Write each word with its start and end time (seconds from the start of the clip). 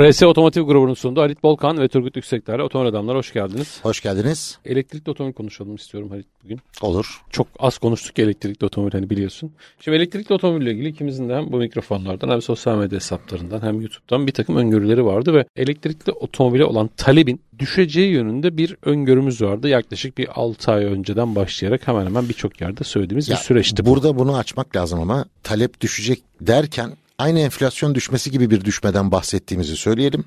RS 0.00 0.22
Otomotiv 0.22 0.62
grubunun 0.62 0.94
sunduğu 0.94 1.20
Halit 1.20 1.42
Bolkan 1.42 1.78
ve 1.78 1.88
Turgut 1.88 2.16
Yüksekler'le 2.16 2.60
Otomobil 2.60 2.88
Adamlar 2.88 3.16
hoş 3.16 3.32
geldiniz. 3.32 3.78
Hoş 3.82 4.00
geldiniz. 4.00 4.58
Elektrikli 4.64 5.10
otomobil 5.10 5.34
konuşalım 5.34 5.74
istiyorum 5.74 6.10
Halit 6.10 6.26
bugün. 6.44 6.60
Olur. 6.80 7.22
Çok 7.30 7.46
az 7.58 7.78
konuştuk 7.78 8.18
ya 8.18 8.24
elektrikli 8.24 8.64
otomobil 8.64 8.92
hani 8.92 9.10
biliyorsun. 9.10 9.52
Şimdi 9.80 9.96
elektrikli 9.96 10.32
otomobille 10.32 10.72
ilgili 10.72 10.88
ikimizin 10.88 11.28
de 11.28 11.34
hem 11.34 11.52
bu 11.52 11.56
mikrofonlardan 11.56 12.28
hem 12.28 12.42
sosyal 12.42 12.78
medya 12.78 12.96
hesaplarından 12.96 13.62
hem 13.62 13.80
YouTube'dan 13.80 14.26
bir 14.26 14.32
takım 14.32 14.56
öngörüleri 14.56 15.04
vardı 15.04 15.34
ve 15.34 15.44
elektrikli 15.56 16.12
otomobile 16.12 16.64
olan 16.64 16.90
talebin 16.96 17.40
düşeceği 17.58 18.12
yönünde 18.12 18.56
bir 18.56 18.76
öngörümüz 18.82 19.42
vardı. 19.42 19.68
Yaklaşık 19.68 20.18
bir 20.18 20.40
6 20.40 20.72
ay 20.72 20.84
önceden 20.84 21.34
başlayarak 21.34 21.88
hemen 21.88 22.06
hemen 22.06 22.28
birçok 22.28 22.60
yerde 22.60 22.84
söylediğimiz 22.84 23.28
Ya, 23.28 23.36
bir 23.36 23.40
süreçti 23.40 23.86
bu. 23.86 23.90
Burada 23.90 24.18
bunu 24.18 24.36
açmak 24.36 24.76
lazım 24.76 25.00
ama 25.00 25.24
talep 25.42 25.80
düşecek 25.80 26.22
derken 26.40 26.92
aynı 27.18 27.40
enflasyon 27.40 27.94
düşmesi 27.94 28.30
gibi 28.30 28.50
bir 28.50 28.64
düşmeden 28.64 29.10
bahsettiğimizi 29.12 29.76
söyleyelim. 29.76 30.24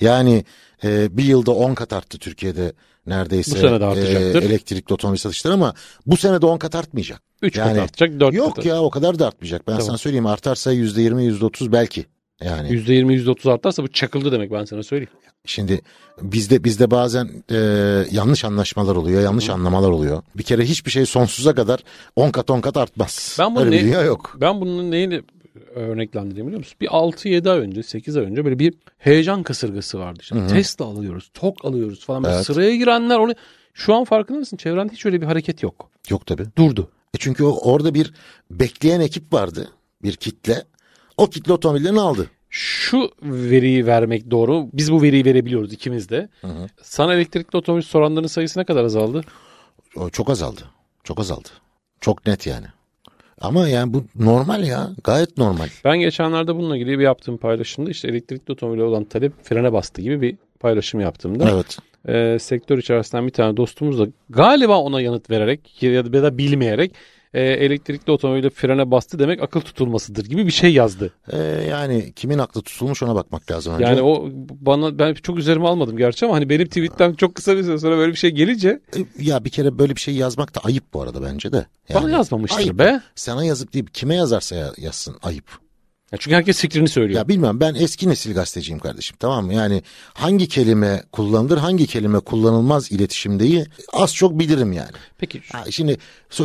Yani 0.00 0.44
e, 0.84 1.16
bir 1.16 1.24
yılda 1.24 1.50
10 1.50 1.74
kat 1.74 1.92
arttı 1.92 2.18
Türkiye'de 2.18 2.72
neredeyse 3.06 3.50
Bu 3.50 3.56
sene 3.56 3.80
de 3.80 3.84
artacaktır. 3.84 4.42
e, 4.42 4.46
elektrikli 4.46 4.92
otomobil 4.92 5.18
satışları 5.18 5.54
ama 5.54 5.74
bu 6.06 6.16
sene 6.16 6.42
de 6.42 6.46
10 6.46 6.58
kat 6.58 6.74
artmayacak. 6.74 7.22
3 7.42 7.56
yani- 7.56 7.72
kat 7.74 7.82
artacak 7.82 8.20
4 8.20 8.34
Yok 8.34 8.56
kat. 8.56 8.64
ya 8.64 8.82
o 8.82 8.90
kadar 8.90 9.18
da 9.18 9.26
artmayacak. 9.26 9.66
Ben 9.68 9.72
Tamam. 9.72 9.86
sana 9.86 9.98
söyleyeyim 9.98 10.26
artarsa 10.26 10.72
%20 10.72 11.24
%30 11.24 11.72
belki. 11.72 12.06
Yani 12.44 12.68
%20 12.72 13.12
%30 13.14 13.50
artarsa 13.52 13.82
bu 13.82 13.88
çakıldı 13.88 14.32
demek 14.32 14.52
ben 14.52 14.64
sana 14.64 14.82
söyleyeyim. 14.82 15.10
Şimdi 15.44 15.80
bizde 16.22 16.64
bizde 16.64 16.90
bazen 16.90 17.28
e, 17.50 17.56
yanlış 18.10 18.44
anlaşmalar 18.44 18.96
oluyor, 18.96 19.22
yanlış 19.22 19.50
anlamalar 19.50 19.90
oluyor. 19.90 20.22
Bir 20.36 20.42
kere 20.42 20.64
hiçbir 20.64 20.90
şey 20.90 21.06
sonsuza 21.06 21.54
kadar 21.54 21.80
10 22.16 22.30
kat 22.30 22.50
10 22.50 22.60
kat 22.60 22.76
artmaz. 22.76 23.36
Ben 23.38 23.54
bunu 23.56 23.64
Öyle 23.64 23.86
ne- 23.86 24.04
yok. 24.04 24.36
Ben 24.40 24.60
bunun 24.60 24.90
neyle 24.90 25.22
örneklendireyim 25.74 26.46
biliyor 26.46 26.58
musun? 26.58 26.76
Bir 26.80 26.86
6-7 26.86 27.50
ay 27.50 27.58
önce, 27.58 27.82
8 27.82 28.16
ay 28.16 28.24
önce 28.24 28.44
böyle 28.44 28.58
bir 28.58 28.74
heyecan 28.98 29.42
kasırgası 29.42 29.98
vardı. 29.98 30.18
İşte 30.22 30.46
Tesla 30.46 30.84
alıyoruz, 30.84 31.30
TOK 31.34 31.64
alıyoruz 31.64 32.04
falan. 32.04 32.24
Böyle 32.24 32.34
Evet. 32.34 32.46
Sıraya 32.46 32.76
girenler 32.76 33.18
onu... 33.18 33.34
Şu 33.74 33.94
an 33.94 34.04
farkında 34.04 34.38
mısın? 34.38 34.56
Çevrende 34.56 34.92
hiç 34.92 35.06
öyle 35.06 35.20
bir 35.20 35.26
hareket 35.26 35.62
yok. 35.62 35.90
Yok 36.10 36.26
tabii. 36.26 36.46
Durdu. 36.58 36.90
E 37.14 37.18
çünkü 37.18 37.44
o, 37.44 37.58
orada 37.72 37.94
bir 37.94 38.14
bekleyen 38.50 39.00
ekip 39.00 39.32
vardı. 39.32 39.70
Bir 40.02 40.12
kitle. 40.16 40.64
O 41.16 41.26
kitle 41.30 41.52
otomobillerini 41.52 42.00
aldı. 42.00 42.30
Şu 42.50 43.10
veriyi 43.22 43.86
vermek 43.86 44.30
doğru. 44.30 44.68
Biz 44.72 44.92
bu 44.92 45.02
veriyi 45.02 45.24
verebiliyoruz 45.24 45.72
ikimiz 45.72 46.08
de. 46.08 46.28
Sana 46.82 47.14
elektrikli 47.14 47.56
otomobil 47.56 47.82
soranların 47.82 48.26
sayısı 48.26 48.60
ne 48.60 48.64
kadar 48.64 48.84
azaldı? 48.84 49.20
O 49.96 50.10
çok 50.10 50.30
azaldı. 50.30 50.60
Çok 51.04 51.20
azaldı. 51.20 51.48
Çok 52.00 52.26
net 52.26 52.46
yani. 52.46 52.66
Ama 53.40 53.68
yani 53.68 53.94
bu 53.94 54.04
normal 54.16 54.66
ya. 54.66 54.90
Gayet 55.04 55.38
normal. 55.38 55.68
Ben 55.84 56.00
geçenlerde 56.00 56.56
bununla 56.56 56.76
ilgili 56.76 56.98
bir 56.98 57.04
yaptığım 57.04 57.36
paylaşımda 57.36 57.90
işte 57.90 58.08
elektrikli 58.08 58.52
otomobile 58.52 58.82
olan 58.82 59.04
talep 59.04 59.32
frene 59.44 59.72
bastı 59.72 60.02
gibi 60.02 60.20
bir 60.20 60.36
paylaşım 60.60 61.00
yaptığımda 61.00 61.50
Evet. 61.50 61.78
e, 62.08 62.38
sektör 62.38 62.78
içerisinden 62.78 63.26
bir 63.26 63.32
tane 63.32 63.56
dostumuz 63.56 63.98
da 63.98 64.06
galiba 64.30 64.78
ona 64.78 65.00
yanıt 65.00 65.30
vererek 65.30 65.82
ya 65.82 66.04
da, 66.12 66.16
ya 66.16 66.22
da 66.22 66.38
bilmeyerek 66.38 66.92
e, 67.34 67.42
elektrikli 67.42 68.10
otomobile 68.10 68.50
frene 68.50 68.90
bastı 68.90 69.18
demek 69.18 69.42
akıl 69.42 69.60
tutulmasıdır 69.60 70.24
gibi 70.24 70.46
bir 70.46 70.52
şey 70.52 70.72
yazdı. 70.74 71.10
E, 71.32 71.36
yani 71.70 72.12
kimin 72.16 72.38
aklı 72.38 72.62
tutulmuş 72.62 73.02
ona 73.02 73.14
bakmak 73.14 73.50
lazım 73.50 73.74
önce. 73.74 73.84
Yani 73.84 74.02
o 74.02 74.28
bana 74.60 74.98
ben 74.98 75.14
çok 75.14 75.38
üzerime 75.38 75.68
almadım 75.68 75.96
gerçi 75.96 76.26
ama 76.26 76.34
hani 76.34 76.48
benim 76.48 76.66
tweetten 76.66 77.14
çok 77.14 77.34
kısa 77.34 77.56
bir 77.56 77.62
süre 77.62 77.78
sonra 77.78 77.96
böyle 77.96 78.12
bir 78.12 78.18
şey 78.18 78.30
gelince 78.30 78.80
E, 78.96 79.00
ya 79.24 79.44
bir 79.44 79.50
kere 79.50 79.78
böyle 79.78 79.96
bir 79.96 80.00
şey 80.00 80.14
yazmak 80.14 80.54
da 80.54 80.60
ayıp 80.64 80.84
bu 80.94 81.02
arada 81.02 81.22
bence 81.22 81.52
de. 81.52 81.66
bana 81.94 82.10
yazmamıştır 82.10 82.58
ayıp. 82.58 82.78
be. 82.78 83.00
Sana 83.14 83.44
yazıp 83.44 83.72
değil 83.74 83.86
kime 83.92 84.14
yazarsa 84.14 84.56
ya- 84.56 84.72
yazsın 84.78 85.16
ayıp. 85.22 85.65
Ya 86.12 86.18
çünkü 86.18 86.36
herkes 86.36 86.60
fikrini 86.60 86.88
söylüyor. 86.88 87.18
Ya 87.18 87.28
bilmem 87.28 87.60
ben 87.60 87.74
eski 87.74 88.08
nesil 88.08 88.34
gazeteciyim 88.34 88.78
kardeşim 88.78 89.16
tamam 89.20 89.46
mı? 89.46 89.54
Yani 89.54 89.82
hangi 90.14 90.48
kelime 90.48 91.02
kullanılır 91.12 91.58
hangi 91.58 91.86
kelime 91.86 92.20
kullanılmaz 92.20 92.92
iletişimdeyi 92.92 93.66
az 93.92 94.14
çok 94.14 94.38
bilirim 94.38 94.72
yani. 94.72 94.90
Peki 95.18 95.42
Ha, 95.52 95.64
şimdi 95.70 95.98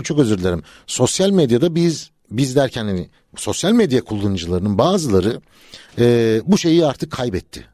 çok 0.03 0.19
özür 0.19 0.37
dilerim. 0.37 0.63
Sosyal 0.87 1.29
medyada 1.29 1.75
biz 1.75 2.09
biz 2.31 2.55
derken 2.55 2.85
hani 2.85 3.09
sosyal 3.35 3.71
medya 3.71 4.01
kullanıcılarının 4.01 4.77
bazıları 4.77 5.41
e, 5.99 6.41
bu 6.45 6.57
şeyi 6.57 6.85
artık 6.85 7.11
kaybetti. 7.11 7.65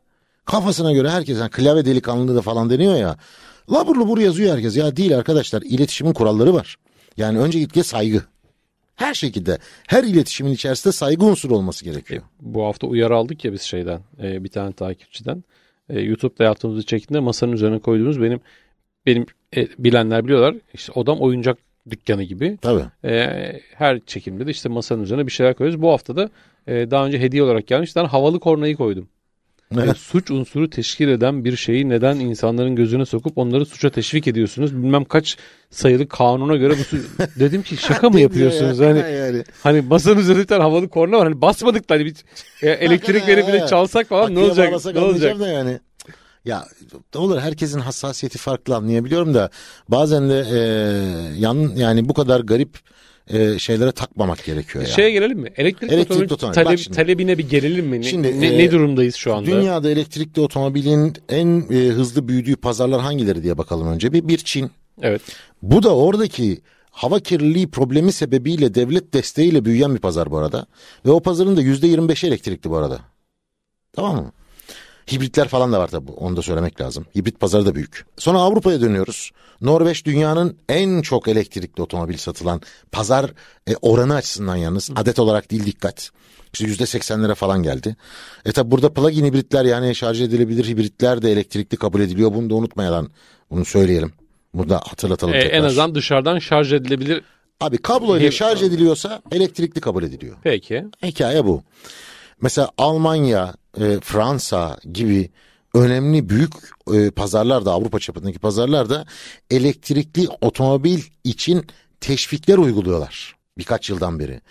Kafasına 0.45 0.91
göre 0.93 1.09
herkes 1.09 1.39
yani 1.39 1.49
klavye 1.49 1.85
delikanlı 1.85 2.35
da 2.35 2.41
falan 2.41 2.69
deniyor 2.69 2.95
ya. 2.95 3.17
Labur 3.71 3.95
lubur 3.95 4.17
yazıyor 4.17 4.53
herkes. 4.55 4.77
Ya 4.77 4.97
değil 4.97 5.17
arkadaşlar 5.17 5.61
iletişimin 5.61 6.13
kuralları 6.13 6.53
var. 6.53 6.75
Yani 7.17 7.39
öncelikle 7.39 7.83
saygı. 7.83 8.23
Her 8.97 9.13
şekilde 9.13 9.57
her 9.87 10.03
iletişimin 10.03 10.51
içerisinde 10.51 10.91
saygı 10.91 11.25
unsuru 11.25 11.55
olması 11.55 11.85
gerekiyor. 11.85 12.23
bu 12.41 12.65
hafta 12.65 12.87
uyarı 12.87 13.15
aldık 13.15 13.45
ya 13.45 13.53
biz 13.53 13.61
şeyden 13.61 13.99
e, 14.23 14.43
bir 14.43 14.49
tane 14.49 14.73
takipçiden. 14.73 15.43
E, 15.89 15.99
YouTube'da 15.99 16.43
yaptığımız 16.43 16.77
bir 16.77 16.83
çekimde 16.83 17.19
masanın 17.19 17.51
üzerine 17.51 17.79
koyduğumuz 17.79 18.21
benim 18.21 18.39
benim 19.05 19.25
e, 19.55 19.67
bilenler 19.79 20.23
biliyorlar 20.23 20.55
işte 20.73 20.91
odam 20.91 21.19
oyuncak 21.19 21.57
dükkanı 21.89 22.23
gibi. 22.23 22.57
Tabii. 22.61 22.83
E, 23.03 23.61
her 23.75 23.99
çekimde 23.99 24.47
de 24.47 24.51
işte 24.51 24.69
masanın 24.69 25.03
üzerine 25.03 25.27
bir 25.27 25.31
şeyler 25.31 25.53
koyuyoruz. 25.53 25.81
Bu 25.81 25.91
hafta 25.91 26.15
da 26.15 26.29
e, 26.67 26.91
daha 26.91 27.05
önce 27.05 27.19
hediye 27.19 27.43
olarak 27.43 27.67
gelmiş 27.67 27.93
tane 27.93 28.07
havalı 28.07 28.39
kornayı 28.39 28.75
koydum. 28.75 29.09
Yani 29.75 29.93
suç 29.93 30.31
unsuru 30.31 30.69
teşkil 30.69 31.07
eden 31.07 31.45
bir 31.45 31.55
şeyi 31.55 31.89
neden 31.89 32.15
insanların 32.19 32.75
gözüne 32.75 33.05
sokup 33.05 33.37
onları 33.37 33.65
suça 33.65 33.89
teşvik 33.89 34.27
ediyorsunuz? 34.27 34.75
Bilmem 34.75 35.05
kaç 35.05 35.37
sayılı 35.69 36.07
kanuna 36.07 36.55
göre 36.55 36.73
bu 36.79 36.83
su- 36.83 36.97
dedim 37.39 37.61
ki 37.61 37.77
şaka 37.77 38.09
mı 38.09 38.19
yapıyorsunuz? 38.19 38.79
Hani 38.79 38.99
yani. 38.99 39.43
Hani 39.63 39.81
masanın 39.81 40.17
üzerinde 40.19 40.41
bir 40.43 40.47
tane 40.47 40.61
havalı 40.61 40.89
korna 40.89 41.17
var. 41.17 41.27
Hani 41.27 41.41
basmadık 41.41 41.89
da 41.89 41.93
hani 41.93 42.05
bir 42.05 42.15
e, 42.61 42.69
elektrik 42.69 42.91
Hakikaten 43.21 43.27
verip 43.27 43.47
bile 43.47 43.67
çalsak 43.67 44.07
falan 44.07 44.35
ne 44.35 44.39
olacak? 44.39 44.95
Ne 44.95 44.99
olacak? 44.99 45.39
Da 45.39 45.47
yani. 45.47 45.79
Ya 46.45 46.65
olur 47.15 47.39
herkesin 47.39 47.79
hassasiyeti 47.79 48.37
farklı 48.37 48.75
anlayabiliyorum 48.75 49.33
da 49.33 49.49
bazen 49.89 50.29
de 50.29 50.45
e, 50.51 50.59
yan 51.39 51.71
yani 51.75 52.09
bu 52.09 52.13
kadar 52.13 52.39
garip 52.39 52.79
e, 53.29 53.59
şeylere 53.59 53.91
takmamak 53.91 54.45
gerekiyor 54.45 54.83
ya. 54.85 54.89
Şeye 54.91 55.11
gelelim 55.11 55.39
mi? 55.39 55.49
Elektrik, 55.55 55.91
Elektrikli 55.91 56.13
otomobil 56.13 56.33
otomobil. 56.33 56.55
talep- 56.61 56.77
şimdi. 56.77 56.95
talebine 56.97 57.37
bir 57.37 57.49
gelelim 57.49 57.85
mi? 57.85 57.99
Ne, 57.99 58.03
Şimdi, 58.03 58.41
ne, 58.41 58.47
e, 58.47 58.57
ne 58.57 58.71
durumdayız 58.71 59.15
şu 59.15 59.35
anda? 59.35 59.51
Dünyada 59.51 59.89
elektrikli 59.89 60.39
otomobilin 60.39 61.13
en 61.29 61.65
e, 61.71 61.75
hızlı 61.75 62.27
büyüdüğü 62.27 62.55
pazarlar 62.55 63.01
hangileri 63.01 63.43
diye 63.43 63.57
bakalım 63.57 63.87
önce. 63.87 64.13
Bir, 64.13 64.27
bir 64.27 64.37
Çin. 64.37 64.71
Evet. 65.01 65.21
Bu 65.61 65.83
da 65.83 65.95
oradaki 65.95 66.61
hava 66.91 67.19
kirliliği 67.19 67.67
problemi 67.71 68.11
sebebiyle 68.11 68.75
devlet 68.75 69.13
desteğiyle 69.13 69.65
büyüyen 69.65 69.95
bir 69.95 69.99
pazar 69.99 70.31
bu 70.31 70.37
arada. 70.37 70.65
Ve 71.05 71.11
o 71.11 71.19
pazarın 71.19 71.57
da 71.57 71.61
yüzde 71.61 71.87
yirmi 71.87 72.09
beşi 72.09 72.27
elektrikli 72.27 72.69
bu 72.69 72.77
arada. 72.77 72.99
Tamam 73.93 74.15
mı? 74.15 74.31
Hibritler 75.11 75.47
falan 75.47 75.73
da 75.73 75.79
var 75.79 75.87
tabii. 75.87 76.11
Onu 76.11 76.37
da 76.37 76.41
söylemek 76.41 76.81
lazım. 76.81 77.05
Hibrit 77.15 77.39
pazarı 77.39 77.65
da 77.65 77.75
büyük. 77.75 78.05
Sonra 78.17 78.39
Avrupa'ya 78.39 78.81
dönüyoruz. 78.81 79.31
Norveç 79.61 80.05
dünyanın 80.05 80.57
en 80.69 81.01
çok 81.01 81.27
elektrikli 81.27 81.81
otomobil 81.81 82.17
satılan 82.17 82.61
pazar 82.91 83.31
e, 83.69 83.75
oranı 83.81 84.15
açısından 84.15 84.55
yalnız. 84.55 84.89
Adet 84.95 85.19
olarak 85.19 85.51
değil 85.51 85.65
dikkat. 85.65 86.11
İşte 86.53 86.65
yüzde 86.65 86.85
seksenlere 86.85 87.35
falan 87.35 87.63
geldi. 87.63 87.95
E 88.45 88.51
tabi 88.51 88.71
burada 88.71 88.93
plug-in 88.93 89.25
hibritler 89.25 89.65
yani 89.65 89.95
şarj 89.95 90.21
edilebilir 90.21 90.65
hibritler 90.67 91.21
de 91.21 91.31
elektrikli 91.31 91.75
kabul 91.77 92.01
ediliyor. 92.01 92.33
Bunu 92.33 92.49
da 92.49 92.55
unutmayalım. 92.55 93.11
Bunu 93.51 93.65
söyleyelim. 93.65 94.13
Burada 94.53 94.75
hatırlatalım 94.77 95.33
E, 95.33 95.39
tekrar. 95.39 95.57
en 95.57 95.63
azından 95.63 95.95
dışarıdan 95.95 96.39
şarj 96.39 96.73
edilebilir. 96.73 97.21
Abi 97.61 97.77
kablo 97.77 98.17
ile 98.17 98.31
şarj 98.31 98.63
ediliyorsa 98.63 99.21
elektrikli 99.31 99.81
kabul 99.81 100.03
ediliyor. 100.03 100.35
Peki. 100.43 100.85
Hikaye 101.03 101.45
bu. 101.45 101.63
Mesela 102.41 102.69
Almanya, 102.77 103.53
e, 103.79 103.99
Fransa 103.99 104.77
gibi 104.93 105.29
önemli 105.73 106.29
büyük 106.29 106.53
e, 106.93 107.11
pazarlarda 107.11 107.71
Avrupa 107.71 107.99
çapındaki 107.99 108.39
pazarlarda 108.39 109.05
elektrikli 109.51 110.27
otomobil 110.41 110.99
için 111.23 111.65
teşvikler 112.01 112.57
uyguluyorlar 112.57 113.35
birkaç 113.57 113.89
yıldan 113.89 114.19
beri. 114.19 114.41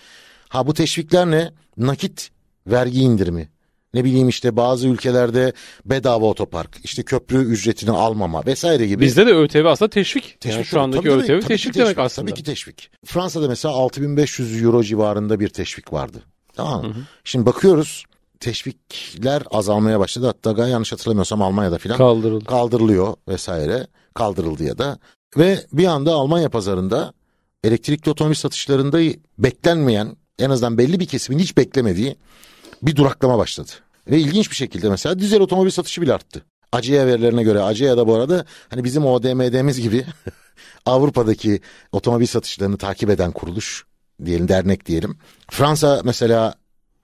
Ha 0.49 0.67
bu 0.67 0.75
teşvikler 0.75 1.31
ne? 1.31 1.53
Nakit 1.77 2.31
vergi 2.67 3.01
indirimi. 3.01 3.49
Ne 3.95 4.05
bileyim 4.05 4.29
işte 4.29 4.57
bazı 4.57 4.89
ülkelerde 4.89 5.53
bedava 5.85 6.27
otopark, 6.27 6.81
işte 6.85 7.03
köprü 7.03 7.39
ücretini 7.39 7.91
almama 7.91 8.47
vesaire 8.47 8.87
gibi. 8.87 9.05
Bizde 9.05 9.27
de 9.27 9.31
ÖTV 9.31 9.65
aslında 9.65 9.91
teşvik. 9.91 10.39
yani 10.45 10.65
şu 10.65 10.81
andaki 10.81 11.03
tabii, 11.03 11.15
ÖTV 11.15 11.27
tabii 11.27 11.41
ki 11.41 11.49
teşvik 11.49 11.75
demek 11.75 11.99
aslında. 11.99 12.27
Tabii 12.31 12.39
ki 12.39 12.45
teşvik. 12.45 12.91
Fransa'da 13.05 13.49
mesela 13.49 13.75
6500 13.75 14.63
euro 14.63 14.83
civarında 14.83 15.41
bir 15.41 15.49
teşvik 15.49 15.93
vardı. 15.93 16.23
Tamam 16.57 16.85
mı? 16.87 16.95
Şimdi 17.25 17.47
bakıyoruz 17.47 18.05
teşvikler 18.41 19.43
azalmaya 19.51 20.01
başladı. 20.01 20.27
Hatta 20.27 20.69
yanlış 20.69 20.93
hatırlamıyorsam 20.93 21.43
Almanya'da 21.43 21.79
filan 21.79 21.99
Kaldırıldı. 21.99 22.45
kaldırılıyor 22.45 23.15
vesaire. 23.29 23.87
Kaldırıldı 24.15 24.65
ya 24.65 24.79
da. 24.79 24.99
Ve 25.37 25.67
bir 25.73 25.85
anda 25.87 26.13
Almanya 26.13 26.49
pazarında 26.49 27.13
elektrikli 27.65 28.11
otomobil 28.11 28.35
satışlarında 28.35 29.19
beklenmeyen 29.39 30.17
en 30.39 30.51
azından 30.51 30.79
belli 30.79 31.01
bir 31.01 31.07
kesimin 31.07 31.39
hiç 31.39 31.57
beklemediği 31.57 32.17
bir 32.83 32.97
duraklama 32.97 33.39
başladı. 33.39 33.71
Ve 34.11 34.19
ilginç 34.19 34.51
bir 34.51 34.57
şekilde 34.57 34.91
mesela 34.91 35.19
dizel 35.19 35.41
otomobil 35.41 35.71
satışı 35.71 36.03
bile 36.03 36.15
arttı. 36.15 36.43
Acea 36.73 37.07
verilerine 37.07 37.43
göre 37.43 37.63
Acea 37.63 37.97
da 37.97 38.07
bu 38.07 38.15
arada 38.15 38.45
hani 38.69 38.85
bizim 38.85 39.07
ODM'demiz 39.07 39.81
gibi 39.81 40.05
Avrupa'daki 40.87 41.61
otomobil 41.93 42.27
satışlarını 42.27 42.79
takip 42.79 43.11
eden 43.11 43.33
kuruluş 43.33 43.85
diyelim 44.25 44.49
dernek 44.49 44.87
diyelim. 44.87 45.19
Fransa 45.51 46.01
mesela 46.05 46.55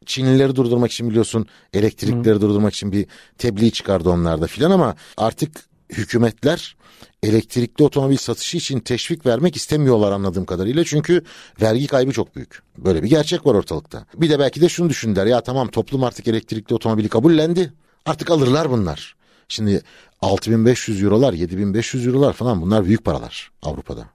Çinlileri 0.07 0.57
durdurmak 0.57 0.93
için 0.93 1.11
biliyorsun 1.11 1.47
elektrikleri 1.73 2.41
durdurmak 2.41 2.75
için 2.75 2.93
bir 2.93 3.07
tebliğ 3.39 3.71
çıkardı 3.71 4.11
onlarda 4.11 4.47
filan 4.47 4.71
ama 4.71 4.97
artık 5.17 5.51
hükümetler 5.91 6.77
elektrikli 7.23 7.83
otomobil 7.83 8.17
satışı 8.17 8.57
için 8.57 8.81
teşvik 8.81 9.27
vermek 9.27 9.57
istemiyorlar 9.57 10.13
anladığım 10.13 10.45
kadarıyla. 10.45 10.85
Çünkü 10.85 11.23
vergi 11.63 11.87
kaybı 11.87 12.13
çok 12.13 12.37
büyük. 12.37 12.63
Böyle 12.79 13.03
bir 13.03 13.09
gerçek 13.09 13.47
var 13.47 13.55
ortalıkta. 13.55 14.07
Bir 14.15 14.31
de 14.31 14.39
belki 14.39 14.61
de 14.61 14.69
şunu 14.69 14.91
düşündüler 14.91 15.27
ya 15.27 15.41
tamam 15.41 15.69
toplum 15.69 16.05
artık 16.05 16.29
elektrikli 16.29 16.75
otomobili 16.75 17.09
kabullendi. 17.09 17.73
Artık 18.07 18.31
alırlar 18.31 18.71
bunlar. 18.71 19.17
Şimdi 19.49 19.83
6500 20.21 21.03
eurolar 21.03 21.33
7500 21.33 22.07
eurolar 22.07 22.33
falan 22.33 22.63
bunlar 22.63 22.85
büyük 22.85 23.05
paralar 23.05 23.51
Avrupa'da. 23.63 24.07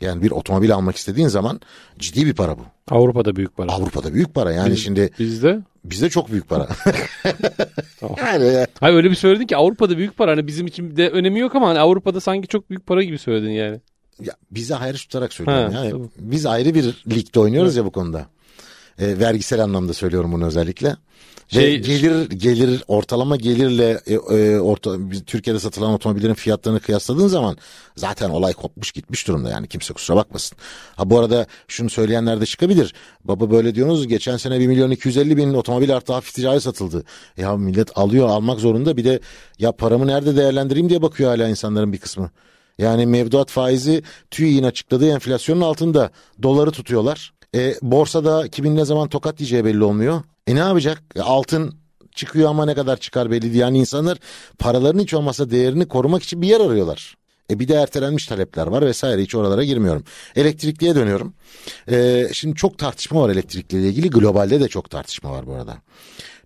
Yani 0.00 0.22
bir 0.22 0.30
otomobil 0.30 0.74
almak 0.74 0.96
istediğin 0.96 1.28
zaman 1.28 1.60
ciddi 1.98 2.26
bir 2.26 2.34
para 2.34 2.58
bu. 2.58 2.62
Avrupa'da 2.90 3.36
büyük 3.36 3.56
para. 3.56 3.72
Avrupa'da 3.72 4.14
büyük 4.14 4.34
para 4.34 4.52
yani 4.52 4.70
Biz- 4.72 4.82
şimdi 4.82 5.10
Bizde? 5.18 5.60
bizde 5.84 6.10
çok 6.10 6.30
büyük 6.32 6.48
para. 6.48 6.68
Tamam. 8.00 8.16
yani 8.18 8.66
Hayır 8.80 8.96
öyle 8.96 9.10
bir 9.10 9.14
söyledin 9.14 9.46
ki 9.46 9.56
Avrupa'da 9.56 9.96
büyük 9.98 10.16
para. 10.16 10.30
Hani 10.30 10.46
bizim 10.46 10.66
için 10.66 10.96
de 10.96 11.08
önemi 11.10 11.40
yok 11.40 11.54
ama 11.56 11.68
hani 11.68 11.78
Avrupa'da 11.78 12.20
sanki 12.20 12.48
çok 12.48 12.70
büyük 12.70 12.86
para 12.86 13.02
gibi 13.02 13.18
söyledin 13.18 13.50
yani. 13.50 13.80
Ya 14.22 14.34
bize 14.50 14.74
hayır 14.74 14.94
tutarak 14.94 15.32
söylüyorum. 15.32 15.72
Ha, 15.72 15.78
yani 15.80 15.90
tamam. 15.90 16.08
Biz 16.18 16.46
ayrı 16.46 16.74
bir 16.74 16.84
ligde 17.10 17.40
oynuyoruz 17.40 17.76
ya 17.76 17.84
bu 17.84 17.90
konuda. 17.90 18.26
E, 18.98 19.18
vergisel 19.18 19.62
anlamda 19.62 19.94
söylüyorum 19.94 20.32
bunu 20.32 20.46
özellikle. 20.46 20.96
Ve 21.54 21.60
Şey- 21.60 21.78
gelir 21.82 22.30
gelir 22.30 22.84
ortalama 22.88 23.36
gelirle 23.36 24.00
e, 24.06 24.14
e, 24.14 24.58
orta, 24.60 24.96
Türkiye'de 25.26 25.60
satılan 25.60 25.92
otomobillerin 25.92 26.34
fiyatlarını 26.34 26.80
kıyasladığın 26.80 27.26
zaman 27.26 27.56
zaten 27.96 28.30
olay 28.30 28.52
kopmuş 28.52 28.92
gitmiş 28.92 29.28
durumda 29.28 29.50
yani 29.50 29.68
kimse 29.68 29.94
kusura 29.94 30.16
bakmasın. 30.16 30.58
Ha 30.96 31.10
bu 31.10 31.18
arada 31.18 31.46
şunu 31.68 31.90
söyleyenler 31.90 32.40
de 32.40 32.46
çıkabilir. 32.46 32.94
Baba 33.24 33.50
böyle 33.50 33.74
diyorsunuz 33.74 34.08
geçen 34.08 34.36
sene 34.36 34.60
1 34.60 34.66
milyon 34.66 34.90
250 34.90 35.36
bin 35.36 35.54
otomobil 35.54 35.96
artı 35.96 36.12
hafif 36.12 36.34
ticari 36.34 36.60
satıldı. 36.60 37.04
Ya 37.36 37.56
millet 37.56 37.98
alıyor 37.98 38.28
almak 38.28 38.60
zorunda 38.60 38.96
bir 38.96 39.04
de 39.04 39.20
ya 39.58 39.72
paramı 39.72 40.06
nerede 40.06 40.36
değerlendireyim 40.36 40.88
diye 40.88 41.02
bakıyor 41.02 41.30
hala 41.30 41.48
insanların 41.48 41.92
bir 41.92 41.98
kısmı. 41.98 42.30
Yani 42.78 43.06
mevduat 43.06 43.50
faizi 43.50 44.02
TÜİ'nin 44.30 44.62
açıkladığı 44.62 45.08
enflasyonun 45.10 45.60
altında 45.60 46.10
doları 46.42 46.70
tutuyorlar. 46.70 47.32
E, 47.54 47.74
borsada 47.82 48.48
kimin 48.48 48.76
ne 48.76 48.84
zaman 48.84 49.08
tokat 49.08 49.38
diyeceği 49.38 49.64
belli 49.64 49.84
olmuyor. 49.84 50.22
E 50.46 50.54
ne 50.54 50.58
yapacak? 50.58 51.02
E, 51.16 51.20
altın 51.20 51.74
çıkıyor 52.14 52.50
ama 52.50 52.64
ne 52.64 52.74
kadar 52.74 52.96
çıkar 52.96 53.30
belli 53.30 53.42
değil. 53.42 53.54
Yani 53.54 53.78
insanlar 53.78 54.18
paralarının 54.58 55.02
hiç 55.02 55.14
olmazsa 55.14 55.50
değerini 55.50 55.88
korumak 55.88 56.22
için 56.22 56.42
bir 56.42 56.48
yer 56.48 56.60
arıyorlar. 56.60 57.18
E 57.50 57.58
bir 57.58 57.68
de 57.68 57.74
ertelenmiş 57.74 58.26
talepler 58.26 58.66
var 58.66 58.86
vesaire 58.86 59.22
hiç 59.22 59.34
oralara 59.34 59.64
girmiyorum. 59.64 60.04
Elektrikliye 60.36 60.94
dönüyorum. 60.94 61.34
E, 61.90 62.28
şimdi 62.32 62.54
çok 62.54 62.78
tartışma 62.78 63.22
var 63.22 63.30
elektrikliyle 63.30 63.88
ilgili. 63.88 64.10
Globalde 64.10 64.60
de 64.60 64.68
çok 64.68 64.90
tartışma 64.90 65.30
var 65.32 65.46
bu 65.46 65.54
arada. 65.54 65.76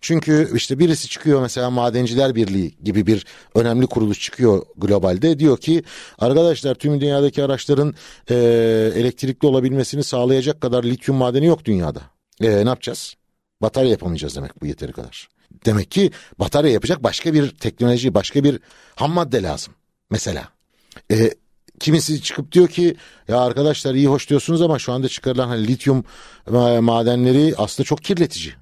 Çünkü 0.02 0.50
işte 0.54 0.78
birisi 0.78 1.08
çıkıyor 1.08 1.43
mesela 1.43 1.70
Madenciler 1.70 2.34
Birliği 2.34 2.76
gibi 2.82 3.06
bir 3.06 3.26
önemli 3.54 3.87
kuruluş 3.87 4.20
çıkıyor 4.20 4.62
globalde. 4.76 5.38
Diyor 5.38 5.58
ki 5.58 5.82
arkadaşlar 6.19 6.75
tüm 6.75 7.00
dünyadaki 7.00 7.44
araçların 7.44 7.94
e, 8.31 8.34
elektrikli 8.94 9.46
olabilmesini 9.46 10.04
sağlayacak 10.04 10.60
kadar 10.60 10.84
lityum 10.84 11.16
madeni 11.16 11.46
yok 11.46 11.64
dünyada. 11.64 12.00
E, 12.40 12.64
ne 12.64 12.69
yapacağız? 12.69 13.14
Batarya 13.62 13.90
yapamayacağız 13.90 14.37
demek 14.37 14.62
bu 14.62 14.66
yeteri 14.66 14.93
kadar. 14.93 15.28
Demek 15.66 15.90
ki 15.90 16.10
batarya 16.38 16.72
yapacak 16.72 17.02
başka 17.02 17.34
bir 17.34 17.50
teknoloji, 17.50 18.14
başka 18.14 18.44
bir 18.44 18.60
ham 18.96 19.10
madde 19.10 19.43
lazım. 19.43 19.75
Mesela. 20.10 20.49
E, 21.10 21.31
kimisi 21.81 22.22
çıkıp 22.22 22.52
diyor 22.52 22.69
ki 22.69 22.96
ya 23.28 23.40
arkadaşlar 23.40 23.94
iyi 23.94 24.06
hoş 24.06 24.31
diyorsunuz 24.31 24.62
ama 24.62 24.78
şu 24.78 24.93
anda 24.93 25.08
çıkarılan 25.08 25.49
hani 25.49 25.69
lityum 25.69 26.04
e, 26.46 26.81
madenleri 26.81 27.54
aslında 27.56 27.87
çok 27.87 28.02
kirletici. 28.04 28.62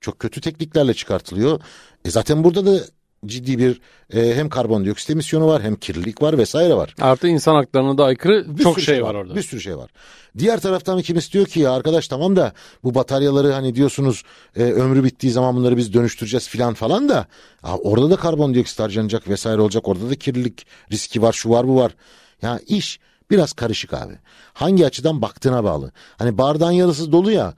Çok 0.00 0.18
kötü 0.18 0.40
tekniklerle 0.40 0.94
çıkartılıyor. 0.94 1.60
E 2.04 2.10
zaten 2.10 2.44
burada 2.44 2.66
da 2.66 2.80
ciddi 3.26 3.58
bir 3.58 3.80
e, 4.14 4.34
hem 4.34 4.48
karbondioksit 4.48 5.10
emisyonu 5.10 5.46
var 5.46 5.62
hem 5.62 5.76
kirlilik 5.76 6.22
var 6.22 6.38
vesaire 6.38 6.74
var. 6.74 6.94
Artı 7.00 7.28
insan 7.28 7.54
haklarına 7.54 7.98
da 7.98 8.04
aykırı 8.04 8.58
Bir 8.58 8.62
çok 8.62 8.74
sürü 8.74 8.84
şey 8.84 9.02
var 9.04 9.14
orada. 9.14 9.34
Bir 9.34 9.42
sürü 9.42 9.60
şey 9.60 9.76
var. 9.76 9.90
Diğer 10.38 10.60
taraftan 10.60 11.02
kimisi 11.02 11.32
diyor 11.32 11.46
ki 11.46 11.60
ya 11.60 11.72
arkadaş 11.72 12.08
tamam 12.08 12.36
da 12.36 12.52
bu 12.84 12.94
bataryaları 12.94 13.52
hani 13.52 13.74
diyorsunuz 13.74 14.22
e, 14.56 14.62
ömrü 14.62 15.04
bittiği 15.04 15.32
zaman 15.32 15.56
bunları 15.56 15.76
biz 15.76 15.94
dönüştüreceğiz 15.94 16.48
filan 16.48 16.74
falan 16.74 17.08
da 17.08 17.26
ha, 17.62 17.76
orada 17.76 18.10
da 18.10 18.16
karbondioksit 18.16 18.80
harcanacak 18.80 19.28
vesaire 19.28 19.60
olacak. 19.60 19.88
Orada 19.88 20.10
da 20.10 20.14
kirlilik 20.14 20.66
riski 20.92 21.22
var 21.22 21.32
şu 21.32 21.50
var 21.50 21.68
bu 21.68 21.76
var. 21.76 21.94
Ya 22.42 22.60
iş 22.66 23.00
biraz 23.30 23.52
karışık 23.52 23.94
abi. 23.94 24.14
Hangi 24.52 24.86
açıdan 24.86 25.22
baktığına 25.22 25.64
bağlı. 25.64 25.92
Hani 26.18 26.38
bardağın 26.38 26.72
yarısı 26.72 27.12
dolu 27.12 27.32
ya. 27.32 27.54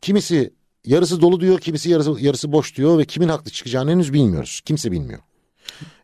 Kimisi 0.00 0.54
yarısı 0.86 1.20
dolu 1.20 1.40
diyor, 1.40 1.60
kimisi 1.60 1.90
yarısı 1.90 2.16
yarısı 2.20 2.52
boş 2.52 2.76
diyor 2.76 2.98
ve 2.98 3.04
kimin 3.04 3.28
haklı 3.28 3.50
çıkacağını 3.50 3.90
henüz 3.90 4.12
bilmiyoruz. 4.12 4.60
Kimse 4.64 4.92
bilmiyor. 4.92 5.20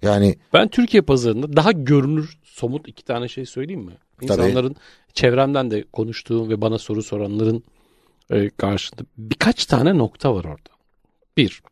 Yani 0.02 0.38
Ben 0.52 0.68
Türkiye 0.68 1.02
pazarında 1.02 1.56
daha 1.56 1.72
görünür 1.72 2.38
somut 2.44 2.88
iki 2.88 3.04
tane 3.04 3.28
şey 3.28 3.46
söyleyeyim 3.46 3.80
mi? 3.82 3.92
İnsanların 4.20 4.76
çevremden 5.14 5.70
de 5.70 5.84
konuştuğum 5.92 6.48
ve 6.48 6.60
bana 6.60 6.78
soru 6.78 7.02
soranların 7.02 7.62
e, 8.30 8.50
karşında 8.50 9.00
birkaç 9.18 9.66
tane 9.66 9.98
nokta 9.98 10.34
var 10.34 10.44
orada. 10.44 10.70
Bir, 11.36 11.62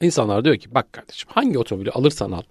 insanlar 0.00 0.44
diyor 0.44 0.56
ki 0.56 0.74
bak 0.74 0.92
kardeşim 0.92 1.28
hangi 1.32 1.58
otomobili 1.58 1.90
alırsan 1.90 2.32
al. 2.32 2.42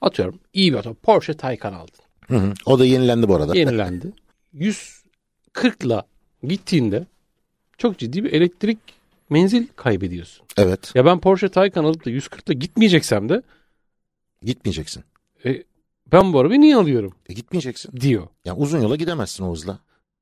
Atıyorum 0.00 0.40
iyi 0.52 0.72
bir 0.72 0.78
otomobil 0.78 1.00
Porsche 1.00 1.34
Taycan 1.34 1.72
aldın. 1.72 2.04
hı 2.26 2.36
hı, 2.36 2.52
o 2.66 2.78
da 2.78 2.84
yenilendi 2.84 3.28
bu 3.28 3.34
arada. 3.34 3.56
Yenilendi. 3.56 4.12
140'la 5.54 6.06
gittiğinde 6.42 7.06
çok 7.78 7.98
ciddi 7.98 8.24
bir 8.24 8.32
elektrik 8.32 8.78
menzil 9.30 9.66
kaybediyorsun. 9.76 10.46
Evet. 10.56 10.92
Ya 10.94 11.04
ben 11.04 11.20
Porsche 11.20 11.48
Taycan 11.48 11.84
alıp 11.84 12.04
da 12.06 12.10
140'la 12.10 12.52
gitmeyeceksem 12.54 13.28
de 13.28 13.42
Gitmeyeceksin. 14.42 15.04
e, 15.44 15.62
ben 16.12 16.32
bu 16.32 16.38
arabayı 16.40 16.60
niye 16.60 16.76
alıyorum 16.76 17.12
E, 17.28 17.32
gitmeyeceksin. 17.34 17.92
diyor. 18.00 18.26
Yani 18.44 18.58
uzun 18.58 18.80
yola 18.80 18.96
gidemezsin 18.96 19.44
o 19.44 19.52
hızla. 19.52 19.78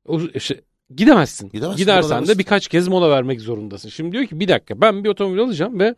O, 0.08 0.20
işte, 0.20 0.60
gidemezsin. 0.96 1.50
Gidemezsin, 1.50 1.78
Gidersen 1.78 2.26
de 2.28 2.38
birkaç 2.38 2.68
kez 2.68 2.88
mola 2.88 3.10
vermek 3.10 3.40
zorundasın. 3.40 3.88
Şimdi 3.88 4.12
diyor 4.12 4.26
ki 4.26 4.40
bir 4.40 4.48
dakika 4.48 4.80
ben 4.80 5.04
bir 5.04 5.08
otomobil 5.08 5.40
alacağım 5.40 5.80
ve 5.80 5.94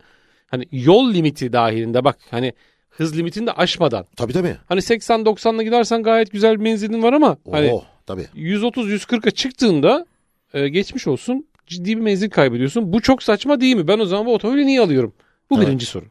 hani 0.47 0.67
yol 0.71 1.13
limiti 1.13 1.53
dahilinde 1.53 2.03
bak 2.03 2.17
hani 2.31 2.53
hız 2.89 3.17
limitini 3.17 3.47
de 3.47 3.51
aşmadan. 3.51 4.05
Tabii 4.15 4.33
tabii. 4.33 4.57
Hani 4.65 4.79
80-90'la 4.79 5.63
gidersen 5.63 6.03
gayet 6.03 6.31
güzel 6.31 6.51
bir 6.59 6.63
menzilin 6.63 7.03
var 7.03 7.13
ama 7.13 7.37
hani 7.51 7.69
Oh 7.73 7.85
tabii. 8.05 8.27
130-140'a 8.35 9.31
çıktığında 9.31 10.05
e, 10.53 10.67
geçmiş 10.69 11.07
olsun 11.07 11.47
ciddi 11.71 11.97
bir 11.97 12.01
menzil 12.01 12.29
kaybediyorsun. 12.29 12.93
Bu 12.93 13.01
çok 13.01 13.23
saçma 13.23 13.61
değil 13.61 13.75
mi? 13.75 13.87
Ben 13.87 13.99
o 13.99 14.05
zaman 14.05 14.25
bu 14.25 14.33
otomobili 14.33 14.65
niye 14.65 14.81
alıyorum? 14.81 15.13
Bu 15.49 15.57
Evet. 15.57 15.67
birinci 15.67 15.85
soru. 15.85 16.05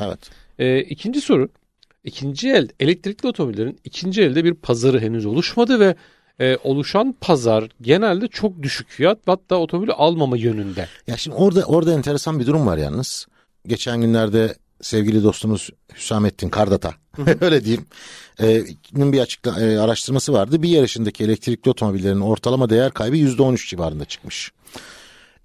Evet. 0.00 0.18
E, 0.58 0.80
ikinci 0.80 1.20
soru. 1.20 1.48
ikinci 2.04 2.50
el 2.50 2.68
elektrikli 2.80 3.26
otomobillerin 3.26 3.78
ikinci 3.84 4.22
elde 4.22 4.44
bir 4.44 4.54
pazarı 4.54 5.00
henüz 5.00 5.26
oluşmadı 5.26 5.80
ve 5.80 5.94
e, 6.40 6.56
oluşan 6.64 7.14
pazar 7.20 7.68
genelde 7.80 8.28
çok 8.28 8.62
düşük 8.62 8.88
fiyat 8.88 9.18
hatta 9.26 9.56
otomobili 9.56 9.92
almama 9.92 10.36
yönünde. 10.36 10.88
Ya 11.06 11.16
şimdi 11.16 11.36
orada 11.36 11.62
orada 11.64 11.92
enteresan 11.92 12.40
bir 12.40 12.46
durum 12.46 12.66
var 12.66 12.76
yalnız. 12.78 13.26
Geçen 13.66 14.00
günlerde 14.00 14.54
sevgili 14.80 15.22
dostumuz 15.24 15.70
Hüsamettin 15.96 16.48
Kardata 16.48 16.94
öyle 17.40 17.64
diyeyim. 17.64 17.86
E, 18.40 18.62
nin 18.92 19.12
bir 19.12 19.20
açıkla, 19.20 19.60
e, 19.60 19.78
araştırması 19.78 20.32
vardı. 20.32 20.62
Bir 20.62 20.68
yarışındaki 20.68 21.24
elektrikli 21.24 21.68
otomobillerin 21.68 22.20
ortalama 22.20 22.70
değer 22.70 22.90
kaybı 22.90 23.16
%13 23.16 23.68
civarında 23.68 24.04
çıkmış. 24.04 24.52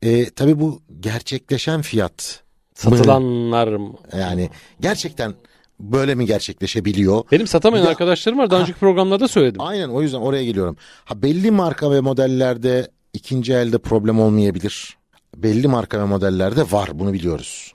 E, 0.01 0.29
tabii 0.29 0.59
bu 0.59 0.81
gerçekleşen 0.99 1.81
fiyat 1.81 2.43
Satılanlar 2.73 3.67
mı? 3.67 3.93
yani 4.19 4.49
gerçekten 4.79 5.33
böyle 5.79 6.15
mi 6.15 6.25
gerçekleşebiliyor? 6.25 7.23
Benim 7.31 7.47
satamayan 7.47 7.85
de- 7.85 7.89
arkadaşlarım 7.89 8.37
var. 8.39 8.49
Daha 8.51 8.59
Ha. 8.59 8.63
önceki 8.63 8.79
programlarda 8.79 9.27
söyledim. 9.27 9.61
Aynen 9.61 9.89
o 9.89 10.01
yüzden 10.01 10.17
oraya 10.17 10.43
geliyorum. 10.45 10.77
Ha 11.05 11.21
belli 11.21 11.51
marka 11.51 11.91
ve 11.91 12.01
modellerde 12.01 12.91
ikinci 13.13 13.53
elde 13.53 13.77
problem 13.77 14.19
olmayabilir. 14.19 14.97
Belli 15.35 15.67
marka 15.67 15.99
ve 15.99 16.03
modellerde 16.03 16.71
var 16.71 16.89
bunu 16.99 17.13
biliyoruz. 17.13 17.73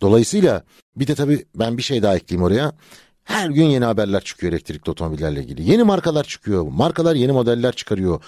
Dolayısıyla 0.00 0.62
bir 0.96 1.06
de 1.06 1.14
tabii 1.14 1.44
ben 1.54 1.78
bir 1.78 1.82
şey 1.82 2.02
daha 2.02 2.16
ekleyeyim 2.16 2.44
oraya. 2.44 2.72
Her 3.24 3.50
gün 3.50 3.64
yeni 3.64 3.84
haberler 3.84 4.20
çıkıyor 4.24 4.52
elektrikli 4.52 4.90
otomobillerle 4.90 5.40
ilgili. 5.40 5.70
Yeni 5.70 5.82
markalar 5.82 6.24
çıkıyor. 6.24 6.62
Markalar 6.62 7.14
yeni 7.14 7.32
modeller 7.32 7.72
çıkarıyor. 7.72 8.22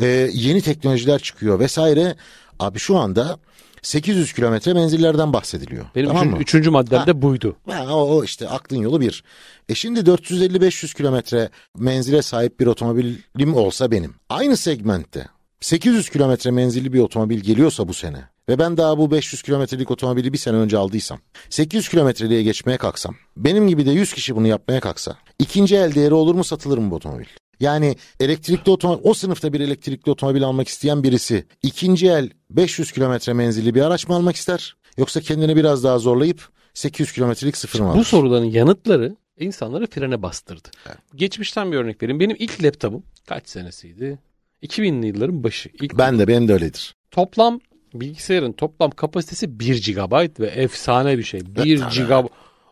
Ee, 0.00 0.06
yeni 0.32 0.60
teknolojiler 0.62 1.18
çıkıyor 1.18 1.58
vesaire. 1.58 2.16
Abi 2.58 2.78
şu 2.78 2.96
anda 2.96 3.38
800 3.82 4.32
kilometre 4.32 4.72
menzillerden 4.72 5.32
bahsediliyor. 5.32 5.84
Benim 5.94 6.08
tamam 6.08 6.22
üçün- 6.22 6.34
mı? 6.34 6.42
üçüncü 6.42 6.70
maddem 6.70 7.06
de 7.06 7.22
buydu. 7.22 7.56
Ha, 7.70 7.86
o, 7.90 8.16
o 8.16 8.24
işte 8.24 8.48
aklın 8.48 8.76
yolu 8.78 9.00
bir. 9.00 9.24
E 9.68 9.74
şimdi 9.74 10.00
450-500 10.00 10.96
kilometre 10.96 11.50
menzile 11.78 12.22
sahip 12.22 12.60
bir 12.60 12.66
otomobilim 12.66 13.54
olsa 13.54 13.90
benim. 13.90 14.14
Aynı 14.28 14.56
segmentte 14.56 15.26
800 15.60 16.10
kilometre 16.10 16.50
menzilli 16.50 16.92
bir 16.92 17.00
otomobil 17.00 17.40
geliyorsa 17.40 17.88
bu 17.88 17.94
sene 17.94 18.24
ve 18.48 18.58
ben 18.58 18.76
daha 18.76 18.98
bu 18.98 19.10
500 19.10 19.42
kilometrelik 19.42 19.90
otomobili 19.90 20.32
bir 20.32 20.38
sene 20.38 20.56
önce 20.56 20.78
aldıysam 20.78 21.18
800 21.50 21.88
kilometreliğe 21.88 22.42
geçmeye 22.42 22.78
kalksam 22.78 23.14
benim 23.36 23.68
gibi 23.68 23.86
de 23.86 23.90
100 23.90 24.12
kişi 24.12 24.36
bunu 24.36 24.46
yapmaya 24.46 24.80
kalksa 24.80 25.16
ikinci 25.38 25.76
el 25.76 25.94
değeri 25.94 26.14
olur 26.14 26.34
mu 26.34 26.44
satılır 26.44 26.78
mı 26.78 26.90
bu 26.90 26.94
otomobil? 26.94 27.24
Yani 27.60 27.96
elektrikli 28.20 28.70
otomobil, 28.70 29.00
o 29.04 29.14
sınıfta 29.14 29.52
bir 29.52 29.60
elektrikli 29.60 30.10
otomobil 30.10 30.44
almak 30.44 30.68
isteyen 30.68 31.02
birisi 31.02 31.44
ikinci 31.62 32.06
el 32.08 32.30
500 32.50 32.92
kilometre 32.92 33.32
menzilli 33.32 33.74
bir 33.74 33.82
araç 33.82 34.08
mı 34.08 34.14
almak 34.14 34.36
ister? 34.36 34.76
Yoksa 34.98 35.20
kendini 35.20 35.56
biraz 35.56 35.84
daha 35.84 35.98
zorlayıp 35.98 36.48
800 36.74 37.12
kilometrelik 37.12 37.56
sıfır 37.56 37.80
mı 37.80 37.88
alır? 37.90 37.98
Bu 37.98 38.04
soruların 38.04 38.44
yanıtları 38.44 39.16
insanları 39.38 39.86
frene 39.86 40.22
bastırdı. 40.22 40.68
Geçmişten 41.14 41.72
bir 41.72 41.76
örnek 41.76 42.02
vereyim. 42.02 42.20
Benim 42.20 42.36
ilk 42.38 42.62
laptopum 42.64 43.02
kaç 43.26 43.48
senesiydi? 43.48 44.18
2000'li 44.62 45.06
yılların 45.06 45.44
başı. 45.44 45.68
İlk 45.82 45.98
Ben 45.98 46.18
de 46.18 46.28
benim 46.28 46.48
de 46.48 46.52
öyledir. 46.52 46.94
toplam 47.10 47.60
bilgisayarın 47.94 48.52
toplam 48.52 48.90
kapasitesi 48.90 49.60
1 49.60 49.92
GB 49.94 50.40
ve 50.40 50.46
efsane 50.46 51.18
bir 51.18 51.22
şey. 51.22 51.40
1 51.40 51.78
tabii. 51.80 52.06
GB. 52.06 52.26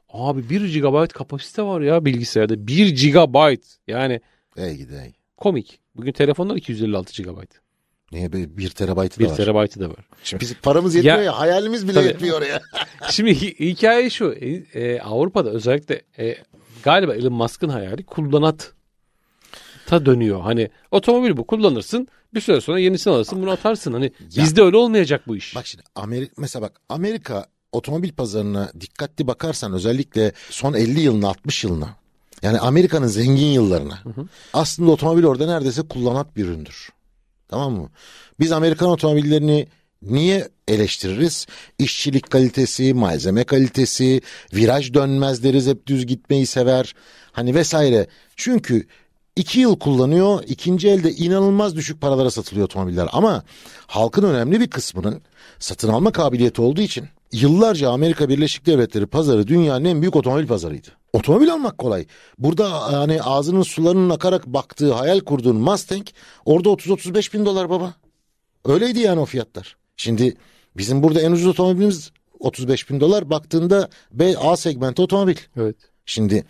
Abi 0.09 0.51
1 0.51 0.81
GB 0.81 1.09
kapasite 1.09 1.63
var 1.63 1.81
ya 1.81 2.05
bilgisayarda. 2.05 2.67
1 2.67 3.13
GB. 3.13 3.57
Yani 3.89 4.21
Ey 4.57 4.77
gidi 4.77 5.01
ey. 5.05 5.13
komik. 5.37 5.81
Bugün 5.97 6.13
telefonlar 6.13 6.57
256 6.57 7.23
GB. 7.23 7.39
Niye 8.13 8.33
be 8.33 8.57
1 8.59 8.71
terabaytı 8.71 9.21
1 9.21 9.25
da 9.25 9.31
var. 9.31 9.37
terabaytı 9.37 9.81
da 9.81 9.89
var. 9.91 10.09
Şimdi 10.25 10.41
biz 10.41 10.55
paramız 10.55 10.95
yetmiyor 10.95 11.19
Ya- 11.19 11.25
ya, 11.25 11.39
hayalimiz 11.39 11.85
bile 11.89 11.93
Tabii. 11.95 12.07
yetmiyor 12.07 12.43
ya. 12.43 12.61
Şimdi 13.11 13.31
hi- 13.31 13.71
hikaye 13.71 14.11
şu. 14.11 14.33
E, 14.33 14.49
e, 14.81 15.01
Avrupa'da 15.01 15.51
özellikle 15.51 16.03
e, 16.19 16.37
galiba 16.83 17.15
Elon 17.15 17.33
Musk'ın 17.33 17.69
hayali 17.69 18.03
kullanat 18.05 18.73
ta 19.87 20.07
dönüyor. 20.07 20.41
Hani 20.41 20.71
otomobil 20.91 21.37
bu 21.37 21.47
kullanırsın 21.47 22.09
bir 22.35 22.41
süre 22.41 22.61
sonra 22.61 22.79
yenisini 22.79 23.15
alırsın 23.15 23.43
bunu 23.43 23.51
atarsın. 23.51 23.93
Hani 23.93 24.05
Ya- 24.05 24.45
bizde 24.45 24.63
öyle 24.63 24.77
olmayacak 24.77 25.23
bu 25.27 25.37
iş. 25.37 25.57
Bak 25.57 25.67
şimdi 25.67 25.85
Amerika 25.95 26.33
mesela 26.39 26.63
bak 26.63 26.81
Amerika 26.89 27.47
otomobil 27.73 28.13
pazarına 28.13 28.73
dikkatli 28.81 29.27
bakarsan 29.27 29.73
özellikle 29.73 30.33
son 30.51 30.75
50 30.75 31.01
yılına 31.01 31.29
60 31.29 31.65
yılına 31.65 31.97
yani 32.47 32.59
Amerika'nın 32.59 33.07
zengin 33.07 33.47
yıllarına 33.47 34.03
aslında 34.53 34.91
otomobil 34.91 35.25
orada 35.25 35.47
neredeyse 35.47 35.83
kullanat 35.83 36.37
bir 36.37 36.45
üründür. 36.45 36.89
Tamam 37.49 37.73
mı? 37.73 37.89
Biz 38.41 38.53
Amerikan 38.53 38.89
otomobillerini 38.89 39.69
niye 40.03 40.49
eleştiririz? 40.69 41.47
İşçilik 41.79 42.31
kalitesi, 42.31 42.95
malzeme 42.95 43.45
kalitesi, 43.45 44.21
viraj 44.55 44.95
dönmez 44.95 45.43
deriz 45.43 45.67
hep 45.67 45.87
düz 45.87 46.07
gitmeyi 46.07 46.47
sever. 46.47 46.95
Hani 47.33 47.55
vesaire. 47.55 48.07
Çünkü 48.37 48.87
iki 49.37 49.61
yıl 49.61 49.79
kullanıyor, 49.79 50.43
ikinci 50.47 50.89
elde 50.89 51.13
inanılmaz 51.13 51.77
düşük 51.77 52.01
paralara 52.01 52.31
satılıyor 52.31 52.65
otomobiller. 52.65 53.09
Ama 53.13 53.43
halkın 53.87 54.23
önemli 54.23 54.61
bir 54.61 54.71
kısmının 54.71 55.23
satın 55.59 55.89
alma 55.89 56.13
kabiliyeti 56.13 56.63
olduğu 56.63 56.81
için 56.81 57.09
yıllarca 57.33 57.91
Amerika 57.91 58.29
Birleşik 58.29 58.67
Devletleri 58.67 59.07
pazarı 59.07 59.47
dünyanın 59.47 59.85
en 59.85 60.01
büyük 60.01 60.17
otomobil 60.17 60.47
pazarıydı. 60.47 60.89
Otomobil 61.17 61.53
almak 61.53 61.79
kolay. 61.79 62.07
Burada 62.39 62.93
hani 62.93 63.23
ağzının 63.23 63.63
sularının 63.63 64.11
akarak 64.11 64.47
baktığı, 64.47 64.93
hayal 64.93 65.21
kurduğun 65.21 65.57
Mustang 65.57 66.07
orada 66.45 66.69
30-35 66.69 67.33
bin 67.33 67.47
dolar 67.47 67.71
baba. 67.71 67.95
Öyleydi 68.65 69.01
yani 69.01 69.21
o 69.21 69.25
fiyatlar. 69.25 69.77
Şimdi 69.97 70.37
bizim 70.77 71.03
burada 71.03 71.21
en 71.21 71.33
ucuz 71.33 71.47
otomobilimiz 71.47 72.13
35 72.41 72.91
bin 72.91 73.01
dolar. 73.01 73.31
Baktığında 73.31 73.89
B, 74.13 74.39
A 74.39 74.57
segmenti 74.57 75.03
otomobil. 75.03 75.37
Evet. 75.57 75.77
Şimdi 76.07 76.45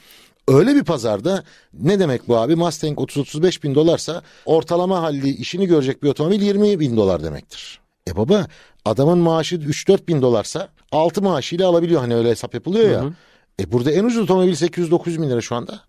öyle 0.49 0.75
bir 0.75 0.85
pazarda 0.85 1.45
ne 1.73 2.01
demek 2.01 2.29
bu 2.29 2.37
abi? 2.37 2.57
Mustang 2.57 2.99
30-35 2.99 3.63
bin 3.63 3.75
dolarsa 3.75 4.23
ortalama 4.45 5.03
halli 5.03 5.29
işini 5.29 5.67
görecek 5.67 6.03
bir 6.03 6.09
otomobil 6.09 6.43
20 6.43 6.81
bin 6.81 6.97
dolar 6.97 7.23
demektir. 7.23 7.81
E 8.09 8.17
baba 8.17 8.47
adamın 8.85 9.19
maaşı 9.19 9.57
3-4 9.57 10.07
bin 10.09 10.23
dolarsa 10.23 10.69
6 10.93 11.23
maaşıyla 11.23 11.69
alabiliyor 11.69 12.01
hani 12.01 12.15
öyle 12.15 12.31
hesap 12.31 12.55
yapılıyor 12.55 12.91
ya. 12.91 13.13
E 13.61 13.73
burada 13.73 13.91
en 13.91 14.05
ucuz 14.05 14.23
otomobil 14.23 14.53
800-900 14.53 15.23
bin 15.23 15.31
lira 15.31 15.41
şu 15.41 15.55
anda. 15.55 15.81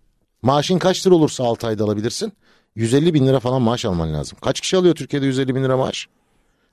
Maaşın 0.42 0.78
kaç 0.78 1.06
lira 1.06 1.14
olursa 1.14 1.44
6 1.44 1.66
ayda 1.66 1.84
alabilirsin. 1.84 2.32
150 2.74 3.14
bin 3.14 3.26
lira 3.26 3.40
falan 3.40 3.62
maaş 3.62 3.84
alman 3.84 4.14
lazım. 4.14 4.38
Kaç 4.42 4.60
kişi 4.60 4.76
alıyor 4.76 4.94
Türkiye'de 4.94 5.26
150 5.26 5.54
bin 5.54 5.64
lira 5.64 5.76
maaş? 5.76 6.08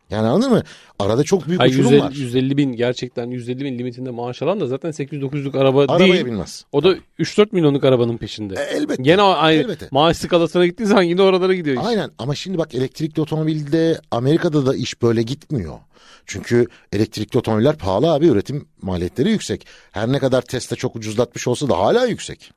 Yani 0.10 0.28
anladın 0.28 0.52
mı? 0.52 0.64
Arada 1.00 1.24
çok 1.24 1.48
büyük 1.48 1.62
Ay, 1.62 1.70
uçurum 1.70 1.86
150, 1.92 2.02
var. 2.04 2.12
150 2.12 2.58
bin 2.58 2.74
gerçekten 2.74 3.28
150 3.30 3.66
bin 3.66 3.80
limitinde 3.80 4.10
maaş 4.10 4.42
alan 4.42 4.60
da 4.60 4.68
zaten 4.68 4.90
800-900'lük 4.92 5.58
araba 5.58 5.82
Arabaya 5.82 6.14
değil. 6.14 6.26
binmez. 6.26 6.66
O 6.72 6.84
da 6.84 6.96
3-4 7.20 7.48
milyonluk 7.52 7.84
arabanın 7.84 8.18
peşinde. 8.18 8.54
E, 8.54 8.76
elbette. 8.78 9.04
Gene 9.04 9.22
aynı 9.22 9.62
Elbette. 9.62 9.88
maaş 9.92 10.18
skalasına 10.18 10.66
gittiği 10.66 10.86
zaman 10.86 11.04
yine 11.04 11.22
oralara 11.22 11.54
gidiyor 11.54 11.82
iş. 11.82 11.88
Aynen 11.88 12.12
ama 12.18 12.36
şimdi 12.36 12.58
bak 12.58 12.76
elektrikli 12.76 13.22
otomobilde 13.22 14.00
Amerika'da 14.12 14.66
da 14.66 14.76
iş 14.76 15.02
böyle 15.02 15.22
gitmiyor. 15.22 15.78
Çünkü 16.26 16.68
elektrikli 16.94 17.38
otomobiller 17.38 17.78
pahalı 17.78 18.14
abi 18.14 18.28
üretim 18.28 18.68
maliyetleri 18.82 19.30
yüksek. 19.32 19.68
Her 19.92 20.12
ne 20.12 20.20
kadar 20.20 20.42
Tesla 20.42 20.76
çok 20.76 20.96
ucuzlatmış 20.96 21.48
olsa 21.48 21.70
da 21.70 21.78
hala 21.78 22.06
yüksek. 22.06 22.52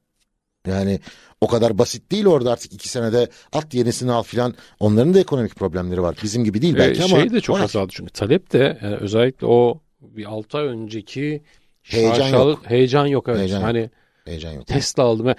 Yani 0.67 1.01
o 1.41 1.47
kadar 1.47 1.79
basit 1.79 2.13
değil 2.13 2.27
orada 2.27 2.53
artık 2.53 2.73
iki 2.73 2.89
senede 2.89 3.29
at 3.53 3.75
yenisini 3.75 4.13
al 4.13 4.23
filan. 4.23 4.55
Onların 4.81 5.15
da 5.15 5.21
ekonomik 5.21 5.57
problemleri 5.57 6.03
var. 6.03 6.17
Bizim 6.23 6.45
gibi 6.45 6.63
değil 6.63 6.75
belki 6.79 7.01
Ee, 7.01 7.05
ama. 7.05 7.17
şey 7.21 7.31
de 7.33 7.41
çok 7.41 7.57
var. 7.59 7.65
azaldı 7.65 7.93
çünkü 7.95 8.13
talep 8.13 8.53
de 8.53 8.79
yani 8.83 8.97
özellikle 8.97 9.47
o 9.47 9.81
bir 10.01 10.25
6 10.25 10.59
ay 10.59 10.65
önceki 10.67 11.43
Heyecan 11.83 12.15
şaşalı- 12.15 12.51
yok. 12.51 12.61
Heyecan 12.65 13.07
yok 13.07 13.29
evet. 13.29 13.39
Heyecan 13.39 13.57
yok. 13.59 13.67
hani 13.67 13.91
Heyecan 14.25 14.53
yok. 14.53 14.67
Tesla 14.67 15.03
aldım. 15.03 15.27
De 15.27 15.35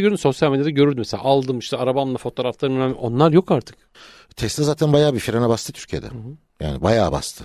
görürdüm 0.00 0.18
sosyal 0.18 0.50
medyada 0.50 0.70
görürdüm 0.70 0.98
mesela 0.98 1.22
aldım 1.22 1.58
işte 1.58 1.76
arabamla 1.76 2.18
fotoğraflarım 2.18 2.94
onlar 2.94 3.32
yok 3.32 3.50
artık. 3.50 3.76
Tesla 4.36 4.64
zaten 4.64 4.92
bayağı 4.92 5.14
bir 5.14 5.18
frene 5.18 5.48
bastı 5.48 5.72
Türkiye'de. 5.72 6.06
Yani 6.60 6.82
bayağı 6.82 7.12
bastı. 7.12 7.44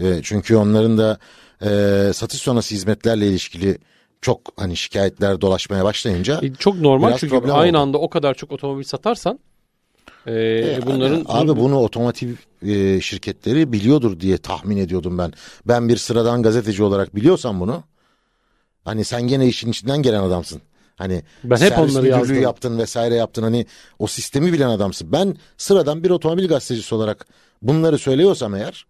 E, 0.00 0.20
çünkü 0.22 0.56
onların 0.56 0.98
da 0.98 1.18
e, 1.62 2.12
satış 2.12 2.40
sonrası 2.40 2.74
hizmetlerle 2.74 3.26
ilişkili 3.28 3.78
çok 4.26 4.40
hani 4.56 4.76
şikayetler 4.76 5.40
dolaşmaya 5.40 5.84
başlayınca 5.84 6.40
E, 6.42 6.54
çok 6.54 6.80
normal 6.80 7.16
çünkü 7.18 7.36
aynı 7.36 7.76
oldu. 7.78 7.82
anda 7.82 7.98
o 7.98 8.10
kadar 8.10 8.34
çok 8.34 8.52
otomobil 8.52 8.84
satarsan 8.84 9.38
e, 10.26 10.32
E, 10.32 10.78
bunların 10.86 11.24
abi, 11.28 11.52
abi 11.52 11.60
bunu 11.60 11.78
otomotiv 11.78 12.34
e, 12.62 13.00
şirketleri 13.00 13.72
biliyordur 13.72 14.20
diye 14.20 14.38
tahmin 14.38 14.76
ediyordum 14.76 15.18
ben. 15.18 15.32
Ben 15.68 15.88
bir 15.88 15.96
sıradan 15.96 16.42
gazeteci 16.42 16.82
olarak 16.82 17.16
biliyorsam 17.16 17.60
bunu 17.60 17.84
hani 18.84 19.04
sen 19.04 19.22
gene 19.22 19.46
işin 19.46 19.70
içinden 19.70 20.02
gelen 20.02 20.22
adamsın. 20.22 20.62
Hani 20.96 21.22
Ben 21.44 21.56
hep 21.56 21.78
onları 21.78 22.06
yazdım. 22.08 22.42
yaptın 22.42 22.78
vesaire 22.78 23.14
yaptın 23.14 23.42
hani 23.42 23.66
o 23.98 24.06
sistemi 24.06 24.52
bilen 24.52 24.68
adamsın. 24.68 25.12
Ben 25.12 25.36
sıradan 25.56 26.04
bir 26.04 26.10
otomobil 26.10 26.48
gazetecisi 26.48 26.94
olarak 26.94 27.26
bunları 27.62 27.98
söylüyorsam 27.98 28.54
eğer 28.54 28.86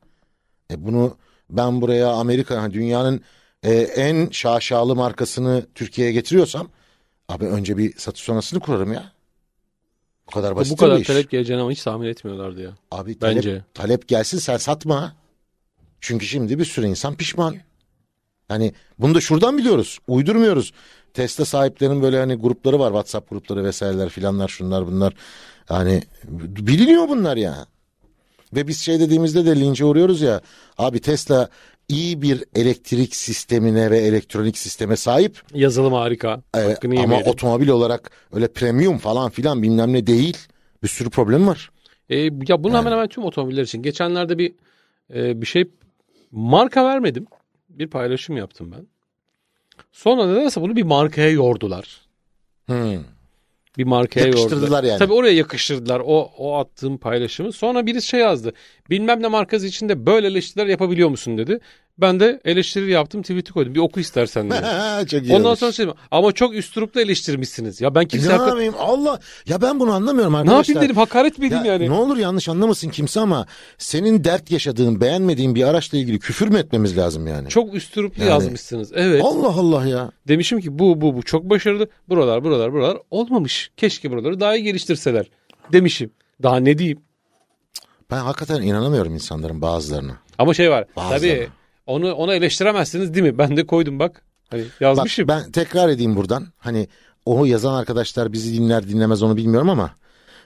e, 0.70 0.86
bunu 0.86 1.16
ben 1.50 1.80
buraya 1.80 2.08
Amerika 2.12 2.62
hani 2.62 2.74
dünyanın 2.74 3.20
e, 3.62 3.72
en 3.74 4.28
şaşalı 4.30 4.96
markasını 4.96 5.66
Türkiye'ye 5.74 6.12
getiriyorsam 6.12 6.68
abi 7.28 7.44
önce 7.44 7.76
bir 7.76 7.98
satış 7.98 8.22
sonrasını 8.22 8.60
kurarım 8.60 8.92
ya. 8.92 9.12
Bu 10.26 10.30
kadar 10.30 10.56
basit 10.56 10.72
bu 10.72 10.76
kadar 10.76 10.98
iş. 10.98 11.06
talep 11.06 11.30
geleceğini 11.30 11.62
ama 11.62 11.70
hiç 11.70 11.82
tahmin 11.82 12.06
etmiyorlardı 12.06 12.62
ya. 12.62 12.70
Abi 12.90 13.18
talep, 13.18 13.36
Bence. 13.36 13.64
talep 13.74 14.08
gelsin 14.08 14.38
sen 14.38 14.56
satma. 14.56 15.16
Çünkü 16.00 16.26
şimdi 16.26 16.58
bir 16.58 16.64
sürü 16.64 16.86
insan 16.86 17.16
pişman. 17.16 17.56
Hani 18.48 18.72
bunu 18.98 19.14
da 19.14 19.20
şuradan 19.20 19.58
biliyoruz. 19.58 19.98
Uydurmuyoruz. 20.08 20.72
Tesla 21.14 21.44
sahiplerinin 21.44 22.02
böyle 22.02 22.18
hani 22.18 22.34
grupları 22.34 22.78
var. 22.78 22.88
WhatsApp 22.88 23.30
grupları 23.30 23.64
vesaireler 23.64 24.08
filanlar 24.08 24.48
şunlar 24.48 24.86
bunlar. 24.86 25.14
Yani 25.70 26.02
biliniyor 26.28 27.08
bunlar 27.08 27.36
ya. 27.36 27.66
Ve 28.52 28.68
biz 28.68 28.80
şey 28.80 29.00
dediğimizde 29.00 29.46
de 29.46 29.60
lince 29.60 29.84
uğruyoruz 29.84 30.20
ya. 30.20 30.40
Abi 30.78 31.00
Tesla 31.00 31.48
iyi 31.88 32.22
bir 32.22 32.44
elektrik 32.54 33.16
sistemine 33.16 33.90
ve 33.90 33.98
elektronik 33.98 34.58
sisteme 34.58 34.96
sahip. 34.96 35.42
Yazılım 35.54 35.92
harika. 35.92 36.42
Ee, 36.56 36.58
ama 36.84 36.94
yemeyelim. 36.94 37.30
otomobil 37.30 37.68
olarak 37.68 38.10
öyle 38.32 38.52
premium 38.52 38.98
falan 38.98 39.30
filan 39.30 39.62
bilmem 39.62 39.92
ne 39.92 40.06
değil. 40.06 40.36
Bir 40.82 40.88
sürü 40.88 41.10
problem 41.10 41.46
var. 41.46 41.70
E, 42.08 42.16
ya 42.18 42.64
bunu 42.64 42.78
hemen 42.78 42.92
hemen 42.92 43.08
tüm 43.08 43.24
otomobiller 43.24 43.62
için. 43.62 43.82
Geçenlerde 43.82 44.38
bir 44.38 44.54
e, 45.14 45.40
bir 45.40 45.46
şey 45.46 45.70
marka 46.32 46.84
vermedim. 46.84 47.26
Bir 47.68 47.86
paylaşım 47.86 48.36
yaptım 48.36 48.72
ben. 48.72 48.86
Sonra 49.92 50.26
nedense 50.26 50.60
bunu 50.60 50.76
bir 50.76 50.82
markaya 50.82 51.30
yordular. 51.30 52.00
Hmm. 52.66 53.15
Bir 53.78 53.84
markaya 53.84 54.26
Yakıştırdılar 54.26 54.60
yordular. 54.62 54.84
yani. 54.84 54.98
Tabii 54.98 55.12
oraya 55.12 55.32
yakıştırdılar 55.34 56.02
o 56.04 56.30
o 56.38 56.56
attığım 56.56 56.98
paylaşımı. 56.98 57.52
Sonra 57.52 57.86
birisi 57.86 58.06
şey 58.06 58.20
yazdı. 58.20 58.52
Bilmem 58.90 59.22
ne 59.22 59.28
markası 59.28 59.66
içinde 59.66 60.06
böyle 60.06 60.26
eleştiriler 60.26 60.66
yapabiliyor 60.66 61.08
musun 61.08 61.38
dedi. 61.38 61.60
Ben 62.00 62.20
de 62.20 62.40
eleştiri 62.44 62.90
yaptım 62.90 63.22
tweet'i 63.22 63.52
koydum. 63.52 63.74
Bir 63.74 63.80
oku 63.80 64.00
istersen 64.00 64.50
dedi. 64.50 64.58
Çok 65.10 65.22
iyi 65.22 65.32
Ondan 65.32 65.44
olmuş. 65.46 65.58
sonra 65.58 65.72
şey 65.72 65.86
ama 66.10 66.32
çok 66.32 66.54
üstruplu 66.54 67.00
eleştirmişsiniz. 67.00 67.80
Ya 67.80 67.94
ben 67.94 68.02
E 68.02 68.06
kimse 68.08 68.28
ne 68.28 68.32
hakka- 68.32 68.48
yapayım 68.48 68.74
Allah 68.78 69.20
ya 69.46 69.62
ben 69.62 69.80
bunu 69.80 69.92
anlamıyorum 69.92 70.32
ne 70.32 70.36
arkadaşlar. 70.36 70.74
yapayım 70.74 70.82
dedim 70.84 70.96
hakaret 70.96 71.38
mi 71.38 71.52
Ya 71.52 71.62
yani. 71.64 71.88
Ne 71.88 71.92
olur 71.94 72.16
yanlış 72.16 72.48
anlamasın 72.48 72.88
kimse 72.90 73.20
ama 73.20 73.46
senin 73.78 74.24
dert 74.24 74.50
yaşadığın 74.50 75.00
beğenmediğin 75.00 75.54
bir 75.54 75.62
araçla 75.62 75.98
ilgili 75.98 76.18
küfür 76.18 76.48
mü 76.48 76.58
etmemiz 76.58 76.96
lazım 76.98 77.26
yani? 77.26 77.48
Çok 77.48 77.74
üstruplu 77.74 78.22
Yani- 78.22 78.30
yazmışsınız. 78.30 78.92
Evet. 78.94 79.22
Allah 79.24 79.48
Allah 79.48 79.86
ya. 79.86 80.10
Demişim 80.28 80.60
ki 80.60 80.78
bu 80.78 81.00
bu 81.00 81.16
bu 81.16 81.22
çok 81.22 81.44
başarılı. 81.50 81.88
Buralar 82.08 82.44
buralar 82.44 82.72
buralar 82.72 82.98
olmamış. 83.10 83.70
Keşke 83.76 84.10
buraları 84.10 84.40
daha 84.40 84.56
iyi 84.56 84.62
geliştirseler. 84.64 85.26
Demişim. 85.72 86.10
Daha 86.42 86.56
ne 86.56 86.78
diyeyim? 86.78 86.98
Ben 88.10 88.18
hakikaten 88.18 88.62
inanamıyorum 88.62 89.14
insanların 89.14 89.62
bazılarına. 89.62 90.16
Ama 90.38 90.54
şey 90.54 90.70
var. 90.70 90.84
Bazıları. 90.96 91.18
Tabii 91.20 91.48
onu 91.86 92.12
ona 92.14 92.34
eleştiremezsiniz 92.34 93.14
değil 93.14 93.26
mi? 93.26 93.38
Ben 93.38 93.56
de 93.56 93.66
koydum 93.66 93.98
bak. 93.98 94.22
Hani 94.50 94.62
Bak 94.62 94.80
yazmışım. 94.80 95.28
ben 95.28 95.50
tekrar 95.52 95.88
edeyim 95.88 96.16
buradan. 96.16 96.46
Hani 96.58 96.88
o 97.26 97.44
yazan 97.44 97.74
arkadaşlar 97.74 98.32
bizi 98.32 98.54
dinler 98.54 98.88
dinlemez 98.88 99.22
onu 99.22 99.36
bilmiyorum 99.36 99.70
ama 99.70 99.90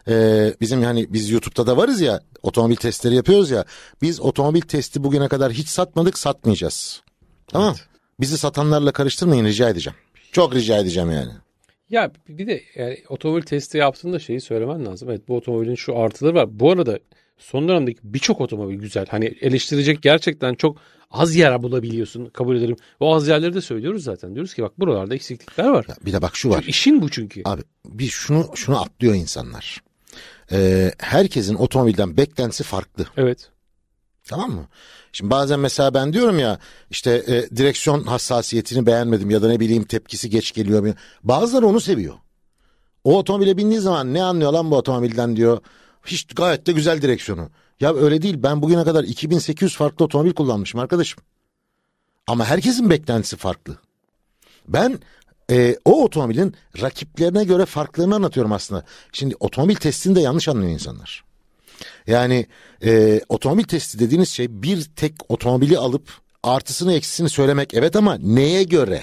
e, 0.09 0.54
bizim 0.61 0.82
hani 0.82 1.12
biz 1.12 1.30
YouTube'da 1.30 1.66
da 1.66 1.76
varız 1.76 2.00
ya 2.00 2.20
otomobil 2.42 2.76
testleri 2.76 3.14
yapıyoruz 3.14 3.50
ya. 3.50 3.64
Biz 4.02 4.20
otomobil 4.20 4.61
testi 4.61 5.04
bugüne 5.04 5.28
kadar 5.28 5.52
hiç 5.52 5.68
satmadık 5.68 6.18
satmayacağız. 6.18 7.02
Tamam 7.47 7.75
Bizi 8.20 8.38
satanlarla 8.38 8.92
karıştırmayın 8.92 9.44
rica 9.44 9.68
edeceğim. 9.68 9.97
Çok 10.32 10.54
rica 10.54 10.78
edeceğim 10.78 11.11
yani. 11.11 11.32
Ya 11.90 12.11
bir 12.28 12.47
de 12.47 12.61
yani 12.76 12.99
otomobil 13.09 13.42
testi 13.42 13.78
yaptığında 13.78 14.18
şeyi 14.18 14.40
söylemen 14.40 14.87
lazım. 14.87 15.11
Evet 15.11 15.28
bu 15.28 15.37
otomobilin 15.37 15.75
şu 15.75 15.99
artıları 15.99 16.35
var. 16.35 16.61
Bu 16.61 16.70
arada 16.73 16.99
son 17.40 17.68
dönemdeki 17.68 18.00
birçok 18.04 18.40
otomobil 18.40 18.75
güzel. 18.75 19.06
Hani 19.11 19.25
eleştirecek 19.25 20.02
gerçekten 20.02 20.54
çok 20.54 20.78
az 21.11 21.35
yer 21.35 21.62
bulabiliyorsun 21.62 22.26
kabul 22.26 22.56
ederim. 22.56 22.76
O 23.00 23.14
az 23.14 23.28
yerleri 23.28 23.54
de 23.54 23.61
söylüyoruz 23.61 24.04
zaten. 24.04 24.35
Diyoruz 24.35 24.54
ki 24.54 24.62
bak 24.62 24.80
buralarda 24.80 25.14
eksiklikler 25.14 25.68
var. 25.68 25.87
Ya 25.88 25.97
bir 26.06 26.12
de 26.12 26.23
bak 26.23 26.37
şu 26.37 26.50
var. 26.50 26.64
İşin 26.68 27.02
bu 27.02 27.11
çünkü. 27.11 27.42
Abi 27.44 27.62
bir 27.87 28.09
şunu 28.09 28.50
şunu 28.54 28.80
atlıyor 28.80 29.14
insanlar. 29.14 29.82
Ee, 30.52 30.92
herkesin 30.99 31.54
otomobilden 31.54 32.16
beklentisi 32.16 32.64
farklı. 32.64 33.06
Evet. 33.16 33.50
Tamam 34.25 34.50
mı? 34.50 34.68
Şimdi 35.12 35.30
bazen 35.30 35.61
mesela 35.61 35.94
ben 35.94 36.12
diyorum 36.12 36.38
ya 36.38 36.59
işte 36.90 37.11
e, 37.26 37.56
direksiyon 37.56 38.04
hassasiyetini 38.04 38.87
beğenmedim 38.87 39.30
ya 39.30 39.42
da 39.42 39.49
ne 39.49 39.61
bileyim 39.61 39.85
tepkisi 39.85 40.30
geç 40.30 40.52
geliyor. 40.52 40.94
Bazıları 41.25 41.66
onu 41.66 41.80
seviyor. 41.80 42.14
O 43.04 43.18
otomobile 43.18 43.56
bindiği 43.56 43.80
zaman 43.80 44.14
ne 44.14 44.23
anlıyor 44.23 44.52
lan 44.52 44.70
bu 44.70 44.76
otomobilden 44.76 45.37
diyor. 45.37 45.59
Hiç 46.07 46.26
gayet 46.35 46.66
de 46.66 46.73
güzel 46.73 47.02
direksiyonu. 47.02 47.50
Ya 47.80 47.95
öyle 47.95 48.23
değil 48.23 48.42
ben 48.42 48.62
bugüne 48.62 48.85
kadar 48.85 49.04
2800 49.04 49.76
farklı 49.76 50.04
otomobil 50.04 50.33
kullanmışım 50.33 50.80
arkadaşım. 50.80 51.23
Ama 52.26 52.45
herkesin 52.45 52.90
beklentisi 52.90 53.37
farklı. 53.37 53.78
Ben 54.69 54.99
e, 55.50 55.76
o 55.85 56.04
otomobilin 56.04 56.54
rakiplerine 56.80 57.45
göre 57.45 57.66
farklarını 57.66 58.14
anlatıyorum 58.14 58.52
aslında. 58.52 58.85
Şimdi 59.12 59.35
otomobil 59.40 59.75
testini 59.75 60.14
de 60.14 60.21
yanlış 60.21 60.49
anlıyor 60.49 60.73
insanlar. 60.73 61.25
Yani 62.07 62.47
e, 62.85 63.21
otomobil 63.28 63.64
testi 63.64 63.99
dediğiniz 63.99 64.28
şey 64.28 64.62
bir 64.62 64.83
tek 64.97 65.14
otomobili 65.28 65.78
alıp 65.78 66.12
artısını 66.42 66.92
eksisini 66.95 67.28
söylemek 67.28 67.75
evet 67.75 67.97
ama 67.97 68.19
neye 68.19 68.62
göre? 68.62 69.02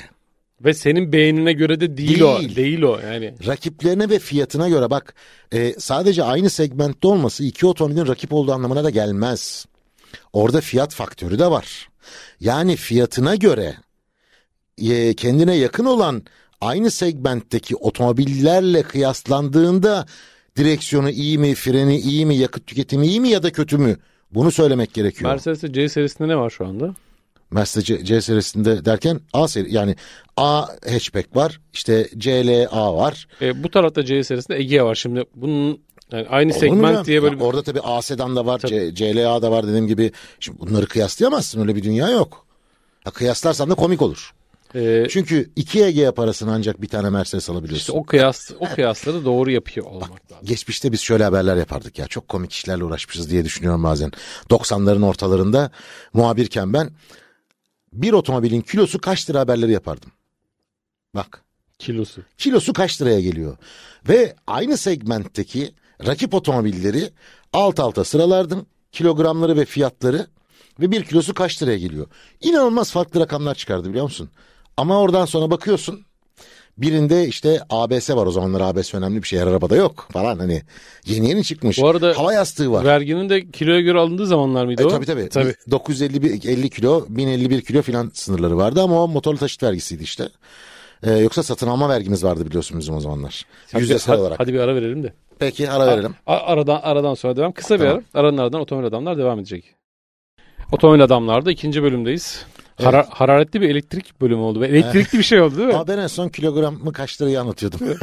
Ve 0.61 0.73
senin 0.73 1.11
beğenine 1.11 1.53
göre 1.53 1.79
de 1.79 1.97
değil, 1.97 2.09
değil. 2.09 2.21
o. 2.21 2.55
Değil 2.55 2.81
o 2.81 2.99
yani. 2.99 3.33
Rakiplerine 3.47 4.09
ve 4.09 4.19
fiyatına 4.19 4.69
göre 4.69 4.89
bak 4.89 5.13
e, 5.51 5.73
sadece 5.73 6.23
aynı 6.23 6.49
segmentte 6.49 7.07
olması 7.07 7.43
iki 7.43 7.65
otomobilin 7.65 8.07
rakip 8.07 8.33
olduğu 8.33 8.53
anlamına 8.53 8.83
da 8.83 8.89
gelmez. 8.89 9.65
Orada 10.33 10.61
fiyat 10.61 10.93
faktörü 10.93 11.39
de 11.39 11.51
var. 11.51 11.89
Yani 12.39 12.75
fiyatına 12.75 13.35
göre 13.35 13.75
e, 14.77 15.13
kendine 15.13 15.55
yakın 15.55 15.85
olan 15.85 16.23
aynı 16.61 16.91
segmentteki 16.91 17.75
otomobillerle 17.75 18.83
kıyaslandığında 18.83 20.05
direksiyonu 20.55 21.09
iyi 21.09 21.37
mi, 21.37 21.55
freni 21.55 21.97
iyi 21.97 22.25
mi, 22.25 22.35
yakıt 22.35 22.67
tüketimi 22.67 23.07
iyi 23.07 23.21
mi 23.21 23.29
ya 23.29 23.43
da 23.43 23.51
kötü 23.51 23.77
mü? 23.77 23.97
Bunu 24.31 24.51
söylemek 24.51 24.93
gerekiyor. 24.93 25.31
Mercedes'te 25.31 25.73
C 25.73 25.89
serisinde 25.89 26.27
ne 26.27 26.35
var 26.37 26.49
şu 26.49 26.65
anda? 26.65 26.95
Mercedes 27.51 27.85
C, 27.85 28.05
C 28.05 28.21
serisinde 28.21 28.85
derken 28.85 29.19
A 29.33 29.47
seri 29.47 29.73
yani 29.73 29.95
A 30.37 30.65
hatchback 30.91 31.35
var. 31.35 31.61
işte 31.73 32.09
CLA 32.17 32.95
var. 32.95 33.27
E, 33.41 33.63
bu 33.63 33.71
tarafta 33.71 34.05
C 34.05 34.23
serisinde 34.23 34.57
Egea 34.57 34.85
var. 34.85 34.95
Şimdi 34.95 35.23
bunun 35.35 35.79
yani 36.11 36.27
aynı 36.29 36.51
Olur 36.51 36.59
segment 36.59 37.07
diye 37.07 37.23
böyle 37.23 37.35
ya, 37.37 37.43
orada 37.43 37.63
tabii 37.63 37.81
A 37.81 38.01
sedan 38.01 38.35
da 38.35 38.45
var, 38.45 38.59
C, 38.59 38.95
CLA 38.95 39.41
da 39.41 39.51
var 39.51 39.67
dediğim 39.67 39.87
gibi. 39.87 40.11
Şimdi 40.39 40.59
bunları 40.59 40.85
kıyaslayamazsın 40.87 41.61
öyle 41.61 41.75
bir 41.75 41.83
dünya 41.83 42.09
yok. 42.09 42.45
Ha, 43.03 43.11
kıyaslarsan 43.11 43.69
da 43.69 43.75
komik 43.75 44.01
olur. 44.01 44.33
Ee, 44.75 45.07
Çünkü 45.09 45.49
iki 45.55 45.83
Egea 45.83 46.11
parasını 46.11 46.53
ancak 46.53 46.81
bir 46.81 46.87
tane 46.87 47.09
Mercedes 47.09 47.49
alabiliyorsun. 47.49 47.81
İşte 47.81 47.91
o 47.91 48.03
kıyas 48.03 48.51
o 48.59 48.75
kıyasları 48.75 49.25
doğru 49.25 49.51
yapıyor 49.51 49.85
olmak 49.85 50.11
Bak, 50.11 50.31
lazım. 50.31 50.47
Geçmişte 50.47 50.91
biz 50.91 51.01
şöyle 51.01 51.23
haberler 51.23 51.55
yapardık 51.55 51.99
ya. 51.99 52.07
Çok 52.07 52.27
komik 52.27 52.51
işlerle 52.53 52.83
uğraşmışız 52.83 53.31
diye 53.31 53.45
düşünüyorum 53.45 53.83
bazen. 53.83 54.11
90'ların 54.49 55.05
ortalarında 55.05 55.71
muhabirken 56.13 56.73
ben 56.73 56.89
bir 58.01 58.13
otomobilin 58.13 58.61
kilosu 58.61 59.01
kaç 59.01 59.29
lira 59.29 59.39
haberleri 59.39 59.71
yapardım. 59.71 60.11
Bak. 61.15 61.43
Kilosu. 61.79 62.21
Kilosu 62.37 62.73
kaç 62.73 63.01
liraya 63.01 63.21
geliyor. 63.21 63.57
Ve 64.09 64.35
aynı 64.47 64.77
segmentteki 64.77 65.73
rakip 66.05 66.33
otomobilleri 66.33 67.09
alt 67.53 67.79
alta 67.79 68.03
sıralardım. 68.03 68.65
Kilogramları 68.91 69.55
ve 69.55 69.65
fiyatları 69.65 70.27
ve 70.79 70.91
bir 70.91 71.03
kilosu 71.03 71.33
kaç 71.33 71.63
liraya 71.63 71.77
geliyor. 71.77 72.07
İnanılmaz 72.41 72.91
farklı 72.91 73.19
rakamlar 73.19 73.55
çıkardı 73.55 73.89
biliyor 73.89 74.03
musun? 74.03 74.29
Ama 74.77 75.01
oradan 75.01 75.25
sonra 75.25 75.51
bakıyorsun 75.51 76.05
Birinde 76.77 77.27
işte 77.27 77.59
ABS 77.69 78.09
var 78.09 78.25
o 78.25 78.31
zamanlar 78.31 78.61
ABS 78.61 78.93
önemli 78.93 79.23
bir 79.23 79.27
şey 79.27 79.39
her 79.39 79.47
arabada 79.47 79.75
yok 79.75 80.07
falan 80.11 80.39
hani 80.39 80.61
yeni 81.05 81.29
yeni 81.29 81.43
çıkmış. 81.43 81.81
Bu 81.81 81.87
arada 81.87 82.17
hava 82.17 82.33
yastığı 82.33 82.71
var. 82.71 82.85
Verginin 82.85 83.29
de 83.29 83.51
kiloya 83.51 83.81
göre 83.81 83.99
alındığı 83.99 84.27
zamanlar 84.27 84.65
mıydı 84.65 84.81
e, 84.81 84.85
o? 84.85 84.89
Tabii 84.89 85.05
tabii. 85.05 85.29
tabii. 85.29 85.53
951 85.71 86.49
50 86.49 86.69
kilo 86.69 87.05
1051 87.09 87.61
kilo 87.61 87.81
filan 87.81 88.11
sınırları 88.13 88.57
vardı 88.57 88.81
ama 88.81 89.03
o 89.03 89.07
motorlu 89.07 89.37
taşıt 89.37 89.63
vergisiydi 89.63 90.03
işte. 90.03 90.29
Ee, 91.03 91.11
yoksa 91.11 91.43
satın 91.43 91.67
alma 91.67 91.89
vergimiz 91.89 92.23
vardı 92.23 92.45
biliyorsun 92.45 92.79
bizim 92.79 92.95
o 92.95 92.99
zamanlar. 92.99 93.45
Yüzdesel 93.77 94.13
hadi, 94.15 94.21
olarak. 94.21 94.39
Hadi 94.39 94.53
bir 94.53 94.59
ara 94.59 94.75
verelim 94.75 95.03
de. 95.03 95.13
Peki 95.39 95.69
ara 95.69 95.87
verelim. 95.87 96.15
A- 96.27 96.37
aradan 96.37 96.79
aradan 96.83 97.13
sonra 97.13 97.35
devam. 97.35 97.51
Kısa 97.51 97.77
tamam. 97.77 97.93
bir 97.93 97.97
ara. 97.97 98.03
Aranın 98.13 98.37
aradan 98.37 98.61
otomobil 98.61 98.87
adamlar 98.87 99.17
devam 99.17 99.39
edecek. 99.39 99.75
Otomobil 100.71 101.03
adamlarda 101.03 101.51
ikinci 101.51 101.83
bölümdeyiz. 101.83 102.45
Evet. 102.79 102.93
Hara- 102.93 103.07
hararetli 103.09 103.61
bir 103.61 103.69
elektrik 103.69 104.21
bölümü 104.21 104.41
oldu. 104.41 104.65
Elektrikli 104.65 105.17
bir 105.17 105.23
şey 105.23 105.41
oldu 105.41 105.57
değil 105.57 105.67
mi? 105.67 105.73
Ama 105.75 105.87
ben 105.87 105.97
en 105.97 106.07
son 106.07 106.29
kilogramı 106.29 106.93
kaç 106.93 107.21
lirayı 107.21 107.41
anlatıyordum. 107.41 107.79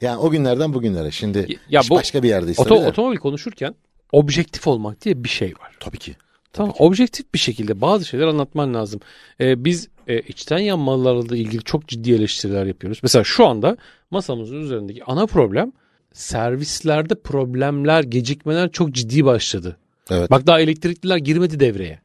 yani 0.00 0.18
o 0.18 0.30
günlerden 0.30 0.74
bugünlere. 0.74 1.10
Şimdi 1.10 1.58
ya 1.68 1.82
bu, 1.90 1.94
başka 1.94 2.22
bir 2.22 2.28
yerdeyiz. 2.28 2.60
Oto, 2.60 2.74
otomobil 2.74 3.16
konuşurken 3.16 3.74
objektif 4.12 4.66
olmak 4.66 5.04
diye 5.04 5.24
bir 5.24 5.28
şey 5.28 5.48
var. 5.48 5.76
Tabii 5.80 5.98
ki. 5.98 6.16
Tamam 6.52 6.72
ki. 6.72 6.82
objektif 6.82 7.34
bir 7.34 7.38
şekilde 7.38 7.80
bazı 7.80 8.04
şeyler 8.04 8.26
anlatman 8.26 8.74
lazım. 8.74 9.00
Ee, 9.40 9.64
biz 9.64 9.88
e, 10.08 10.20
içten 10.20 10.58
yanmalarla 10.58 11.36
ilgili 11.36 11.62
çok 11.62 11.88
ciddi 11.88 12.12
eleştiriler 12.12 12.66
yapıyoruz. 12.66 12.98
Mesela 13.02 13.24
şu 13.24 13.46
anda 13.46 13.76
masamızın 14.10 14.60
üzerindeki 14.60 15.04
ana 15.04 15.26
problem 15.26 15.72
servislerde 16.12 17.14
problemler, 17.14 18.02
gecikmeler 18.02 18.72
çok 18.72 18.92
ciddi 18.92 19.24
başladı. 19.24 19.76
Evet. 20.10 20.30
Bak 20.30 20.46
daha 20.46 20.60
elektrikliler 20.60 21.16
girmedi 21.16 21.60
devreye. 21.60 22.00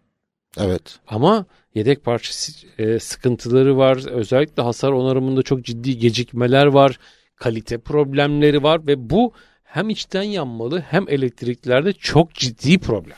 Evet. 0.57 0.99
Ama 1.07 1.45
yedek 1.75 2.03
parça 2.03 2.33
e, 2.77 2.99
sıkıntıları 2.99 3.77
var. 3.77 4.09
Özellikle 4.11 4.63
hasar 4.63 4.91
onarımında 4.91 5.43
çok 5.43 5.65
ciddi 5.65 5.97
gecikmeler 5.97 6.65
var. 6.65 6.99
Kalite 7.35 7.77
problemleri 7.77 8.63
var 8.63 8.87
ve 8.87 9.09
bu 9.09 9.33
hem 9.63 9.89
içten 9.89 10.23
yanmalı 10.23 10.79
hem 10.79 11.09
elektriklerde 11.09 11.93
çok 11.93 12.33
ciddi 12.33 12.79
problem. 12.79 13.17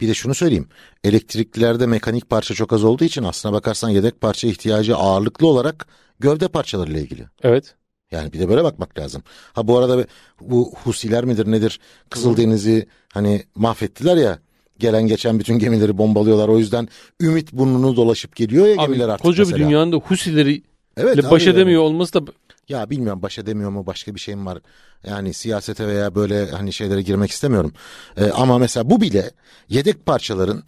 Bir 0.00 0.08
de 0.08 0.14
şunu 0.14 0.34
söyleyeyim. 0.34 0.68
Elektriklilerde 1.04 1.86
mekanik 1.86 2.30
parça 2.30 2.54
çok 2.54 2.72
az 2.72 2.84
olduğu 2.84 3.04
için 3.04 3.22
aslına 3.22 3.54
bakarsan 3.54 3.88
yedek 3.88 4.20
parça 4.20 4.48
ihtiyacı 4.48 4.96
ağırlıklı 4.96 5.46
olarak 5.46 5.86
gövde 6.20 6.48
parçalarıyla 6.48 7.00
ilgili. 7.00 7.24
Evet. 7.42 7.74
Yani 8.10 8.32
bir 8.32 8.38
de 8.38 8.48
böyle 8.48 8.64
bakmak 8.64 8.98
lazım. 8.98 9.22
Ha 9.52 9.68
bu 9.68 9.78
arada 9.78 10.06
bu 10.40 10.72
Husiler 10.84 11.24
midir 11.24 11.50
nedir? 11.50 11.80
Kızıldeniz'i 12.10 12.86
hani 13.12 13.44
mahvettiler 13.54 14.16
ya 14.16 14.38
gelen 14.78 15.06
geçen 15.06 15.38
bütün 15.38 15.58
gemileri 15.58 15.98
bombalıyorlar. 15.98 16.48
O 16.48 16.58
yüzden 16.58 16.88
ümit 17.20 17.52
burnunu 17.52 17.96
dolaşıp 17.96 18.36
geliyor 18.36 18.66
ya 18.66 18.74
gemiler 18.74 19.04
abi, 19.04 19.12
artık 19.12 19.22
Koca 19.24 19.42
mesela. 19.42 19.58
bir 19.58 19.64
dünyanın 19.64 19.92
da 19.92 19.96
Husileri 19.96 20.62
evet, 20.96 21.30
baş 21.30 21.46
edemiyor 21.46 21.82
yani. 21.82 21.92
olması 21.92 22.14
da 22.14 22.32
ya 22.68 22.90
bilmiyorum 22.90 23.22
baş 23.22 23.38
edemiyor 23.38 23.70
mu 23.70 23.86
başka 23.86 24.14
bir 24.14 24.20
şeyim 24.20 24.46
var. 24.46 24.58
Yani 25.06 25.34
siyasete 25.34 25.86
veya 25.86 26.14
böyle 26.14 26.50
hani 26.50 26.72
şeylere 26.72 27.02
girmek 27.02 27.30
istemiyorum. 27.30 27.72
Ee, 28.16 28.24
ama 28.30 28.58
mesela 28.58 28.90
bu 28.90 29.00
bile 29.00 29.30
yedek 29.68 30.06
parçaların 30.06 30.62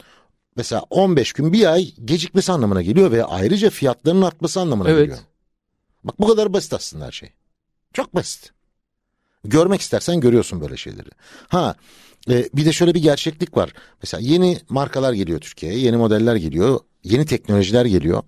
mesela 0.57 0.83
15 0.91 1.33
gün 1.33 1.53
bir 1.53 1.73
ay 1.73 1.95
gecikmesi 2.05 2.53
anlamına 2.53 2.83
geliyor 2.83 3.11
ve 3.11 3.25
ayrıca 3.25 3.71
fiyatlarının 3.71 4.23
artması 4.23 4.61
anlamına 4.61 4.89
evet. 4.91 5.01
geliyor. 5.01 5.19
Bak 6.05 6.21
bu 6.21 6.27
kadar 6.29 6.53
basit 6.53 6.73
aslında 6.73 7.07
her 7.07 7.13
şey. 7.13 7.33
Çok 7.93 8.15
basit. 8.15 8.53
Görmek 9.45 9.81
istersen 9.81 10.21
görüyorsun 10.21 10.61
böyle 10.61 10.77
şeyleri. 10.77 11.09
Ha 11.49 11.75
e, 12.29 12.49
bir 12.55 12.65
de 12.65 12.73
şöyle 12.73 12.95
bir 12.95 13.03
gerçeklik 13.03 13.57
var. 13.57 13.73
Mesela 14.03 14.21
yeni 14.21 14.59
markalar 14.69 15.13
geliyor 15.13 15.41
Türkiye'ye, 15.41 15.79
yeni 15.79 15.97
modeller 15.97 16.37
geliyor, 16.37 16.81
yeni 17.05 17.27
teknolojiler 17.27 17.85
geliyor. 17.85 18.23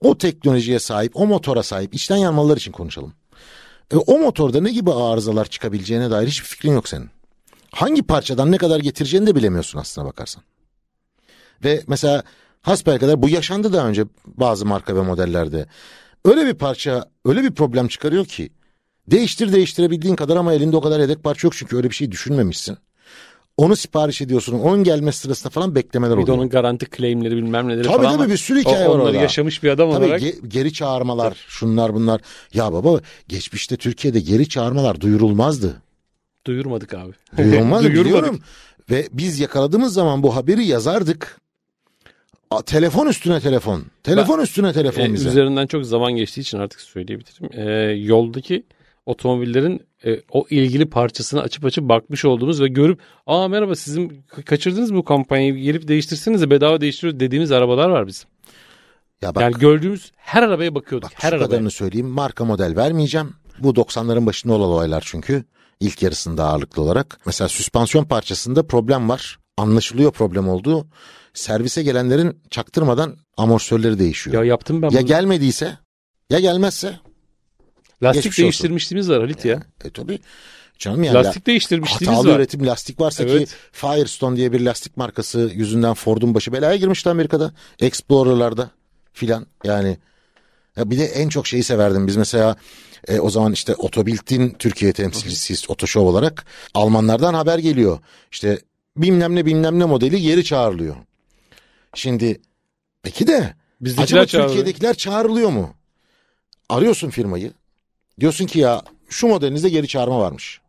O 0.00 0.18
teknolojiye 0.18 0.78
sahip, 0.78 1.16
o 1.16 1.26
motora 1.26 1.62
sahip 1.62 1.94
içten 1.94 2.16
yanmalılar 2.16 2.56
için 2.56 2.72
konuşalım. 2.72 3.12
E, 3.90 3.96
o 3.96 4.18
motorda 4.18 4.60
ne 4.60 4.72
gibi 4.72 4.92
arızalar 4.92 5.44
çıkabileceğine 5.44 6.10
dair 6.10 6.28
hiçbir 6.28 6.46
fikrin 6.46 6.72
yok 6.72 6.88
senin. 6.88 7.10
Hangi 7.70 8.02
parçadan 8.02 8.52
ne 8.52 8.58
kadar 8.58 8.80
getireceğini 8.80 9.26
de 9.26 9.34
bilemiyorsun 9.34 9.78
aslına 9.78 10.06
bakarsan. 10.06 10.42
Ve 11.64 11.82
mesela 11.86 12.22
kadar 12.84 13.22
bu 13.22 13.28
yaşandı 13.28 13.72
daha 13.72 13.88
önce 13.88 14.04
bazı 14.26 14.66
marka 14.66 14.96
ve 14.96 15.00
modellerde. 15.00 15.66
Öyle 16.24 16.46
bir 16.46 16.54
parça, 16.54 17.10
öyle 17.24 17.42
bir 17.42 17.52
problem 17.52 17.88
çıkarıyor 17.88 18.26
ki 18.26 18.50
değiştir 19.06 19.52
değiştirebildiğin 19.52 20.16
kadar 20.16 20.36
ama 20.36 20.52
elinde 20.52 20.76
o 20.76 20.80
kadar 20.80 21.00
yedek 21.00 21.24
parça 21.24 21.46
yok 21.46 21.54
çünkü 21.56 21.76
öyle 21.76 21.90
bir 21.90 21.94
şey 21.94 22.10
düşünmemişsin. 22.10 22.78
Onu 23.56 23.76
sipariş 23.76 24.20
ediyorsun. 24.20 24.58
Onun 24.58 24.84
gelme 24.84 25.12
sırasında 25.12 25.50
falan 25.50 25.74
beklemeler 25.74 26.12
oluyor. 26.12 26.26
Bir 26.26 26.32
de 26.32 26.32
onun 26.32 26.48
garanti 26.48 26.86
claimleri 26.96 27.36
bilmem 27.36 27.68
neleri 27.68 27.82
tabii, 27.82 27.96
falan. 27.96 28.18
Tabii 28.18 28.32
bir 28.32 28.36
sürü 28.36 28.60
hikaye 28.60 28.88
o, 28.88 28.94
var 28.94 28.98
orada. 28.98 29.16
yaşamış 29.16 29.62
bir 29.62 29.68
adam 29.70 29.92
tabii, 29.92 30.04
olarak. 30.04 30.22
Ge- 30.22 30.46
geri 30.48 30.72
çağırmalar 30.72 31.44
şunlar 31.48 31.94
bunlar. 31.94 32.20
Ya 32.54 32.72
baba 32.72 33.00
geçmişte 33.28 33.76
Türkiye'de 33.76 34.20
geri 34.20 34.48
çağırmalar 34.48 35.00
duyurulmazdı. 35.00 35.82
Duyurmadık 36.46 36.94
abi. 36.94 37.12
Duyurulmaz 37.38 37.84
biliyorum. 37.84 38.40
Ve 38.90 39.08
biz 39.12 39.40
yakaladığımız 39.40 39.94
zaman 39.94 40.22
bu 40.22 40.36
haberi 40.36 40.64
yazardık. 40.64 41.40
A, 42.50 42.62
telefon 42.62 43.06
üstüne 43.06 43.40
telefon. 43.40 43.84
Telefon 44.02 44.38
üstüne 44.40 44.72
telefon 44.72 45.02
E, 45.02 45.12
bize. 45.12 45.28
üzerinden 45.28 45.66
çok 45.66 45.86
zaman 45.86 46.12
geçtiği 46.12 46.40
için 46.40 46.58
artık 46.58 46.80
söyleyebilirim. 46.80 47.68
E, 47.68 47.92
yoldaki 47.92 48.62
otomobillerin 49.06 49.80
e, 50.04 50.20
o 50.30 50.46
ilgili 50.50 50.90
parçasını 50.90 51.40
açıp 51.40 51.64
açıp 51.64 51.88
bakmış 51.88 52.24
olduğumuz 52.24 52.60
ve 52.60 52.68
görüp 52.68 53.00
aa 53.26 53.48
merhaba 53.48 53.74
sizin 53.74 54.08
ka- 54.08 54.42
kaçırdınız 54.42 54.90
mı 54.90 54.96
bu 54.96 55.04
kampanyayı 55.04 55.54
gelip 55.54 55.88
değiştirsenize 55.88 56.50
bedava 56.50 56.80
değiştiriyoruz 56.80 57.20
dediğimiz 57.20 57.52
arabalar 57.52 57.88
var 57.88 58.06
bizim. 58.06 58.28
Ya 59.22 59.34
bak, 59.34 59.42
yani 59.42 59.54
gördüğümüz 59.58 60.12
her 60.16 60.42
arabaya 60.42 60.74
bakıyorduk. 60.74 61.10
bak 61.10 61.24
her 61.24 61.30
şu 61.30 61.36
arabaya. 61.36 61.46
kadarını 61.46 61.70
söyleyeyim. 61.70 62.08
Marka 62.08 62.44
model 62.44 62.76
vermeyeceğim. 62.76 63.34
Bu 63.58 63.70
90'ların 63.70 64.26
başında 64.26 64.52
olan 64.52 64.68
olaylar 64.68 65.02
çünkü. 65.06 65.44
ilk 65.80 66.02
yarısında 66.02 66.44
ağırlıklı 66.44 66.82
olarak. 66.82 67.20
Mesela 67.26 67.48
süspansiyon 67.48 68.04
parçasında 68.04 68.66
problem 68.66 69.08
var. 69.08 69.38
Anlaşılıyor 69.56 70.12
problem 70.12 70.48
olduğu. 70.48 70.86
Servise 71.34 71.82
gelenlerin 71.82 72.40
çaktırmadan 72.50 73.16
amortisörleri 73.36 73.98
değişiyor. 73.98 74.36
Ya 74.36 74.44
yaptım 74.44 74.82
ben 74.82 74.90
ya 74.90 75.00
bunu. 75.00 75.06
gelmediyse 75.06 75.78
ya 76.30 76.40
gelmezse. 76.40 76.94
Lastik 78.02 78.24
geçmiş 78.24 78.38
olsun. 78.38 78.44
değiştirmişliğimiz 78.44 79.10
var 79.10 79.20
Halit 79.20 79.44
ya. 79.44 79.62
E 79.84 79.90
tabii. 79.90 80.18
Canım 80.78 81.02
yani 81.04 81.14
Lastik 81.14 81.46
değiştirmişliğimiz 81.46 82.18
hatalı 82.18 82.32
var. 82.32 82.38
üretim 82.38 82.66
lastik 82.66 83.00
varsa 83.00 83.22
Evet. 83.24 83.48
ki 83.48 83.54
Firestone 83.72 84.36
diye 84.36 84.52
bir 84.52 84.60
lastik 84.60 84.96
markası 84.96 85.50
yüzünden 85.54 85.94
Ford'un 85.94 86.34
başı 86.34 86.52
belaya 86.52 86.76
girmişti 86.76 87.08
Amerika'da. 87.10 87.52
Explorer'larda 87.80 88.70
filan 89.12 89.46
yani. 89.64 89.98
Ya 90.76 90.90
bir 90.90 90.98
de 90.98 91.04
en 91.04 91.28
çok 91.28 91.46
şeyi 91.46 91.62
severdim 91.64 92.06
biz 92.06 92.16
mesela 92.16 92.56
e, 93.08 93.20
o 93.20 93.30
zaman 93.30 93.52
işte 93.52 93.74
Otobilt'in 93.74 94.50
Türkiye 94.58 94.92
temsilcisiyiz 94.92 95.70
Otoşov 95.70 96.06
olarak. 96.06 96.44
Almanlardan 96.74 97.34
haber 97.34 97.58
geliyor. 97.58 97.98
İşte 98.32 98.58
bilmem 98.96 99.36
ne 99.36 99.46
bilmem 99.46 99.78
ne 99.78 99.84
modeli 99.84 100.22
geri 100.22 100.44
çağrılıyor. 100.44 100.96
Şimdi 101.94 102.40
peki 103.02 103.26
de 103.26 103.54
Bizdekiler 103.80 104.04
Acaba 104.04 104.26
çağırdı. 104.26 104.46
Türkiye'dekiler 104.46 104.94
çağrılıyor 104.94 105.50
mu? 105.50 105.74
Arıyorsun 106.68 107.10
firmayı. 107.10 107.52
Diyorsun 108.20 108.46
ki 108.46 108.58
ya 108.58 108.82
şu 109.08 109.26
modelinizde 109.26 109.68
geri 109.68 109.88
çağırma 109.88 110.18
varmış. 110.18 110.60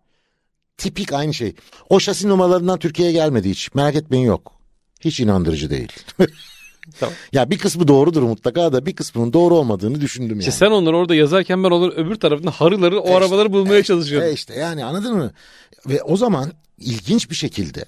Tipik 0.77 1.13
aynı 1.13 1.34
şey. 1.34 1.56
O 1.89 1.99
şasi 1.99 2.29
numaralarından 2.29 2.79
Türkiye'ye 2.79 3.13
gelmedi 3.13 3.49
hiç. 3.49 3.73
Merak 3.75 3.95
etmeyin 3.95 4.25
yok. 4.25 4.51
Hiç 4.99 5.19
inandırıcı 5.19 5.69
değil. 5.69 5.91
Tamam. 6.99 7.15
ya 7.34 7.49
bir 7.49 7.58
kısmı 7.58 7.88
doğrudur 7.88 8.23
mutlaka 8.23 8.73
da 8.73 8.86
bir 8.86 8.95
kısmının 8.95 9.34
doğru 9.34 9.56
olmadığını 9.56 10.01
düşündüm 10.01 10.39
İşte 10.39 10.51
yani. 10.51 10.58
sen 10.58 10.71
onları 10.71 10.97
orada 10.97 11.15
yazarken 11.15 11.63
ben 11.63 11.69
onları 11.71 11.91
öbür 11.91 12.15
tarafında 12.15 12.51
harıları 12.51 12.99
o 12.99 13.15
arabaları 13.15 13.53
bulmaya 13.53 13.84
çalışıyordum. 13.84 14.29
E 14.29 14.34
işte 14.34 14.53
yani 14.53 14.86
anladın 14.86 15.15
mı? 15.15 15.32
Ve 15.88 16.01
o 16.03 16.17
zaman 16.17 16.51
ilginç 16.77 17.29
bir 17.29 17.36
şekilde 17.36 17.86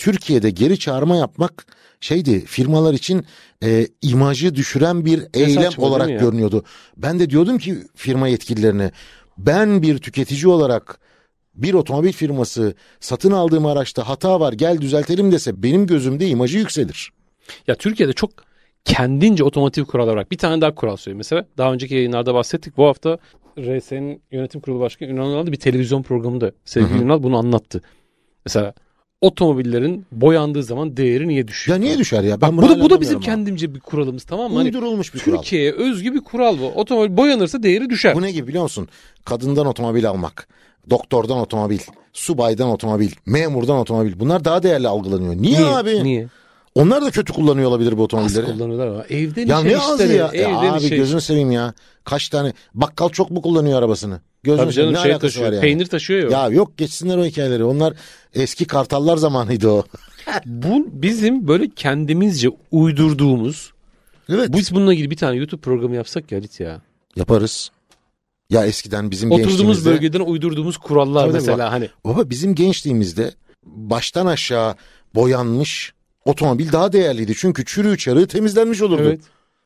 Türkiye'de 0.00 0.50
geri 0.50 0.78
çağırma 0.78 1.16
yapmak 1.16 1.66
şeydi 2.00 2.44
firmalar 2.44 2.94
için 2.94 3.26
e, 3.62 3.86
imajı 4.02 4.54
düşüren 4.54 5.04
bir 5.04 5.26
eylem 5.34 5.62
saçma 5.62 5.82
değil 5.82 5.92
olarak 5.92 6.20
görünüyordu. 6.20 6.64
Ben 6.96 7.18
de 7.18 7.30
diyordum 7.30 7.58
ki 7.58 7.78
firma 7.94 8.28
yetkililerine 8.28 8.90
ben 9.38 9.82
bir 9.82 9.98
tüketici 9.98 10.48
olarak 10.48 11.00
bir 11.54 11.74
otomobil 11.74 12.12
firması 12.12 12.74
satın 13.00 13.30
aldığım 13.30 13.66
araçta 13.66 14.08
hata 14.08 14.40
var 14.40 14.52
gel 14.52 14.80
düzeltelim 14.80 15.32
dese 15.32 15.62
benim 15.62 15.86
gözümde 15.86 16.28
imajı 16.28 16.58
yükselir. 16.58 17.10
Ya 17.66 17.74
Türkiye'de 17.74 18.12
çok 18.12 18.30
kendince 18.84 19.44
otomotiv 19.44 19.84
kurallar 19.84 20.16
var. 20.16 20.26
Bir 20.30 20.38
tane 20.38 20.60
daha 20.60 20.74
kural 20.74 20.96
söyleyeyim. 20.96 21.18
Mesela 21.18 21.44
daha 21.58 21.72
önceki 21.72 21.94
yayınlarda 21.94 22.34
bahsettik. 22.34 22.76
Bu 22.76 22.86
hafta 22.86 23.18
RS'nin 23.58 24.22
yönetim 24.30 24.60
kurulu 24.60 24.80
başkanı 24.80 25.08
Ünal 25.08 25.30
Ünal 25.30 25.46
bir 25.46 25.56
televizyon 25.56 26.02
programında 26.02 26.52
sevgili 26.64 27.02
Ünal 27.02 27.22
bunu 27.22 27.36
anlattı. 27.36 27.80
Mesela 28.46 28.74
otomobillerin 29.20 30.06
boyandığı 30.12 30.62
zaman 30.62 30.96
değeri 30.96 31.28
niye 31.28 31.48
düşüyor? 31.48 31.78
Ya 31.78 31.84
niye 31.84 31.98
düşer 31.98 32.22
ya? 32.22 32.40
Bak, 32.40 32.50
Ben 32.50 32.56
bu 32.56 32.62
da, 32.62 32.68
bu 32.68 32.90
da 32.90 33.00
bizim 33.00 33.16
anlamıyorum 33.16 33.20
kendimce 33.20 33.74
bir 33.74 33.80
kuralımız 33.80 34.24
tamam 34.24 34.50
mı? 34.52 34.56
Hani 34.58 34.66
Uydurulmuş 34.66 35.14
bir 35.14 35.20
kural. 35.20 35.36
Türkiye'ye 35.36 35.72
özgü 35.72 36.14
bir 36.14 36.20
kural 36.20 36.58
bu. 36.60 36.66
Otomobil 36.66 37.16
boyanırsa 37.16 37.62
değeri 37.62 37.90
düşer. 37.90 38.14
Bu 38.14 38.22
ne 38.22 38.32
gibi 38.32 38.48
biliyor 38.48 38.62
musun? 38.62 38.88
Kadından 39.24 39.66
otomobil 39.66 40.08
almak, 40.08 40.48
doktordan 40.90 41.38
otomobil, 41.38 41.78
subaydan 42.12 42.68
otomobil, 42.68 43.10
memurdan 43.26 43.76
otomobil. 43.76 44.20
Bunlar 44.20 44.44
daha 44.44 44.62
değerli 44.62 44.88
algılanıyor. 44.88 45.34
Niye, 45.36 45.58
Niye? 45.58 45.66
abi? 45.68 46.04
Niye? 46.04 46.28
Onlar 46.74 47.02
da 47.04 47.10
kötü 47.10 47.32
kullanıyor 47.32 47.68
olabilir 47.68 47.92
bu 47.92 48.00
Az 48.00 48.04
otomobilleri. 48.04 48.46
kullanıyorlar 48.46 48.86
ama 48.86 49.04
evden 49.10 49.46
Ya 49.46 49.60
işe 49.60 49.68
ne 49.68 49.78
azı 49.78 50.02
işleri, 50.04 50.18
ya? 50.18 50.28
Evden 50.32 50.72
abi 50.72 50.84
işe 50.84 50.96
gözünü 50.96 51.20
seveyim 51.20 51.50
ya. 51.50 51.74
Kaç 52.04 52.28
tane 52.28 52.52
bakkal 52.74 53.08
çok 53.08 53.30
mu 53.30 53.42
kullanıyor 53.42 53.78
arabasını? 53.78 54.20
Gözünü 54.42 54.64
Tabii 54.64 54.72
canım 54.72 54.94
ne 54.94 54.98
şey 54.98 55.12
alakası 55.12 55.26
var 55.26 55.30
taşıyor. 55.30 55.52
yani? 55.52 55.60
Peynir 55.60 55.86
taşıyor 55.86 56.30
ya. 56.30 56.38
Ya 56.38 56.48
yok 56.48 56.78
geçsinler 56.78 57.16
o 57.18 57.24
hikayeleri. 57.24 57.64
Onlar 57.64 57.94
eski 58.34 58.64
kartallar 58.64 59.16
zamanıydı 59.16 59.68
o. 59.68 59.84
Bu 60.46 60.86
bizim 60.92 61.48
böyle 61.48 61.68
kendimizce 61.68 62.48
uydurduğumuz 62.70 63.72
Evet. 64.28 64.48
Biz 64.52 64.74
bununla 64.74 64.94
ilgili 64.94 65.10
bir 65.10 65.16
tane 65.16 65.36
YouTube 65.36 65.60
programı 65.60 65.96
yapsak 65.96 66.32
ya 66.32 66.38
Halit 66.38 66.60
ya. 66.60 66.80
Yaparız. 67.16 67.70
Ya 68.50 68.66
eskiden 68.66 69.10
bizim 69.10 69.30
Oturduğumuz 69.30 69.56
gençliğimizde. 69.56 69.90
bölgeden 69.90 70.20
uydurduğumuz 70.20 70.76
kurallar 70.76 71.22
Tabii 71.24 71.32
mesela 71.32 71.72
hani. 71.72 71.88
Baba 72.04 72.30
bizim 72.30 72.54
gençliğimizde 72.54 73.34
baştan 73.64 74.26
aşağı 74.26 74.74
boyanmış 75.14 75.92
otomobil 76.24 76.72
daha 76.72 76.92
değerliydi. 76.92 77.32
Çünkü 77.36 77.64
çürüğü 77.64 77.98
çarığı 77.98 78.26
temizlenmiş 78.26 78.82
olurdu. 78.82 79.02
Evet. 79.04 79.20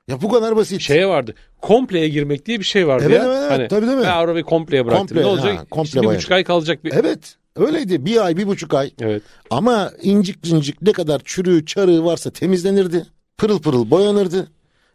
Ya 0.09 0.23
bu 0.23 0.29
kadar 0.29 0.57
basit. 0.57 0.81
Şeye 0.81 1.09
vardı. 1.09 1.35
Kompleye 1.61 2.09
girmek 2.09 2.47
diye 2.47 2.59
bir 2.61 2.65
şey 2.65 2.87
vardı 2.87 3.05
Evet, 3.07 3.19
ya. 3.19 3.25
evet, 3.25 3.37
evet. 3.41 3.51
hani, 3.51 3.69
Tabii, 3.69 3.87
değil 3.87 3.99
mi? 3.99 4.05
Ben 4.05 4.11
arabayı 4.11 4.45
kompleye 4.45 4.87
bıraktım. 4.87 5.07
Komple, 5.07 5.23
ne 5.23 5.27
olacak? 5.27 5.59
ha, 5.59 5.65
komple 5.71 6.03
bir 6.03 6.07
buçuk 6.07 6.31
ay 6.31 6.45
kalacak 6.45 6.85
bir. 6.85 6.93
Evet. 6.93 7.37
Öyleydi. 7.57 8.05
Bir 8.07 8.25
ay, 8.25 8.37
bir 8.37 8.47
buçuk 8.47 8.75
ay. 8.75 8.91
Evet. 9.01 9.23
Ama 9.51 9.91
incik 10.03 10.43
cincik 10.43 10.83
ne 10.83 10.93
kadar 10.93 11.21
çürüğü 11.25 11.67
çarığı 11.67 12.05
varsa 12.05 12.31
temizlenirdi. 12.31 13.07
Pırıl 13.39 13.59
pırıl 13.63 13.91
boyanırdı. 13.91 14.49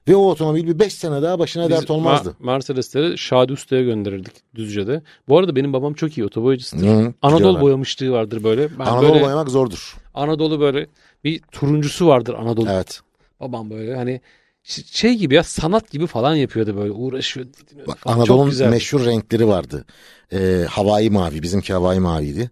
Ve 0.08 0.15
o 0.15 0.30
otomobil 0.30 0.67
bir 0.67 0.80
beş 0.80 0.93
sene 0.93 1.22
daha 1.22 1.39
başına 1.39 1.69
Biz 1.69 1.78
dert 1.78 1.91
olmazdı. 1.91 2.30
Ma- 2.30 2.45
Mercedes'leri 2.45 3.17
Şadi 3.17 3.54
Usta'ya 3.54 3.84
gönderirdik 3.84 4.34
Düzce'de. 4.56 5.02
Bu 5.30 5.38
arada 5.38 5.56
benim 5.56 5.74
babam 5.74 5.93
çok 5.93 6.17
iyi 6.17 6.26
otoboyacısıdır. 6.26 6.88
Hı, 6.88 7.13
Anadolu 7.22 7.39
biliyorlar. 7.39 7.62
boyamışlığı 7.62 8.12
vardır 8.12 8.43
böyle. 8.43 8.80
Ben 8.80 8.86
Anadolu 8.86 9.13
böyle 9.13 9.24
boyamak 9.26 9.50
zordur. 9.50 9.95
Anadolu 10.13 10.60
böyle 10.60 10.88
bir 11.24 11.41
turuncusu 11.52 12.08
vardır 12.08 12.34
Anadolu. 12.34 12.67
Evet. 12.72 13.02
Babam 13.39 13.69
böyle 13.69 13.95
hani 13.95 14.22
şey 14.63 15.15
gibi 15.15 15.34
ya 15.36 15.43
sanat 15.43 15.91
gibi 15.91 16.08
falan 16.08 16.36
yapıyordu 16.36 16.78
böyle 16.78 16.91
uğraşıyor. 16.91 17.45
Bak, 17.88 17.98
Anadolu'nun 18.06 18.69
meşhur 18.69 19.06
renkleri 19.06 19.48
vardı. 19.48 19.86
Ee, 20.34 20.65
havai 20.69 21.10
mavi. 21.10 21.41
Bizimki 21.43 21.74
havai 21.74 22.00
maviydi. 22.00 22.52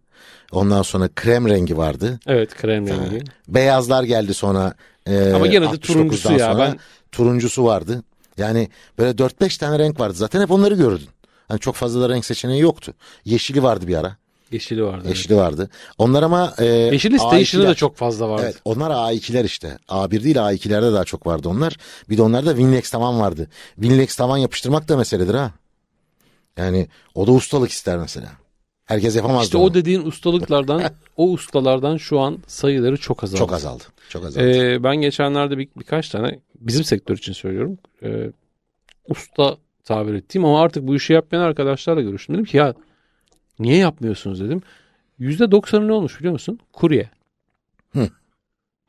Ondan 0.52 0.82
sonra 0.82 1.10
krem 1.16 1.48
rengi 1.50 1.78
vardı. 1.78 2.20
Evet 2.28 2.56
krem 2.56 2.88
rengi. 2.88 3.24
Beyazlar 3.48 4.04
geldi 4.04 4.34
sonra. 4.34 4.74
Ee, 5.06 5.32
Ama 5.34 5.48
gene 5.48 5.66
de 5.66 5.70
69'dan 5.70 5.78
turuncusu 5.80 6.34
ya, 6.34 6.58
ben- 6.58 6.80
Turuncusu 7.12 7.64
vardı. 7.66 8.04
Yani 8.38 8.70
böyle 9.00 9.12
4-5 9.18 9.58
tane 9.58 9.80
renk 9.80 10.00
vardı. 10.00 10.14
Zaten 10.14 10.42
hep 10.42 10.52
onları 10.52 10.76
görürdün. 10.76 11.08
Hani 11.48 11.60
çok 11.60 11.76
fazla 11.76 12.02
da 12.02 12.10
renk 12.14 12.26
seçeneği 12.26 12.62
yoktu. 12.62 12.94
Yeşili 13.26 13.64
vardı 13.64 13.88
bir 13.88 13.96
ara. 13.96 14.18
Yeşili 14.52 14.84
vardı. 14.84 15.02
evet. 15.06 15.18
Yeşili 15.18 15.36
vardı. 15.36 15.70
Onlar 15.98 16.24
ama 16.24 16.54
e, 16.58 16.66
Yeşili 16.66 17.20
station'ı 17.20 17.64
A2'ler. 17.64 17.68
da 17.68 17.76
çok 17.76 17.96
fazla 17.96 18.30
vardı. 18.30 18.42
Evet 18.46 18.58
onlar 18.66 18.92
A2'ler 18.92 19.46
işte. 19.46 19.78
A1 19.90 20.24
değil 20.24 20.36
A2'lerde 20.36 20.94
daha 20.94 21.04
çok 21.04 21.28
vardı 21.28 21.50
onlar. 21.50 21.78
Bir 22.10 22.18
de 22.18 22.22
onlarda 22.22 22.50
Winlex 22.50 22.92
tavan 22.92 23.20
vardı. 23.20 23.48
Winlex 23.76 24.16
tavan 24.16 24.38
yapıştırmak 24.38 24.88
da 24.88 24.98
meseledir 24.98 25.34
ha. 25.34 25.52
Yani 26.58 26.88
o 27.16 27.28
da 27.28 27.32
ustalık 27.32 27.72
ister 27.72 27.98
mesela. 27.98 28.32
Herkes 28.86 29.16
yapamaz. 29.16 29.44
İşte 29.44 29.58
o 29.58 29.74
dediğin 29.74 30.02
ustalıklardan, 30.06 30.82
o 31.18 31.30
ustalardan 31.32 31.98
şu 31.98 32.20
an 32.20 32.38
sayıları 32.48 32.98
çok 32.98 33.24
azaldı. 33.24 33.40
Çok 33.40 33.54
azaldı. 33.54 33.84
Çok 34.10 34.26
azaldı. 34.26 34.50
Ee, 34.50 34.84
ben 34.84 34.96
geçenlerde 34.96 35.58
bir, 35.58 35.68
birkaç 35.80 36.10
tane 36.10 36.40
bizim 36.56 36.84
sektör 36.84 37.18
için 37.18 37.34
söylüyorum. 37.34 37.78
e, 38.04 38.32
usta 39.10 39.58
tabir 39.84 40.14
ettiğim 40.14 40.46
ama 40.46 40.62
artık 40.62 40.88
bu 40.88 40.96
işi 40.96 41.14
yapmayan 41.14 41.42
arkadaşlarla 41.44 42.02
görüştüm. 42.02 42.36
Dedim 42.36 42.46
ki 42.46 42.58
ya 42.58 42.74
niye 43.60 43.78
yapmıyorsunuz 43.78 44.40
dedim. 44.42 44.62
%90'ı 45.20 45.88
ne 45.88 45.94
olmuş 45.94 46.20
biliyor 46.20 46.34
musun? 46.34 46.60
Kurye. 46.74 47.10
Hı. 47.94 48.10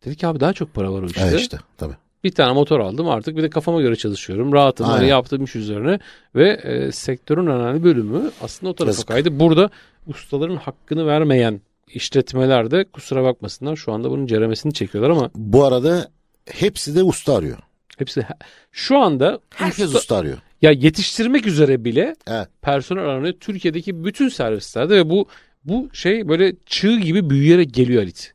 Dedi 0.04 0.16
ki 0.16 0.26
abi 0.26 0.40
daha 0.40 0.52
çok 0.52 0.74
para 0.74 0.92
var 0.92 1.02
o 1.02 1.06
işte. 1.06 1.20
evet 1.30 1.40
işte 1.40 1.58
tabii. 1.76 1.94
Bir 2.24 2.30
tane 2.32 2.52
motor 2.52 2.80
aldım 2.80 3.08
artık 3.08 3.36
bir 3.36 3.42
de 3.42 3.50
kafama 3.50 3.80
göre 3.82 3.96
çalışıyorum. 3.96 4.52
Rahatım 4.52 4.86
hani 4.86 4.96
Aynen. 4.98 5.08
yaptığım 5.08 5.44
iş 5.44 5.56
üzerine 5.56 5.98
ve 6.34 6.48
e, 6.50 6.92
sektörün 6.92 7.46
önemli 7.46 7.84
bölümü 7.84 8.30
aslında 8.42 8.70
o 8.70 8.74
tarafa 8.74 8.90
Yazık. 8.90 9.08
kaydı. 9.08 9.40
Burada 9.40 9.70
ustaların 10.06 10.56
hakkını 10.56 11.06
vermeyen 11.06 11.60
işletmeler 11.88 12.70
de 12.70 12.84
kusura 12.84 13.22
bakmasınlar 13.24 13.76
şu 13.76 13.92
anda 13.92 14.10
bunun 14.10 14.26
ceremesini 14.26 14.72
çekiyorlar 14.74 15.10
ama 15.10 15.30
Bu 15.34 15.64
arada 15.64 16.08
hepsi 16.50 16.94
de 16.96 17.02
usta 17.02 17.34
arıyor. 17.36 17.58
hepsi 17.98 18.26
şu 18.72 18.98
anda 18.98 19.38
Herkes 19.50 19.86
usta- 19.86 19.98
usta 19.98 20.16
arıyor. 20.16 20.38
Ya 20.62 20.70
yetiştirmek 20.70 21.46
üzere 21.46 21.84
bile 21.84 22.16
Evet. 22.26 22.48
personel 22.62 23.04
aranıyor 23.04 23.34
Türkiye'deki 23.40 24.04
bütün 24.04 24.28
servislerde 24.28 24.96
ve 24.96 25.10
bu 25.10 25.28
bu 25.64 25.88
şey 25.92 26.28
böyle 26.28 26.54
çığ 26.66 27.00
gibi 27.00 27.30
büyüyerek 27.30 27.74
geliyor 27.74 28.02
Halit. 28.02 28.34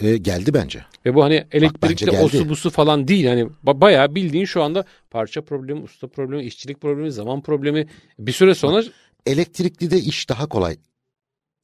E, 0.00 0.16
geldi 0.16 0.54
bence. 0.54 0.84
Ve 1.06 1.14
bu 1.14 1.24
hani 1.24 1.44
elektrikli 1.52 2.10
osu 2.10 2.48
busu 2.48 2.70
falan 2.70 3.08
değil. 3.08 3.26
Hani 3.26 3.42
ba- 3.42 3.80
bayağı 3.80 4.14
bildiğin 4.14 4.44
şu 4.44 4.62
anda 4.62 4.84
parça 5.10 5.42
problemi, 5.42 5.80
usta 5.82 6.06
problemi, 6.06 6.44
işçilik 6.44 6.80
problemi, 6.80 7.12
zaman 7.12 7.42
problemi. 7.42 7.86
Bir 8.18 8.32
süre 8.32 8.54
sonra 8.54 8.82
Elektrikli 9.26 9.90
de 9.90 9.98
iş 9.98 10.28
daha 10.28 10.46
kolay. 10.48 10.76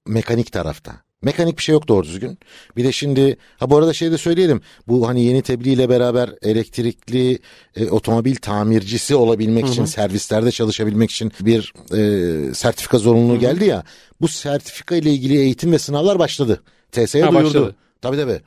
mekanik 0.07 0.53
tarafta. 0.53 1.03
Mekanik 1.23 1.59
bir 1.59 1.63
şey 1.63 1.73
yok 1.73 1.89
doğru 1.89 2.07
düzgün. 2.07 2.39
Bir 2.77 2.85
de 2.85 2.93
şimdi 2.93 3.37
ha 3.57 3.71
bu 3.71 3.77
arada 3.77 3.93
şey 3.93 4.13
de 4.13 4.19
söyleyelim. 4.19 4.61
Bu 4.89 5.09
hani 5.09 5.25
yeni 5.25 5.43
tebliğ 5.43 5.73
ile 5.73 5.89
beraber 5.89 6.31
elektrikli 6.43 7.39
e, 7.77 7.91
otomobil 7.91 8.37
tamircisi 8.37 9.15
olabilmek 9.15 9.67
için 9.69 9.85
servislerde 9.85 10.51
çalışabilmek 10.51 11.11
için 11.11 11.33
bir 11.41 11.73
e, 11.93 12.55
sertifika 12.55 12.99
zorunluluğu 12.99 13.39
geldi 13.39 13.65
ya. 13.65 13.85
Bu 14.21 14.29
sertifika 14.29 14.97
ile 14.97 15.13
ilgili 15.13 15.39
eğitim 15.39 15.73
ve 15.73 15.79
sınavlar 15.79 16.19
başladı. 16.19 16.63
TSE 16.93 17.21
duyurdu. 17.21 17.35
başladı. 17.35 17.77
Tabii 18.03 18.17
tabii. 18.17 18.41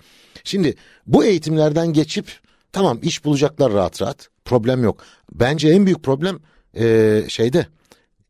Şimdi 0.43 0.75
bu 1.07 1.25
eğitimlerden 1.25 1.93
geçip 1.93 2.39
tamam 2.71 2.99
iş 3.01 3.25
bulacaklar 3.25 3.73
rahat 3.73 4.01
rahat. 4.01 4.29
Problem 4.45 4.83
yok. 4.83 5.03
Bence 5.31 5.69
en 5.69 5.85
büyük 5.85 6.03
problem 6.03 6.39
e, 6.77 7.23
şeyde 7.27 7.65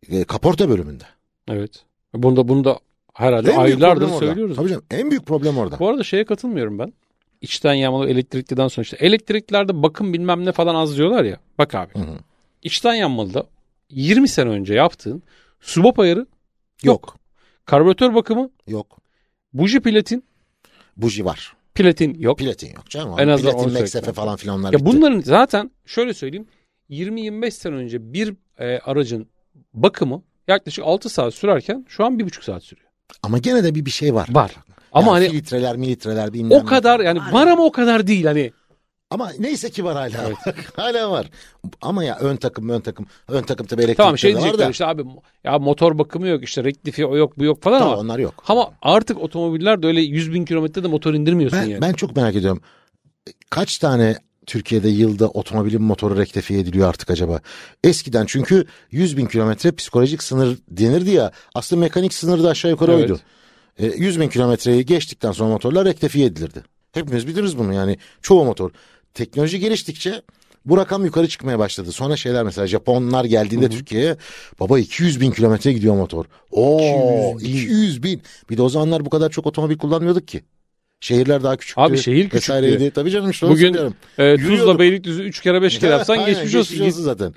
e, 0.09 0.23
kaporta 0.23 0.69
bölümünde. 0.69 1.03
Evet. 1.47 1.83
Bunda 2.13 2.47
bunda 2.47 2.79
herhalde 3.13 3.51
En 3.51 3.57
aylardır 3.57 4.07
söylüyoruz. 4.09 4.55
Tabii 4.55 4.69
canım 4.69 4.83
en 4.91 5.09
büyük 5.11 5.25
problem 5.25 5.57
orada. 5.57 5.79
Bu 5.79 5.89
arada 5.89 6.03
şeye 6.03 6.25
katılmıyorum 6.25 6.79
ben. 6.79 6.93
İçten 7.41 7.73
yanmalı 7.73 8.09
elektrikliden 8.09 8.67
sonra 8.67 8.83
işte 8.83 8.97
elektriklerde 8.99 9.83
bakım 9.83 10.13
bilmem 10.13 10.45
ne 10.45 10.51
falan 10.51 10.75
az 10.75 10.97
diyorlar 10.97 11.23
ya. 11.23 11.37
Bak 11.57 11.75
abi. 11.75 11.93
Hı 11.93 11.99
hı. 11.99 12.17
İçten 12.63 12.93
yanmalıda 12.93 13.45
20 13.89 14.27
sene 14.27 14.49
önce 14.49 14.73
yaptığın 14.73 15.23
subap 15.59 15.99
ayarı 15.99 16.19
yok. 16.19 16.27
Yok. 16.83 17.17
Karbüratör 17.65 18.15
bakımı, 18.15 18.49
Yok. 18.67 18.97
buji 19.53 19.79
platin, 19.79 20.23
Buji 20.97 21.25
var. 21.25 21.53
platin 21.75 22.13
yok. 22.19 22.37
Platin 22.39 22.67
yok 22.73 22.89
canım. 22.89 23.15
En 23.19 23.27
azından 23.27 23.53
Platin, 23.53 23.73
Meksefe 23.73 23.89
söyleyeyim. 23.89 24.13
falan 24.15 24.35
filan 24.35 24.59
onlar 24.59 24.73
Ya 24.73 24.79
bitti. 24.79 24.85
bunların 24.85 25.19
zaten 25.19 25.71
şöyle 25.85 26.13
söyleyeyim 26.13 26.47
20-25 26.89 27.51
sene 27.51 27.75
önce 27.75 28.13
bir 28.13 28.33
e, 28.59 28.79
aracın 28.79 29.27
bakımı 29.73 30.23
yaklaşık 30.47 30.83
6 30.87 31.09
saat 31.09 31.33
sürerken 31.33 31.85
şu 31.89 32.05
an 32.05 32.19
1,5 32.19 32.43
saat 32.43 32.63
sürüyor. 32.63 32.87
Ama 33.23 33.37
gene 33.37 33.63
de 33.63 33.75
bir 33.75 33.85
bir 33.85 33.91
şey 33.91 34.13
var. 34.15 34.27
Var. 34.31 34.51
Ama 34.91 35.07
Yani 35.07 35.25
hani 35.25 35.29
filtreler 35.29 35.75
militreler 35.77 36.33
bilmem 36.33 36.51
o 36.61 36.65
kadar 36.65 36.99
yani 36.99 37.19
var 37.31 37.47
ama 37.47 37.63
o 37.63 37.71
kadar 37.71 38.07
değil 38.07 38.25
hani. 38.25 38.51
Ama 39.09 39.31
neyse 39.39 39.69
ki 39.69 39.83
var 39.85 39.95
hala. 39.95 40.29
hala 40.75 41.11
var. 41.11 41.29
Ama 41.81 42.03
ya 42.03 42.17
ön 42.19 42.35
takım 42.35 42.69
ön 42.69 42.81
takım. 42.81 43.05
Ön 43.27 43.43
takım 43.43 43.67
tabii 43.67 43.81
elektrikte 43.81 44.03
Tamam 44.03 44.17
şey 44.17 44.31
de 44.31 44.35
var 44.35 44.41
diyecekler 44.43 44.67
da. 44.67 44.71
işte 44.71 44.85
abi 44.85 45.03
ya 45.43 45.59
motor 45.59 45.97
bakımı 45.97 46.27
yok 46.27 46.43
işte 46.43 46.63
rektifi 46.63 47.05
o 47.05 47.17
yok 47.17 47.39
bu 47.39 47.43
yok 47.43 47.61
falan 47.63 47.79
Tamam 47.79 47.93
ama. 47.93 48.01
onlar 48.01 48.19
yok. 48.19 48.43
Ama 48.47 48.71
artık 48.81 49.19
otomobiller 49.21 49.83
de 49.83 49.87
öyle 49.87 50.01
100 50.01 50.33
bin 50.33 50.45
kilometrede 50.45 50.87
motor 50.87 51.13
indirmiyorsun 51.13 51.59
Ben, 51.59 51.65
yani. 51.65 51.81
ben 51.81 51.93
çok 51.93 52.15
merak 52.15 52.35
ediyorum. 52.35 52.61
Kaç 53.49 53.77
tane 53.77 54.15
Türkiye'de 54.45 54.89
yılda 54.89 55.27
otomobilin 55.29 55.81
motoru 55.81 56.17
rektifiye 56.17 56.59
ediliyor 56.59 56.89
artık 56.89 57.09
acaba? 57.09 57.39
Eskiden 57.83 58.25
çünkü 58.25 58.65
100 58.91 59.17
bin 59.17 59.25
kilometre 59.25 59.71
psikolojik 59.71 60.23
sınır 60.23 60.57
denirdi 60.69 61.09
ya. 61.09 61.31
Aslında 61.55 61.79
mekanik 61.79 62.13
sınır 62.13 62.43
da 62.43 62.49
aşağı 62.49 62.71
yukarı 62.71 62.91
Evet. 62.91 63.03
oydu. 63.11 63.19
E, 63.79 63.85
100 63.85 64.19
bin 64.19 64.29
kilometreyi 64.29 64.85
geçtikten 64.85 65.31
sonra 65.31 65.49
motorlar 65.49 65.85
rektifiye 65.85 66.25
edilirdi. 66.25 66.63
Hepimiz 66.91 67.27
biliriz 67.27 67.57
bunu 67.57 67.73
yani 67.73 67.97
çoğu 68.21 68.45
motor. 68.45 68.71
Teknoloji 69.13 69.59
geliştikçe 69.59 70.21
bu 70.65 70.77
rakam 70.77 71.05
yukarı 71.05 71.27
çıkmaya 71.27 71.59
başladı. 71.59 71.91
Sonra 71.91 72.15
şeyler 72.17 72.43
mesela 72.43 72.67
Japonlar 72.67 73.25
geldiğinde 73.25 73.69
Türkiye'ye 73.69 74.17
baba 74.59 74.79
200 74.79 75.21
bin 75.21 75.31
kilometre 75.31 75.73
gidiyor 75.73 75.95
motor. 75.95 76.25
Oo 76.51 77.37
200 77.39 77.41
bin. 77.41 77.65
200 77.65 78.03
bin. 78.03 78.21
Bir 78.49 78.57
de 78.57 78.61
o 78.61 78.69
zamanlar 78.69 79.05
bu 79.05 79.09
kadar 79.09 79.29
çok 79.29 79.47
otomobil 79.47 79.77
kullanmıyorduk 79.77 80.27
ki. 80.27 80.43
Şehirler 81.01 81.43
daha 81.43 81.57
küçüktü. 81.57 81.81
Abi 81.81 81.97
şehir 81.97 82.15
küçüktü. 82.17 82.37
vesaireydi. 82.37 82.91
Tabii 82.91 83.11
canım 83.11 83.29
işte 83.29 83.47
Bugün 83.49 83.77
e. 84.17 84.37
Tuzla 84.37 84.79
Beylikdüzü 84.79 85.23
3 85.23 85.41
kere 85.41 85.61
5 85.61 85.79
kere 85.79 85.91
yapsan 85.97 86.13
Aynen, 86.17 86.25
geçmiş 86.25 86.55
olsun. 86.55 86.77
geçmiş 86.77 86.95
zaten. 86.95 87.33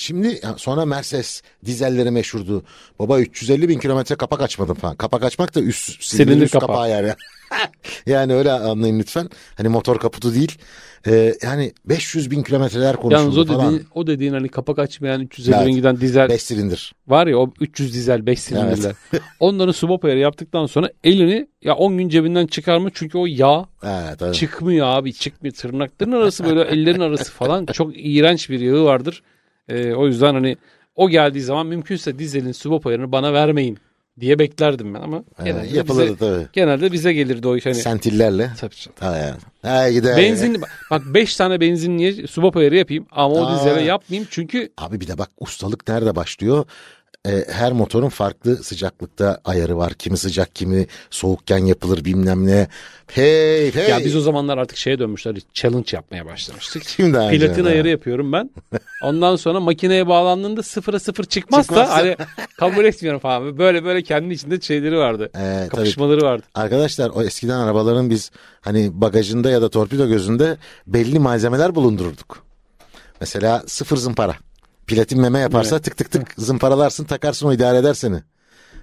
Şimdi 0.00 0.40
sonra 0.56 0.84
Mercedes 0.84 1.42
dizelleri 1.66 2.10
meşhurdu. 2.10 2.62
Baba 2.98 3.20
350 3.20 3.68
bin 3.68 3.78
kilometre 3.78 4.14
kapak 4.14 4.40
açmadım 4.42 4.74
falan. 4.74 4.96
Kapak 4.96 5.24
açmak 5.24 5.54
da 5.54 5.60
üst 5.60 6.02
silindir 6.02 6.04
Silindir 6.30 6.44
üst 6.44 6.52
kapağı. 6.52 6.66
kapağı 6.68 6.90
yani. 6.90 7.12
yani 8.06 8.34
öyle 8.34 8.52
anlayın 8.52 8.98
lütfen. 8.98 9.28
Hani 9.56 9.68
motor 9.68 9.98
kaputu 9.98 10.34
değil. 10.34 10.58
Ee, 11.06 11.34
yani 11.42 11.72
500 11.84 12.30
bin 12.30 12.42
kilometreler 12.42 12.96
konuşuldu 12.96 13.22
Yalnız 13.22 13.38
o 13.38 13.44
falan. 13.44 13.66
dediğin, 13.66 13.86
o 13.94 14.06
dediğin 14.06 14.32
hani 14.32 14.48
kapak 14.48 14.78
açmayan 14.78 15.20
350 15.20 15.56
Evet. 15.56 15.66
bin 15.66 15.74
giden 15.74 16.00
dizel 16.00 16.28
5 16.28 16.42
silindir. 16.42 16.94
var 17.08 17.26
ya 17.26 17.38
o 17.38 17.52
300 17.60 17.94
dizel 17.94 18.26
5 18.26 18.40
silindirler. 18.40 18.94
Onların 19.40 19.72
swap 19.72 20.04
ayarı 20.04 20.18
yaptıktan 20.18 20.66
sonra 20.66 20.90
elini 21.04 21.48
ya 21.64 21.74
10 21.74 21.98
gün 21.98 22.08
cebinden 22.08 22.46
çıkarma 22.46 22.90
çünkü 22.94 23.18
o 23.18 23.26
yağ 23.26 23.64
Evet, 23.82 24.34
çıkmıyor 24.34 24.86
abi 24.86 25.12
çıkmıyor. 25.12 25.54
Tırnakların 25.54 26.12
arası 26.12 26.44
böyle 26.44 26.62
ellerin 26.62 27.00
arası 27.00 27.32
falan 27.32 27.66
çok 27.66 27.92
iğrenç 27.96 28.50
bir 28.50 28.60
yağı 28.60 28.84
vardır. 28.84 29.22
Ee, 29.70 29.94
o 29.94 30.06
yüzden 30.06 30.34
hani 30.34 30.56
o 30.96 31.08
geldiği 31.10 31.40
zaman 31.40 31.66
mümkünse 31.66 32.18
dizelin 32.18 32.52
swap 32.52 32.86
ayarını 32.86 33.12
bana 33.12 33.32
vermeyin 33.32 33.78
diye 34.20 34.38
beklerdim 34.38 34.94
ben 34.94 35.00
ama 35.00 35.22
Ee, 35.40 35.44
genelde 35.44 35.76
yapılırdı 35.76 36.06
bize, 36.06 36.16
tabii. 36.18 36.46
genelde 36.52 36.92
bize 36.92 37.12
gelirdi 37.12 37.48
o 37.48 37.56
iş 37.56 37.66
hani. 37.66 37.74
Sentillerle. 37.74 38.50
Tabii 38.60 38.74
canım. 38.74 38.96
Ha, 39.00 39.16
yani. 39.18 39.36
Ha, 39.62 39.90
gider. 39.90 40.16
Benzin 40.16 40.62
bak 40.90 41.02
5 41.06 41.36
tane 41.36 41.60
benzinliğe 41.60 42.26
swap 42.26 42.56
ayarı 42.56 42.76
yapayım 42.76 43.06
ama 43.10 43.34
o 43.34 43.46
Aa. 43.46 43.58
dizele 43.58 43.82
yapmayayım 43.82 44.28
çünkü 44.30 44.72
Abi 44.78 45.00
bir 45.00 45.08
de 45.08 45.18
bak 45.18 45.28
ustalık 45.40 45.88
nerede 45.88 46.16
başlıyor? 46.16 46.64
Ee, 47.28 47.44
her 47.50 47.72
motorun 47.72 48.08
farklı 48.08 48.56
sıcaklıkta 48.56 49.40
ayarı 49.44 49.76
var. 49.76 49.94
Kimi 49.94 50.16
sıcak 50.16 50.54
kimi 50.54 50.86
soğukken 51.10 51.58
yapılır 51.58 52.04
bilmem 52.04 52.46
ne. 52.46 52.68
Hey 53.06 53.74
hey. 53.74 53.88
ya 53.90 53.98
biz 53.98 54.16
o 54.16 54.20
zamanlar 54.20 54.58
artık 54.58 54.78
şeye 54.78 54.98
dönmüşler 54.98 55.36
challenge 55.54 55.90
yapmaya 55.92 56.26
başlamıştık. 56.26 56.82
Daha 56.98 57.30
Platin 57.30 57.64
ayarı 57.64 57.88
yapıyorum 57.88 58.32
ben. 58.32 58.50
Ondan 59.02 59.36
sonra 59.36 59.60
makineye 59.60 60.08
bağlandığında 60.08 60.62
sıfıra 60.62 61.00
sıfır 61.00 61.24
çıkmazsa, 61.24 61.62
Çıkmazsa. 61.62 61.96
hani 61.96 62.16
kabul 62.58 62.84
etmiyorum 62.84 63.20
falan. 63.20 63.58
Böyle 63.58 63.84
böyle 63.84 64.02
kendi 64.02 64.34
içinde 64.34 64.60
şeyleri 64.60 64.96
vardı. 64.96 65.30
Ee, 65.34 65.38
tabii. 65.38 65.68
Kapışmaları 65.68 66.22
vardı. 66.22 66.42
Arkadaşlar 66.54 67.10
o 67.14 67.22
eskiden 67.22 67.58
arabaların 67.58 68.10
biz 68.10 68.30
hani 68.60 69.00
bagajında 69.00 69.50
ya 69.50 69.62
da 69.62 69.70
torpido 69.70 70.08
gözünde 70.08 70.56
belli 70.86 71.18
malzemeler 71.18 71.74
bulundururduk. 71.74 72.44
Mesela 73.20 73.62
sıfır 73.66 73.96
zımpara. 73.96 74.34
Platin 74.90 75.20
meme 75.20 75.38
yaparsa 75.38 75.78
tık 75.78 75.96
tık 75.96 76.10
tık 76.10 76.34
zımparalarsın 76.38 77.04
takarsın 77.04 77.46
o 77.46 77.52
idare 77.52 77.78
eder 77.78 77.94
seni. 77.94 78.16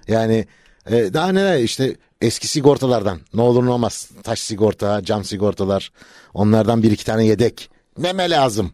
Yani 0.08 0.46
e, 0.90 1.14
daha 1.14 1.32
neler 1.32 1.58
işte 1.58 1.96
eski 2.20 2.48
sigortalardan 2.48 3.20
ne 3.34 3.40
olur 3.40 3.66
ne 3.66 3.70
olmaz 3.70 4.10
taş 4.22 4.38
sigorta 4.38 5.04
cam 5.04 5.24
sigortalar 5.24 5.92
onlardan 6.34 6.82
bir 6.82 6.90
iki 6.90 7.04
tane 7.04 7.26
yedek 7.26 7.70
meme 7.98 8.30
lazım 8.30 8.72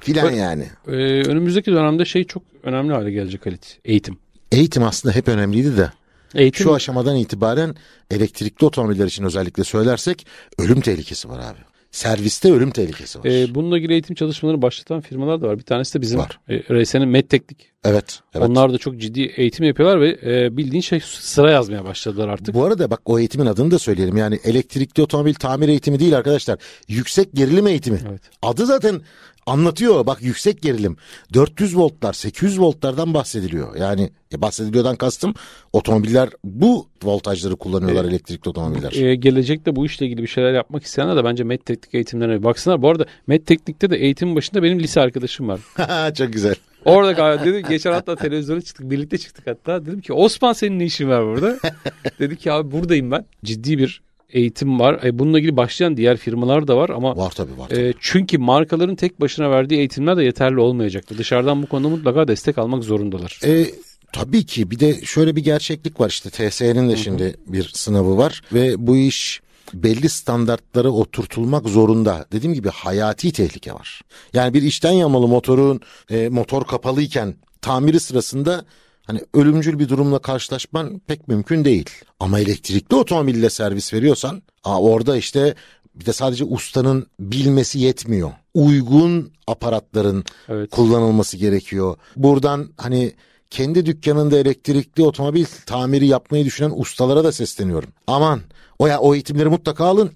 filan 0.00 0.30
yani. 0.30 0.66
Ee, 0.86 0.92
önümüzdeki 1.22 1.72
dönemde 1.72 2.04
şey 2.04 2.24
çok 2.24 2.42
önemli 2.62 2.92
hale 2.92 3.10
gelecek 3.10 3.46
Halit. 3.46 3.78
Eğitim. 3.84 4.18
Eğitim 4.52 4.82
aslında 4.82 5.14
hep 5.14 5.28
önemliydi 5.28 5.76
de 5.76 5.92
Eğitim 6.34 6.64
şu 6.64 6.74
aşamadan 6.74 7.16
itibaren 7.16 7.74
elektrikli 8.10 8.64
otomobiller 8.64 9.06
için 9.06 9.24
özellikle 9.24 9.64
söylersek 9.64 10.26
ölüm 10.58 10.80
tehlikesi 10.80 11.28
var 11.28 11.38
abi. 11.38 11.67
Serviste 11.90 12.52
ölüm 12.52 12.70
tehlikesi 12.70 13.18
var. 13.18 13.24
e, 13.24 13.54
bununla 13.54 13.78
ilgili 13.78 13.92
eğitim 13.92 14.14
çalışmaları 14.16 14.62
başlatan 14.62 15.00
firmalar 15.00 15.42
da 15.42 15.46
var. 15.48 15.58
Bir 15.58 15.62
tanesi 15.62 15.94
de 15.94 16.02
bizim 16.02 16.18
Var. 16.20 16.40
e, 16.48 16.82
RS'nin 16.82 17.08
Medteknik. 17.08 17.72
evet. 17.84 18.20
evet. 18.34 18.48
Onlar 18.48 18.72
da 18.72 18.78
çok 18.78 18.98
ciddi 19.00 19.22
eğitim 19.36 19.66
yapıyorlar 19.66 20.00
ve 20.00 20.18
e, 20.22 20.56
bildiğin 20.56 20.82
şey 20.82 21.00
sıra 21.04 21.50
yazmaya 21.50 21.84
başladılar 21.84 22.28
artık. 22.28 22.54
Bu 22.54 22.64
arada 22.64 22.90
bak 22.90 23.00
o 23.04 23.18
eğitimin 23.18 23.46
adını 23.46 23.70
da 23.70 23.78
söyleyelim. 23.78 24.16
Yani 24.16 24.38
elektrikli 24.44 25.02
otomobil 25.02 25.34
tamir 25.34 25.68
eğitimi 25.68 26.00
değil 26.00 26.16
arkadaşlar. 26.16 26.58
Yüksek 26.88 27.28
gerilim 27.34 27.66
eğitimi. 27.66 27.98
Evet. 28.10 28.22
Adı 28.42 28.66
zaten 28.66 29.00
anlatıyor. 29.48 30.06
Bak 30.06 30.22
yüksek 30.22 30.62
gerilim. 30.62 30.96
400 31.34 31.76
voltlar, 31.76 32.12
800 32.12 32.60
voltlardan 32.60 33.14
bahsediliyor. 33.14 33.76
Yani 33.76 34.10
e, 34.34 34.40
bahsediliyordan 34.40 34.96
kastım 34.96 35.34
otomobiller 35.72 36.28
bu 36.44 36.86
voltajları 37.04 37.56
kullanıyorlar 37.56 38.04
elektrikli 38.04 38.48
otomobiller. 38.48 38.92
E, 38.92 39.14
gelecekte 39.14 39.76
bu 39.76 39.86
işle 39.86 40.06
ilgili 40.06 40.22
bir 40.22 40.26
şeyler 40.26 40.52
yapmak 40.52 40.84
isteyenler 40.84 41.16
de 41.16 41.24
bence 41.24 41.44
med 41.44 41.58
teknik 41.58 41.94
eğitimlerine 41.94 42.42
baksınlar. 42.44 42.82
Bu 42.82 42.88
arada 42.88 43.06
med 43.26 43.46
teknikte 43.46 43.90
de 43.90 43.96
eğitimin 43.96 44.36
başında 44.36 44.62
benim 44.62 44.80
lise 44.80 45.00
arkadaşım 45.00 45.48
var. 45.48 45.60
Çok 46.14 46.32
güzel. 46.32 46.54
Orada 46.84 47.12
galiba 47.12 47.44
dedi 47.44 47.62
geçen 47.68 47.92
hatta 47.92 48.16
televizyona 48.16 48.60
çıktık 48.60 48.90
birlikte 48.90 49.18
çıktık 49.18 49.46
hatta. 49.46 49.86
Dedim 49.86 50.00
ki 50.00 50.12
Osman 50.12 50.52
senin 50.52 50.78
ne 50.78 50.84
işin 50.84 51.08
var 51.08 51.26
burada? 51.26 51.58
dedi 52.18 52.36
ki 52.36 52.52
abi 52.52 52.72
buradayım 52.72 53.10
ben. 53.10 53.24
Ciddi 53.44 53.78
bir 53.78 54.07
eğitim 54.30 54.80
var. 54.80 55.00
E, 55.04 55.18
bununla 55.18 55.38
ilgili 55.38 55.56
başlayan 55.56 55.96
diğer 55.96 56.16
firmalar 56.16 56.68
da 56.68 56.76
var 56.76 56.88
ama 56.90 57.16
Var 57.16 57.30
tabii 57.30 57.58
var. 57.58 57.68
tabii. 57.68 57.80
e, 57.80 57.94
çünkü 58.00 58.38
markaların 58.38 58.96
tek 58.96 59.20
başına 59.20 59.50
verdiği 59.50 59.78
eğitimler 59.78 60.16
de 60.16 60.24
yeterli 60.24 60.60
olmayacaktı. 60.60 61.18
Dışarıdan 61.18 61.62
bu 61.62 61.66
konuda 61.66 61.88
mutlaka 61.88 62.28
destek 62.28 62.58
almak 62.58 62.84
zorundalar. 62.84 63.40
E, 63.44 63.66
tabii 64.12 64.46
ki 64.46 64.70
bir 64.70 64.80
de 64.80 65.00
şöyle 65.04 65.36
bir 65.36 65.44
gerçeklik 65.44 66.00
var 66.00 66.08
işte 66.08 66.30
TSE'nin 66.30 66.88
de 66.90 66.96
şimdi 66.96 67.34
bir 67.46 67.70
sınavı 67.74 68.16
var 68.16 68.42
ve 68.52 68.86
bu 68.86 68.96
iş 68.96 69.40
belli 69.74 70.08
standartlara 70.08 70.88
oturtulmak 70.88 71.68
zorunda. 71.68 72.26
Dediğim 72.32 72.54
gibi 72.54 72.68
hayati 72.68 73.32
tehlike 73.32 73.72
var. 73.72 74.00
Yani 74.34 74.54
bir 74.54 74.62
içten 74.62 74.92
yanmalı 74.92 75.28
motorun 75.28 75.80
e, 76.10 76.28
motor 76.28 76.64
kapalıyken 76.64 77.34
tamiri 77.60 78.00
sırasında 78.00 78.64
hani 79.08 79.20
ölümcül 79.34 79.78
bir 79.78 79.88
durumla 79.88 80.18
karşılaşman 80.18 81.00
pek 81.06 81.28
mümkün 81.28 81.64
değil. 81.64 81.90
Ama 82.20 82.40
elektrikli 82.40 82.94
otomobille 82.94 83.50
servis 83.50 83.92
veriyorsan 83.94 84.42
aa, 84.64 84.80
orada 84.82 85.16
işte 85.16 85.54
bir 85.94 86.06
de 86.06 86.12
sadece 86.12 86.44
ustanın 86.44 87.06
bilmesi 87.20 87.78
yetmiyor. 87.78 88.30
Uygun 88.54 89.32
aparatların 89.46 90.24
Evet. 90.48 90.70
kullanılması 90.70 91.36
gerekiyor. 91.36 91.96
Buradan 92.16 92.68
hani 92.76 93.12
kendi 93.50 93.86
dükkanında 93.86 94.38
elektrikli 94.38 95.02
otomobil 95.02 95.44
tamiri 95.66 96.06
yapmayı 96.06 96.44
düşünen 96.44 96.72
ustalara 96.76 97.24
da 97.24 97.32
sesleniyorum. 97.32 97.90
Aman 98.06 98.40
o 98.78 98.86
ya 98.86 99.00
o 99.00 99.14
eğitimleri 99.14 99.48
mutlaka 99.48 99.84
alın. 99.84 100.10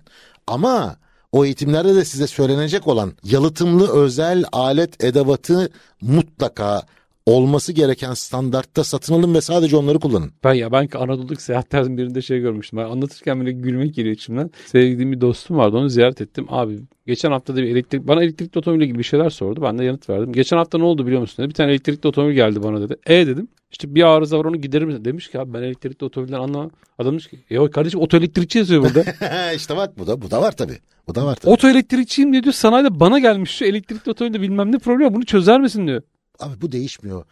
Ama 0.47 0.97
o 1.33 1.45
eğitimlerde 1.45 1.95
de 1.95 2.05
size 2.05 2.27
söylenecek 2.27 2.87
olan 2.89 3.13
yalıtımlı 3.25 3.93
özel 3.93 4.45
alet 4.53 5.05
edevatı 5.05 5.71
mutlaka 6.01 6.83
olması 7.27 7.73
gereken 7.73 8.15
standartta 8.15 8.85
satın 8.85 9.15
alın 9.15 9.35
ve 9.35 9.41
sadece 9.41 9.77
onları 9.77 9.99
kullanın. 9.99 10.33
Ben 10.45 10.55
ya 10.55 10.73
ben 10.73 10.89
Anadolu'daki 10.95 11.43
seyahatlerin 11.43 11.99
birinde 11.99 12.23
şey 12.23 12.41
görmüştüm. 12.41 12.79
Ben 12.79 12.85
anlatırken 12.85 13.41
bile 13.41 13.53
gülmek 13.53 13.95
geliyor 13.95 14.15
içimden. 14.15 14.51
Sevdiğim 14.67 15.13
bir 15.13 15.21
dostum 15.21 15.57
vardı 15.57 15.77
onu 15.77 15.89
ziyaret 15.89 16.21
ettim. 16.21 16.47
Abi 16.49 16.79
geçen 17.07 17.31
hafta 17.33 17.57
da 17.57 17.63
bir 17.63 17.69
elektrik 17.69 18.09
bana 18.09 18.23
elektrikli 18.23 18.59
otomobille 18.59 18.85
ilgili 18.85 18.99
bir 18.99 19.05
şeyler 19.05 19.31
sordu. 19.31 19.63
Ben 19.63 19.79
de 19.79 19.85
yanıt 19.85 20.09
verdim. 20.09 20.33
Geçen 20.33 20.57
hafta 20.57 20.79
ne 20.79 20.85
oldu 20.85 21.07
biliyor 21.07 21.21
musun? 21.21 21.43
Dedi. 21.43 21.49
Bir 21.49 21.55
tane 21.55 21.71
elektrikli 21.71 22.07
otomobil 22.07 22.35
geldi 22.35 22.63
bana 22.63 22.81
dedi. 22.81 22.97
E 23.07 23.27
dedim. 23.27 23.49
İşte 23.73 23.95
bir 23.95 24.03
arıza 24.03 24.39
var 24.39 24.45
onu 24.45 24.57
giderir 24.57 24.85
misin? 24.85 25.05
Demiş 25.05 25.31
ki 25.31 25.41
abi 25.41 25.55
ben 25.55 25.63
elektrikli 25.63 26.05
otomobilden 26.05 26.39
anlamam. 26.39 26.71
Adam 26.99 27.13
demiş 27.13 27.29
ki 27.29 27.39
ya 27.51 27.71
kardeşim 27.71 28.01
otoelektrikçi 28.01 28.59
yazıyor 28.59 28.83
burada. 28.83 29.05
işte 29.57 29.77
bak 29.77 29.99
bu 29.99 30.07
da 30.07 30.23
bu 30.23 30.31
da 30.31 30.43
var 30.43 30.57
tabii. 30.57 30.79
Bu 31.09 31.15
da 31.15 31.27
var 31.27 31.37
tabii. 31.37 31.53
otoelektrikçiyim 31.53 32.33
diyor. 32.33 32.43
diyor 32.43 32.53
sanayide 32.53 33.01
bana 33.01 33.19
gelmiş 33.19 33.51
şu 33.51 33.65
elektrikli 33.65 34.11
otomobilde 34.11 34.41
bilmem 34.41 34.73
ne 34.73 34.79
problem 34.79 35.15
bunu 35.15 35.25
çözer 35.25 35.61
misin 35.61 35.87
diyor. 35.87 36.03
Abi 36.41 36.61
bu 36.61 36.73
değişmiyor. 36.73 37.25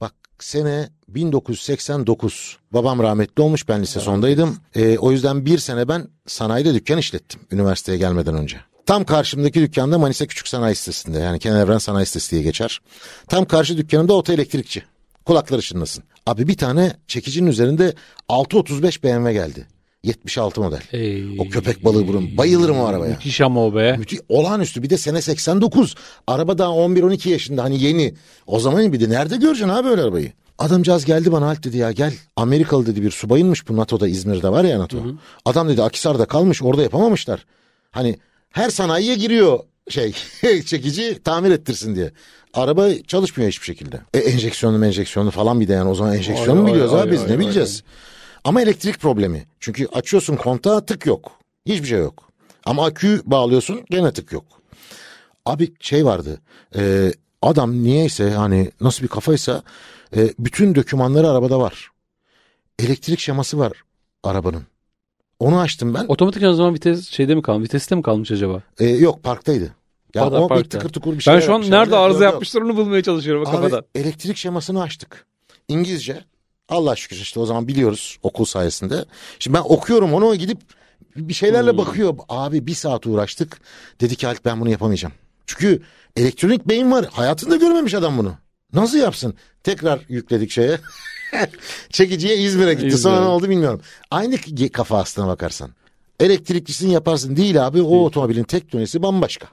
Bak 0.00 0.14
sene 0.38 0.88
1989. 1.08 2.58
Babam 2.72 2.98
rahmetli 2.98 3.42
olmuş 3.42 3.68
ben 3.68 3.82
lise 3.82 4.00
sondaydım. 4.00 4.56
Ee, 4.74 4.98
o 4.98 5.12
yüzden 5.12 5.46
bir 5.46 5.58
sene 5.58 5.88
ben 5.88 6.08
sanayide 6.26 6.74
dükkan 6.74 6.98
işlettim 6.98 7.40
üniversiteye 7.50 7.98
gelmeden 7.98 8.34
önce. 8.34 8.60
Tam 8.86 9.04
karşımdaki 9.04 9.60
dükkanda 9.60 9.98
Manisa 9.98 10.26
Küçük 10.26 10.48
Sanayi 10.48 10.74
Sitesi'nde 10.74 11.18
yani 11.18 11.38
Kenan 11.38 11.60
Evren 11.60 11.78
Sanayi 11.78 12.06
Sitesi 12.06 12.30
diye 12.30 12.42
geçer. 12.42 12.80
Tam 13.28 13.44
karşı 13.44 13.76
dükkanımda 13.76 14.14
oto 14.14 14.32
elektrikçi. 14.32 14.82
Kulakları 15.24 15.62
çınlasın. 15.62 16.04
Abi 16.26 16.48
bir 16.48 16.56
tane 16.56 16.96
çekicinin 17.06 17.50
üzerinde 17.50 17.94
635 18.28 19.04
BMW 19.04 19.32
geldi. 19.32 19.66
76 20.04 20.60
model. 20.60 20.80
Ey. 20.92 21.24
O 21.38 21.48
köpek 21.48 21.84
balığı 21.84 22.08
burun. 22.08 22.36
Bayılırım 22.36 22.78
o 22.78 22.84
arabaya. 22.84 23.10
Müthiş 23.10 23.40
ama 23.40 23.66
o 23.66 23.74
be. 23.74 23.96
Müthiş, 23.98 24.20
olağanüstü 24.28 24.82
bir 24.82 24.90
de 24.90 24.98
sene 24.98 25.22
89. 25.22 25.94
Araba 26.26 26.58
daha 26.58 26.70
11-12 26.70 27.28
yaşında 27.28 27.62
hani 27.62 27.82
yeni. 27.82 28.14
O 28.46 28.60
zaman 28.60 28.92
bir 28.92 29.00
de 29.00 29.10
nerede 29.10 29.36
göreceksin 29.36 29.68
abi 29.68 29.88
öyle 29.88 30.02
arabayı? 30.02 30.32
Adamcağız 30.58 31.04
geldi 31.04 31.32
bana 31.32 31.46
Halit 31.46 31.64
dedi 31.64 31.76
ya 31.76 31.92
gel 31.92 32.12
Amerikalı 32.36 32.86
dedi 32.86 33.02
bir 33.02 33.10
subayınmış 33.10 33.68
bu 33.68 33.76
NATO'da 33.76 34.08
İzmir'de 34.08 34.48
var 34.48 34.64
ya 34.64 34.78
NATO. 34.78 34.98
Adam 35.44 35.68
dedi 35.68 35.82
Akisar'da 35.82 36.24
kalmış 36.24 36.62
orada 36.62 36.82
yapamamışlar. 36.82 37.46
Hani 37.90 38.18
her 38.50 38.70
sanayiye 38.70 39.14
giriyor 39.14 39.58
şey 39.90 40.12
çekici 40.66 41.18
tamir 41.24 41.50
ettirsin 41.50 41.94
diye. 41.94 42.10
Araba 42.54 42.88
çalışmıyor 43.06 43.50
hiçbir 43.50 43.66
şekilde. 43.66 44.00
E, 44.14 44.18
enjeksiyonlu 44.18 44.86
enjeksiyonlu 44.86 45.30
falan 45.30 45.60
bir 45.60 45.68
de 45.68 45.72
yani 45.72 45.90
o 45.90 45.94
zaman 45.94 46.14
enjeksiyonu 46.16 46.60
Ay, 46.64 46.72
biliyoruz 46.72 46.94
ay, 46.94 47.00
abi 47.00 47.12
biz 47.12 47.20
ay, 47.20 47.28
ne 47.28 47.32
ay, 47.32 47.38
bileceğiz. 47.38 47.82
Ama 48.44 48.62
elektrik 48.62 49.00
problemi. 49.00 49.46
Çünkü 49.60 49.86
açıyorsun 49.86 50.36
kontağı 50.36 50.86
tık 50.86 51.06
yok. 51.06 51.32
Hiçbir 51.66 51.86
şey 51.86 51.98
yok. 51.98 52.28
Ama 52.64 52.84
akü 52.86 53.22
bağlıyorsun 53.24 53.80
gene 53.90 54.12
tık 54.12 54.32
yok. 54.32 54.44
Abi 55.46 55.72
şey 55.80 56.04
vardı. 56.04 56.40
e, 56.76 57.12
adam 57.42 57.82
niyeyse 57.82 58.30
hani 58.30 58.70
nasıl 58.80 59.02
bir 59.02 59.08
kafaysa 59.08 59.62
e, 60.16 60.30
bütün 60.38 60.74
dokümanları 60.74 61.28
arabada 61.28 61.60
var. 61.60 61.88
Elektrik 62.78 63.18
şeması 63.20 63.58
var 63.58 63.72
arabanın. 64.24 64.62
Onu 65.38 65.60
açtım 65.60 65.94
ben. 65.94 66.04
Otomatik 66.08 66.42
o 66.42 66.52
zaman 66.52 66.74
vites 66.74 67.08
şeyde 67.08 67.34
mi 67.34 67.42
kalmış? 67.42 67.64
Viteste 67.64 67.94
mi 67.94 68.02
kalmış 68.02 68.30
acaba? 68.30 68.62
E, 68.78 68.86
yok 68.88 69.22
parktaydı. 69.22 69.74
Ya 70.14 70.30
o 70.30 70.58
bir 70.58 70.64
tıkır 70.64 70.88
tıkır 70.88 71.12
bir 71.12 71.20
şey 71.20 71.34
Ben 71.34 71.40
şu 71.40 71.54
an 71.54 71.60
nerede 71.60 71.76
arıza 71.96 72.24
yapmışlar. 72.24 72.26
yapmışlar 72.32 72.62
onu 72.62 72.76
bulmaya 72.76 73.02
çalışıyorum 73.02 73.42
Abi 73.46 73.56
kafadan. 73.56 73.84
elektrik 73.94 74.36
şemasını 74.36 74.82
açtık. 74.82 75.26
İngilizce. 75.68 76.24
Allah 76.70 76.96
şükür 76.96 77.16
işte 77.16 77.40
o 77.40 77.46
zaman 77.46 77.68
biliyoruz 77.68 78.18
okul 78.22 78.44
sayesinde. 78.44 79.04
Şimdi 79.38 79.56
ben 79.56 79.62
okuyorum 79.64 80.14
onu 80.14 80.34
gidip 80.34 80.58
bir 81.16 81.34
şeylerle 81.34 81.70
Hmm. 81.70 81.78
bakıyor. 81.78 82.14
Abi 82.28 82.66
bir 82.66 82.74
saat 82.74 83.06
uğraştık. 83.06 83.60
Dedi 84.00 84.16
ki 84.16 84.26
Halit 84.26 84.44
ben 84.44 84.60
bunu 84.60 84.70
yapamayacağım. 84.70 85.14
Çünkü 85.46 85.82
elektronik 86.16 86.68
beyin 86.68 86.90
var. 86.92 87.04
Hayatında 87.12 87.56
görmemiş 87.56 87.94
adam 87.94 88.18
bunu. 88.18 88.34
Nasıl 88.72 88.98
yapsın? 88.98 89.34
Tekrar 89.62 90.00
yükledik 90.08 90.50
şeye. 90.50 90.78
Çekiciye 91.90 92.36
İzmir'e 92.36 92.74
gitti. 92.74 92.98
Sonra 92.98 93.14
İzmir'e. 93.14 93.28
ne 93.28 93.30
oldu 93.32 93.48
bilmiyorum. 93.50 93.80
Aynı 94.10 94.36
kafa 94.72 94.98
aslına 94.98 95.26
bakarsan. 95.26 95.70
Elektrikçisini 96.20 96.92
yaparsın 96.92 97.36
değil 97.36 97.66
abi. 97.66 97.82
O 97.82 98.04
otomobilin 98.04 98.44
teknolojisi 98.44 99.02
bambaşka. 99.02 99.46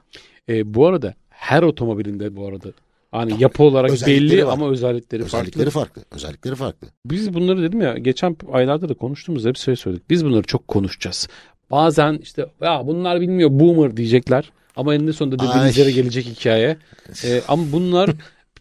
E, 0.48 0.74
bu 0.74 0.86
arada 0.86 1.14
her 1.30 1.62
otomobilinde 1.62 2.36
bu 2.36 2.46
arada 2.46 2.68
hani 3.10 3.42
yapı 3.42 3.62
olarak 3.62 3.90
Özellikleri 3.90 4.30
belli 4.30 4.46
var. 4.46 4.52
ama 4.52 4.68
özellikleri, 4.70 5.22
Özellikleri 5.22 5.70
farklı. 5.70 6.00
farklı. 6.02 6.16
Özellikleri 6.16 6.54
farklı. 6.54 6.88
Biz 7.06 7.34
bunları 7.34 7.62
dedim 7.62 7.80
ya 7.80 7.94
geçen 7.98 8.36
aylarda 8.52 8.88
da 8.88 8.94
konuştuğumuz 8.94 9.44
hep 9.44 9.56
şey 9.56 9.76
söyledik. 9.76 10.10
Biz 10.10 10.24
bunları 10.24 10.42
çok 10.42 10.68
konuşacağız. 10.68 11.28
Bazen 11.70 12.18
işte 12.22 12.46
ya 12.62 12.82
bunlar 12.86 13.20
bilmiyor 13.20 13.50
boomer 13.52 13.96
diyecekler. 13.96 14.52
Ama 14.76 14.94
eninde 14.94 15.12
sonunda 15.12 15.42
Ay. 15.44 15.48
dediğinizlere 15.48 15.90
gelecek 15.90 16.26
hikaye. 16.26 16.76
E, 17.24 17.42
ama 17.48 17.62
bunlar 17.72 18.10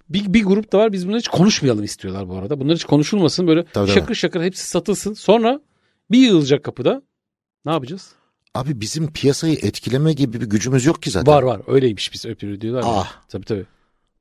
bir, 0.10 0.34
bir 0.34 0.44
grup 0.44 0.72
da 0.72 0.78
var 0.78 0.92
biz 0.94 1.08
bunları 1.08 1.20
hiç 1.20 1.28
konuşmayalım 1.28 1.84
istiyorlar 1.84 2.30
bu 2.30 2.36
arada. 2.38 2.60
Bunlar 2.60 2.76
hiç 2.76 2.84
konuşulmasın 2.84 3.48
böyle 3.48 3.66
Tabii, 3.66 3.92
şakır 3.92 4.16
şakır 4.16 4.42
hepsi 4.42 4.68
satılsın. 4.68 5.14
Sonra 5.14 5.60
bir 6.12 6.18
yığılacak 6.18 6.64
kapıda. 6.64 7.02
Ne 7.66 7.72
yapacağız? 7.72 8.10
Abi 8.56 8.82
bizim 8.82 9.14
piyasayı 9.14 9.54
etkileme 9.62 10.14
gibi 10.14 10.42
bir 10.42 10.46
gücümüz 10.46 10.86
yok 10.86 11.02
ki 11.04 11.10
zaten. 11.12 11.34
Var 11.34 11.44
var 11.44 11.62
öyleymiş 11.68 12.14
biz 12.14 12.26
öpüyor 12.26 12.62
diyorlar. 12.62 12.84
ya. 12.84 12.90
Ah. 12.90 13.14
Tabii 13.30 13.46
tabii. 13.46 13.66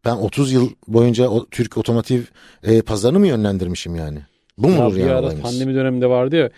Ben 0.07 0.17
30 0.17 0.53
yıl 0.53 0.71
boyunca 0.89 1.29
o 1.29 1.47
Türk 1.51 1.77
otomotiv 1.79 2.21
e, 2.63 2.83
pazarını 2.83 3.19
mı 3.19 3.27
yönlendirmişim 3.27 3.97
yani? 3.97 4.19
Bu 4.59 4.71
Ya 4.71 4.75
mudur 4.77 4.97
bir 4.97 5.01
yani 5.01 5.11
ara 5.11 5.21
olayımız? 5.21 5.43
pandemi 5.43 5.75
döneminde 5.75 6.07
vardı 6.07 6.37
ya 6.37 6.51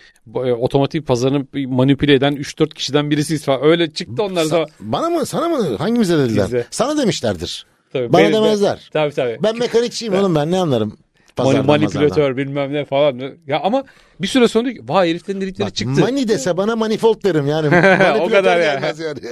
e, 0.47 0.53
otomotiv 0.53 1.01
pazarını 1.01 1.45
manipüle 1.67 2.13
eden 2.13 2.33
3-4 2.35 2.73
kişiden 2.73 3.09
birisiyiz 3.09 3.43
falan. 3.45 3.63
Öyle 3.63 3.91
çıktı 3.91 4.23
onlar 4.23 4.49
da. 4.49 4.65
Bana 4.79 5.09
mı 5.09 5.25
sana 5.25 5.49
mı 5.49 5.75
hangimize 5.77 6.17
dediler? 6.17 6.45
Bize. 6.45 6.65
Sana 6.71 6.97
demişlerdir. 6.97 7.65
Tabii, 7.93 8.13
Bana 8.13 8.21
benim 8.21 8.33
de- 8.33 8.37
demezler. 8.37 8.89
Tabii 8.93 9.13
tabii. 9.13 9.37
Ben 9.43 9.57
mekanikçiyim 9.57 10.13
oğlum 10.13 10.35
ben 10.35 10.51
ne 10.51 10.57
anlarım 10.59 10.89
Mani- 10.89 11.35
pazardan 11.35 11.65
manipülatör 11.65 12.37
bilmem 12.37 12.73
ne 12.73 12.85
falan. 12.85 13.21
Ya 13.47 13.59
ama 13.59 13.83
bir 14.21 14.27
süre 14.27 14.47
sonra 14.47 14.65
diyor 14.65 14.75
ki 14.75 14.83
vay 14.87 15.09
heriflerin 15.09 15.41
dedikleri 15.41 15.67
Bak, 15.67 15.75
çıktı. 15.75 16.01
Money 16.01 16.27
dese 16.27 16.57
bana 16.57 16.75
manifold 16.75 17.23
derim 17.23 17.47
yani. 17.47 17.69
Manipülatör 17.69 18.29
kadar 18.31 18.57
ya. 18.59 18.73
gelmez 18.73 18.99
yani. 18.99 19.19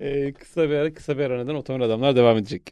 Ee, 0.00 0.32
kısa 0.32 0.62
bir 0.70 0.74
ara 0.74 0.94
kısa 0.94 1.18
bir 1.18 1.22
aradan 1.22 1.54
otomobil 1.56 1.84
adamlar 1.86 2.16
devam 2.16 2.36
edecek. 2.38 2.62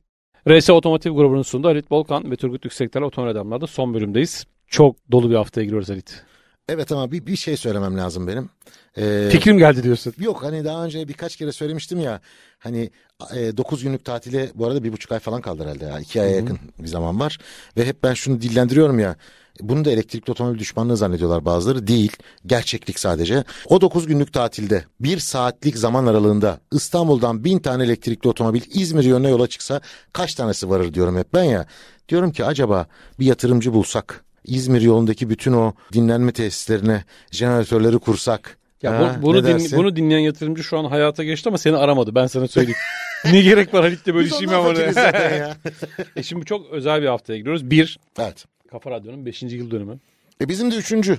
RS 0.49 0.71
Otomotiv 0.71 1.13
grubunun 1.13 1.43
sunduğu 1.43 1.69
Halit 1.69 1.93
Volkan 1.93 2.31
ve 2.31 2.37
Turgut 2.37 2.65
Yüksekler 2.65 3.01
Otomobil 3.01 3.31
Adamlar'da 3.31 3.67
son 3.67 3.95
bölümdeyiz. 3.95 4.47
Çok 4.67 4.97
dolu 5.13 5.31
bir 5.31 5.35
haftaya 5.35 5.65
giriyoruz 5.65 5.89
Halit. 5.89 6.23
Evet 6.69 6.93
ama 6.93 7.13
bir, 7.13 7.27
bir 7.27 7.37
şey 7.37 7.57
söylemem 7.57 7.99
lazım 7.99 8.27
benim. 8.27 8.51
Ee, 8.99 9.29
Fikrim 9.33 9.59
geldi 9.59 9.83
diyorsun. 9.83 10.15
Yok 10.19 10.43
hani 10.43 10.65
daha 10.65 10.85
önce 10.85 11.09
birkaç 11.09 11.37
kere 11.37 11.53
söylemiştim 11.53 12.01
ya 12.01 12.21
hani 12.59 12.91
9 13.21 13.83
günlük 13.83 14.05
tatile 14.05 14.51
bu 14.55 14.67
arada 14.67 14.85
bir 14.85 14.93
buçuk 14.93 15.13
ay 15.13 15.19
falan 15.19 15.41
kaldı 15.41 15.63
herhalde 15.63 15.85
ya 15.85 16.01
2 16.01 16.21
aya 16.21 16.31
yakın 16.31 16.59
bir 16.79 16.89
zaman 16.89 17.21
var 17.21 17.39
ve 17.77 17.87
hep 17.87 18.03
ben 18.03 18.15
şunu 18.15 18.41
dillendiriyorum 18.41 18.99
ya 18.99 19.17
bunu 19.61 19.85
da 19.85 19.91
elektrikli 19.91 20.31
otomobil 20.31 20.59
düşmanlığı 20.59 20.97
zannediyorlar 20.97 21.45
bazıları 21.45 21.87
değil 21.87 22.13
gerçeklik 22.47 22.99
sadece 22.99 23.45
o 23.67 23.81
9 23.81 24.07
günlük 24.07 24.33
tatilde 24.33 24.85
bir 25.01 25.19
saatlik 25.19 25.77
zaman 25.79 26.07
aralığında 26.07 26.61
İstanbul'dan 26.73 27.45
bin 27.45 27.59
tane 27.59 27.85
elektrikli 27.85 28.29
otomobil 28.29 28.63
İzmir 28.75 29.05
yönüne 29.05 29.31
yola 29.31 29.47
çıksa 29.47 29.81
kaç 30.13 30.35
tanesi 30.35 30.71
varır 30.71 30.95
diyorum 30.95 31.19
hep 31.19 31.35
ben 31.35 31.45
ya 31.45 31.67
diyorum 32.09 32.33
ki 32.33 32.45
acaba 32.45 32.87
bir 33.21 33.27
yatırımcı 33.27 33.73
bulsak 33.73 34.25
İzmir 34.45 34.81
yolundaki 34.81 35.31
bütün 35.31 35.53
o 35.53 35.73
dinlenme 35.93 36.33
tesislerine 36.33 37.05
jeneratörleri 37.31 37.99
kursak 37.99 38.57
Ya 38.83 38.93
Ha, 38.93 39.17
bu- 39.19 39.23
bunu, 39.27 39.47
din- 39.47 39.77
bunu 39.77 39.97
dinleyen 39.97 40.21
yatırımcı 40.21 40.65
şu 40.65 40.79
an 40.79 40.85
hayata 40.85 41.25
geçti 41.25 41.49
ama 41.49 41.59
seni 41.59 41.77
aramadı. 41.77 42.15
Ben 42.15 42.27
sana 42.27 42.49
söyleyeyim. 42.49 42.79
ne 43.25 43.41
gerek 43.43 43.75
var 43.75 43.83
Halit'le 43.83 44.07
böyle 44.07 44.29
işim 44.29 44.49
ama. 44.55 44.69
ya. 44.79 45.57
e 46.17 46.23
şimdi 46.23 46.45
çok 46.45 46.71
özel 46.71 47.03
bir 47.03 47.07
haftaya 47.07 47.39
giriyoruz. 47.39 47.71
Bir, 47.71 47.99
Evet. 48.19 48.45
Kafa 48.71 48.91
Radyo'nun 48.91 49.27
5. 49.27 49.43
yıl 49.43 49.71
dönümü. 49.71 49.99
E 50.41 50.49
bizim 50.49 50.71
de 50.71 50.77
üçüncü. 50.77 51.19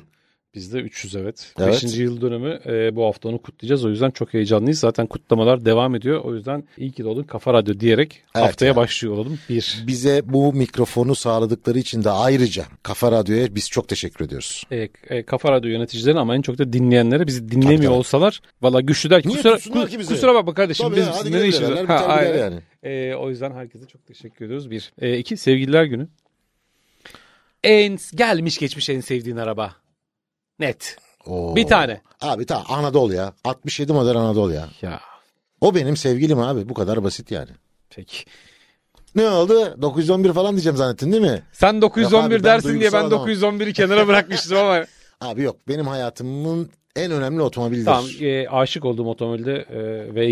Bizde 0.55 0.79
300 0.79 1.15
evet. 1.15 1.53
Evet. 1.59 1.83
5. 1.83 1.97
yıl 1.97 2.21
dönümü 2.21 2.59
e, 2.65 2.95
bu 2.95 3.05
hafta 3.05 3.29
onu 3.29 3.41
kutlayacağız. 3.41 3.85
O 3.85 3.89
yüzden 3.89 4.11
çok 4.11 4.33
heyecanlıyız. 4.33 4.79
Zaten 4.79 5.07
kutlamalar 5.07 5.65
devam 5.65 5.95
ediyor. 5.95 6.21
O 6.23 6.35
yüzden 6.35 6.63
iyi 6.77 6.91
ki 6.91 7.03
doğdun 7.03 7.23
Kafa 7.23 7.53
Radyo 7.53 7.79
diyerek 7.79 8.21
Evet 8.35 8.45
haftaya 8.45 8.69
ya. 8.69 8.75
başlıyor 8.75 9.13
olalım. 9.15 9.39
Bir. 9.49 9.83
Bize 9.87 10.21
bu 10.25 10.53
mikrofonu 10.53 11.15
sağladıkları 11.15 11.79
için 11.79 12.03
de 12.03 12.09
ayrıca 12.09 12.65
Kafa 12.83 13.11
Radyo'ya 13.11 13.55
biz 13.55 13.69
çok 13.69 13.87
teşekkür 13.87 14.25
ediyoruz. 14.25 14.63
E, 14.71 14.89
e, 15.09 15.23
Kafa 15.23 15.51
Radyo 15.51 15.69
yöneticilerine 15.69 16.19
ama 16.19 16.35
en 16.35 16.41
çok 16.41 16.57
da 16.57 16.73
dinleyenlere 16.73 17.27
bizi 17.27 17.51
dinlemiyor 17.51 17.71
Tabii, 17.77 17.85
tabii. 17.85 17.95
olsalar 17.97 18.41
valla 18.61 18.81
güçlü 18.81 19.09
der 19.09 19.21
ki 19.21 19.29
Niye 19.29 19.37
kusura, 19.37 19.55
ku- 19.55 19.89
ki 19.89 19.99
bizi? 19.99 20.13
kusura 20.13 20.33
bakma 20.35 20.53
kardeşim 20.53 20.85
Tabii 20.87 20.95
biz, 20.99 21.07
ya, 21.07 21.15
hadi 21.19 21.31
ne 21.31 21.47
işimiz 21.47 21.69
var? 21.71 21.85
Ha, 21.85 22.21
yani. 22.23 22.59
E, 22.83 23.15
o 23.15 23.29
yüzden 23.29 23.51
herkese 23.51 23.85
çok 23.87 24.05
teşekkür 24.05 24.45
ediyoruz. 24.45 24.71
Bir. 24.71 24.93
E, 25.01 25.17
iki 25.17 25.37
sevgililer 25.37 25.83
günü. 25.83 26.07
En 27.63 27.97
gelmiş 28.15 28.57
geçmiş 28.57 28.89
en 28.89 29.01
sevdiğin 29.01 29.37
araba. 29.37 29.75
Net. 30.59 30.95
Oo. 31.25 31.55
Bir 31.55 31.67
tane. 31.67 32.01
Abi 32.21 32.45
ta 32.45 32.63
Anadolu 32.69 33.13
ya. 33.13 33.33
67 33.43 33.93
model 33.93 34.15
Anadolu 34.15 34.53
ya. 34.53 34.69
Ya 34.81 34.99
O 35.61 35.75
benim 35.75 35.97
sevgilim 35.97 36.39
abi. 36.39 36.69
Bu 36.69 36.73
kadar 36.73 37.03
basit 37.03 37.31
yani. 37.31 37.49
peki. 37.89 38.23
Ne 39.15 39.29
oldu? 39.29 39.81
911 39.81 40.33
falan 40.33 40.51
diyeceğim 40.51 40.77
zannettin 40.77 41.11
değil 41.11 41.23
mi? 41.23 41.43
Sen 41.51 41.81
911 41.81 42.13
Yok 42.17 42.25
abi, 42.25 42.33
ben 42.35 42.43
dersin 42.43 42.79
diye 42.79 42.93
ben 42.93 43.01
duygusal 43.01 43.07
adamım. 43.07 43.59
911'i 43.61 43.73
kenara 43.73 44.07
bırakmıştım 44.07 44.57
ama. 44.57 44.85
Abi 45.21 45.41
yok 45.41 45.55
benim 45.67 45.87
hayatımın 45.87 46.69
en 46.95 47.11
önemli 47.11 47.41
otomobildir. 47.41 47.85
tamam 47.85 48.05
e, 48.21 48.47
aşık 48.47 48.85
olduğum 48.85 49.05
otomobilde 49.09 49.53
e, 49.69 49.79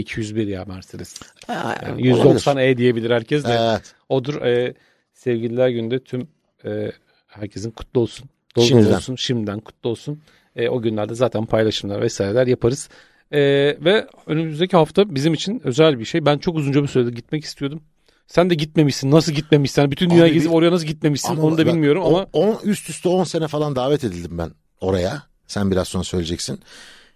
V201 0.02 0.50
ya 0.50 0.66
Mercedes. 0.66 1.16
Ha, 1.48 1.76
Yani 1.82 1.92
olabilir. 1.92 2.06
190 2.10 2.58
E 2.58 2.78
diyebilir 2.78 3.12
herkes 3.12 3.44
de. 3.44 3.58
Evet. 3.62 3.94
Odur 4.10 4.42
e, 4.42 4.74
sevgililer 5.14 5.70
günde 5.70 6.00
tüm 6.04 6.28
e, 6.66 6.92
herkesin 7.30 7.72
kutlu 7.72 8.02
olsun. 8.02 8.30
Dolu 8.56 8.64
dolu 8.64 8.68
Şimdiden. 8.68 8.96
olsun. 8.96 9.16
Şimdiden 9.16 9.60
kutlu 9.60 9.90
olsun. 9.90 10.20
E, 10.56 10.70
o 10.70 10.82
günlerde 10.82 11.16
zaten 11.16 11.46
paylaşımlar 11.46 12.02
vesaireler 12.02 12.48
yaparız. 12.48 12.90
E, 13.32 13.40
ve 13.86 14.08
önümüzdeki 14.28 14.78
hafta 14.78 15.16
bizim 15.16 15.34
için 15.34 15.62
özel 15.64 16.00
bir 16.00 16.06
şey. 16.06 16.26
Ben 16.26 16.38
çok 16.38 16.56
uzunca 16.56 16.84
bir 16.84 16.88
süredir 16.88 17.14
gitmek 17.16 17.44
istiyordum. 17.44 17.82
Sen 18.28 18.50
de 18.50 18.56
gitmemişsin. 18.56 19.12
Nasıl 19.12 19.32
gitmemişsin? 19.32 19.92
Bütün 19.92 20.10
dünya 20.10 20.28
gezip 20.28 20.54
oraya 20.54 20.72
nasıl 20.72 20.86
gitmemişsin? 20.86 21.36
Onu 21.38 21.58
da 21.58 21.66
bilmiyorum 21.66 22.04
o- 22.04 22.08
ama 22.08 22.26
on- 22.34 22.60
üst 22.64 22.90
üste 22.90 23.10
10 23.10 23.24
sene 23.24 23.48
falan 23.48 23.76
davet 23.76 24.04
edildim 24.04 24.38
ben 24.38 24.52
oraya. 24.82 25.24
Sen 25.48 25.72
biraz 25.72 25.88
sonra 25.88 26.04
söyleyeceksin. 26.04 26.60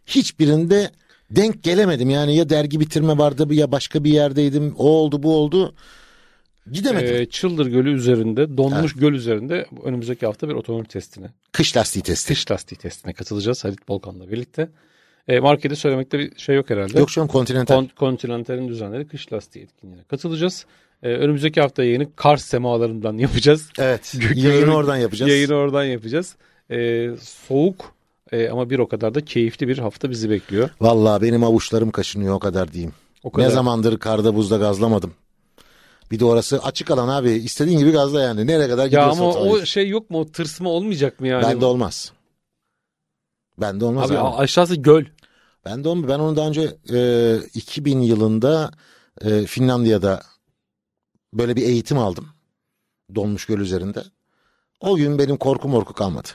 Hiçbirinde 0.05 0.91
denk 1.31 1.63
gelemedim. 1.63 2.09
Yani 2.09 2.35
ya 2.35 2.49
dergi 2.49 2.79
bitirme 2.79 3.17
vardı 3.17 3.53
ya 3.53 3.71
başka 3.71 4.03
bir 4.03 4.11
yerdeydim. 4.11 4.75
O 4.77 4.87
oldu 4.89 5.23
bu 5.23 5.35
oldu. 5.35 5.75
Gidemedim. 6.71 7.15
e, 7.15 7.25
Çıldır 7.25 7.65
Gölü 7.67 7.93
üzerinde, 7.93 8.57
donmuş 8.57 8.93
göl 8.93 9.13
üzerinde 9.13 9.65
önümüzdeki 9.83 10.25
hafta 10.25 10.49
bir 10.49 10.53
otomobil 10.53 10.85
testine, 10.85 11.27
Kış 11.51 11.77
lastiği 11.77 12.03
testi. 12.03 12.27
kış 12.33 12.51
lastiği 12.51 12.79
testine 12.79 13.13
katılacağız 13.13 13.63
Halit 13.63 13.87
Bolkan'la 13.87 14.31
birlikte. 14.31 14.69
E, 15.27 15.39
markete 15.39 15.75
söylemekte 15.75 16.19
bir 16.19 16.39
şey 16.39 16.55
yok 16.55 16.69
herhalde. 16.69 16.99
Yok 16.99 17.09
canım 17.09 17.27
Continental. 17.31 17.75
Kon- 17.75 17.89
Continental'in 17.97 18.67
düzenleri 18.67 19.07
kış 19.07 19.33
lastiği 19.33 19.65
etkinliğine 19.65 20.03
katılacağız. 20.03 20.65
Ee, 21.03 21.09
önümüzdeki 21.09 21.61
hafta 21.61 21.83
yayını 21.83 22.15
Kars 22.15 22.45
semalarından 22.45 23.17
yapacağız. 23.17 23.69
evet. 23.79 24.15
Yayını 24.35 24.75
oradan 24.75 24.97
yapacağız. 24.97 25.31
Yayını 25.31 25.53
oradan 25.55 25.83
yapacağız. 25.83 26.35
Ee, 26.71 27.09
soğuk 27.21 27.93
e, 28.31 28.49
ama 28.49 28.69
bir 28.69 28.79
o 28.79 28.87
kadar 28.87 29.15
da 29.15 29.25
keyifli 29.25 29.67
bir 29.67 29.77
hafta 29.77 30.09
bizi 30.09 30.29
bekliyor. 30.29 30.69
Vallahi 30.81 31.21
benim 31.21 31.43
avuçlarım 31.43 31.91
kaşınıyor 31.91 32.33
o 32.33 32.39
kadar 32.39 32.73
diyeyim. 32.73 32.93
O 33.23 33.31
kadar. 33.31 33.47
Ne 33.47 33.51
zamandır 33.51 33.99
karda 33.99 34.35
buzda 34.35 34.57
gazlamadım. 34.57 35.13
Bir 36.13 36.19
de 36.19 36.25
orası 36.25 36.59
açık 36.63 36.91
alan 36.91 37.07
abi. 37.07 37.31
İstediğin 37.31 37.79
gibi 37.79 37.91
gazla 37.91 38.21
yani. 38.21 38.47
Nereye 38.47 38.67
kadar 38.69 38.81
Ya 38.83 38.87
gidiyorsun? 38.87 39.19
ama 39.21 39.29
otomobil? 39.29 39.61
o 39.61 39.65
şey 39.65 39.89
yok 39.89 40.09
mu? 40.09 40.19
O 40.19 40.31
tırsma 40.31 40.69
olmayacak 40.69 41.19
mı 41.19 41.27
yani? 41.27 41.43
Bende 41.43 41.65
olmaz. 41.65 42.13
Bende 43.57 43.85
olmaz 43.85 44.11
Abi 44.11 44.17
abi. 44.19 44.35
aşağısı 44.37 44.75
göl. 44.75 45.05
Ben 45.65 45.83
de 45.83 45.89
onu, 45.89 46.07
ben 46.07 46.19
onu 46.19 46.35
daha 46.35 46.47
önce 46.47 46.77
e, 46.93 47.37
2000 47.53 47.99
yılında 48.01 48.71
e, 49.21 49.45
Finlandiya'da 49.45 50.21
böyle 51.33 51.55
bir 51.55 51.61
eğitim 51.63 51.97
aldım. 51.97 52.27
Donmuş 53.15 53.45
göl 53.45 53.59
üzerinde. 53.59 54.03
O 54.79 54.95
gün 54.95 55.19
benim 55.19 55.37
korku 55.37 55.67
morku 55.67 55.93
kalmadı. 55.93 56.27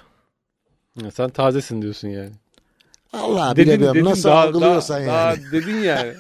Ya 1.03 1.11
sen 1.11 1.31
tazesin 1.31 1.83
diyorsun 1.83 2.09
yani. 2.09 2.33
Allah 3.13 3.57
Dedin, 3.57 3.67
bilemiyorum 3.67 3.97
dedin, 3.97 4.05
nasıl 4.11 4.29
daha- 4.29 4.41
algılıyorsan 4.45 5.07
daha- 5.07 5.17
yani. 5.31 5.43
daha 5.43 5.53
dedin 5.53 5.77
yani. 5.79 6.15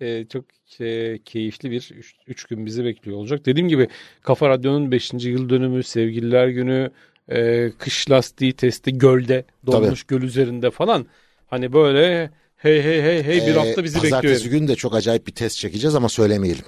Ee, 0.00 0.26
çok 0.32 0.44
e, 0.80 1.18
keyifli 1.24 1.70
bir 1.70 1.92
3 2.26 2.44
gün 2.44 2.66
bizi 2.66 2.84
bekliyor 2.84 3.16
olacak. 3.16 3.46
Dediğim 3.46 3.68
gibi 3.68 3.88
Kafa 4.22 4.48
Radyo'nun 4.48 4.90
5. 4.90 5.12
yıl 5.12 5.48
dönümü, 5.48 5.82
Sevgililer 5.82 6.48
Günü, 6.48 6.90
e, 7.28 7.70
kış 7.78 8.10
lastiği 8.10 8.52
testi 8.52 8.98
gölde, 8.98 9.44
donmuş 9.66 10.02
göl 10.04 10.22
üzerinde 10.22 10.70
falan. 10.70 11.06
Hani 11.46 11.72
böyle 11.72 12.30
hey 12.56 12.82
hey 12.82 13.02
hey 13.02 13.22
hey 13.22 13.46
bir 13.46 13.54
Ee, 13.54 13.58
hafta 13.58 13.84
bizi 13.84 13.94
bekliyor. 13.96 14.22
Pazartesi 14.22 14.50
gün 14.50 14.68
de 14.68 14.76
çok 14.76 14.94
acayip 14.94 15.26
bir 15.26 15.32
test 15.32 15.56
çekeceğiz 15.58 15.94
ama 15.94 16.08
söylemeyelim. 16.08 16.64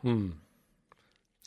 Hmm. 0.00 0.30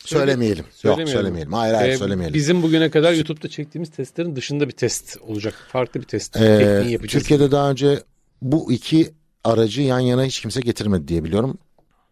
Söylemeyelim. 0.06 0.66
Yok 0.66 0.74
Söylemeyelim. 0.74 1.14
söylemeyelim. 1.14 1.54
Hayır 1.54 1.74
hayır 1.74 1.94
Ee, 1.94 1.98
söylemeyelim. 1.98 2.34
Bizim 2.34 2.62
bugüne 2.64 2.90
kadar 2.90 3.14
YouTube'da 3.14 3.48
çektiğimiz 3.48 3.90
testlerin 3.92 4.36
dışında 4.36 4.68
bir 4.68 4.74
test 4.74 5.18
olacak. 5.22 5.54
Farklı 5.72 6.00
bir 6.02 6.06
test 6.06 6.38
Ee, 6.38 6.44
yapacağız. 6.90 7.12
Türkiye'de 7.24 7.52
daha 7.52 7.72
önce 7.72 8.00
bu 8.42 8.72
iki 8.72 9.10
aracı 9.44 9.82
yan 9.82 10.00
yana 10.00 10.24
hiç 10.26 10.42
kimse 10.42 10.62
getirmedi 10.62 11.08
diye 11.08 11.24
biliyorum. 11.24 11.58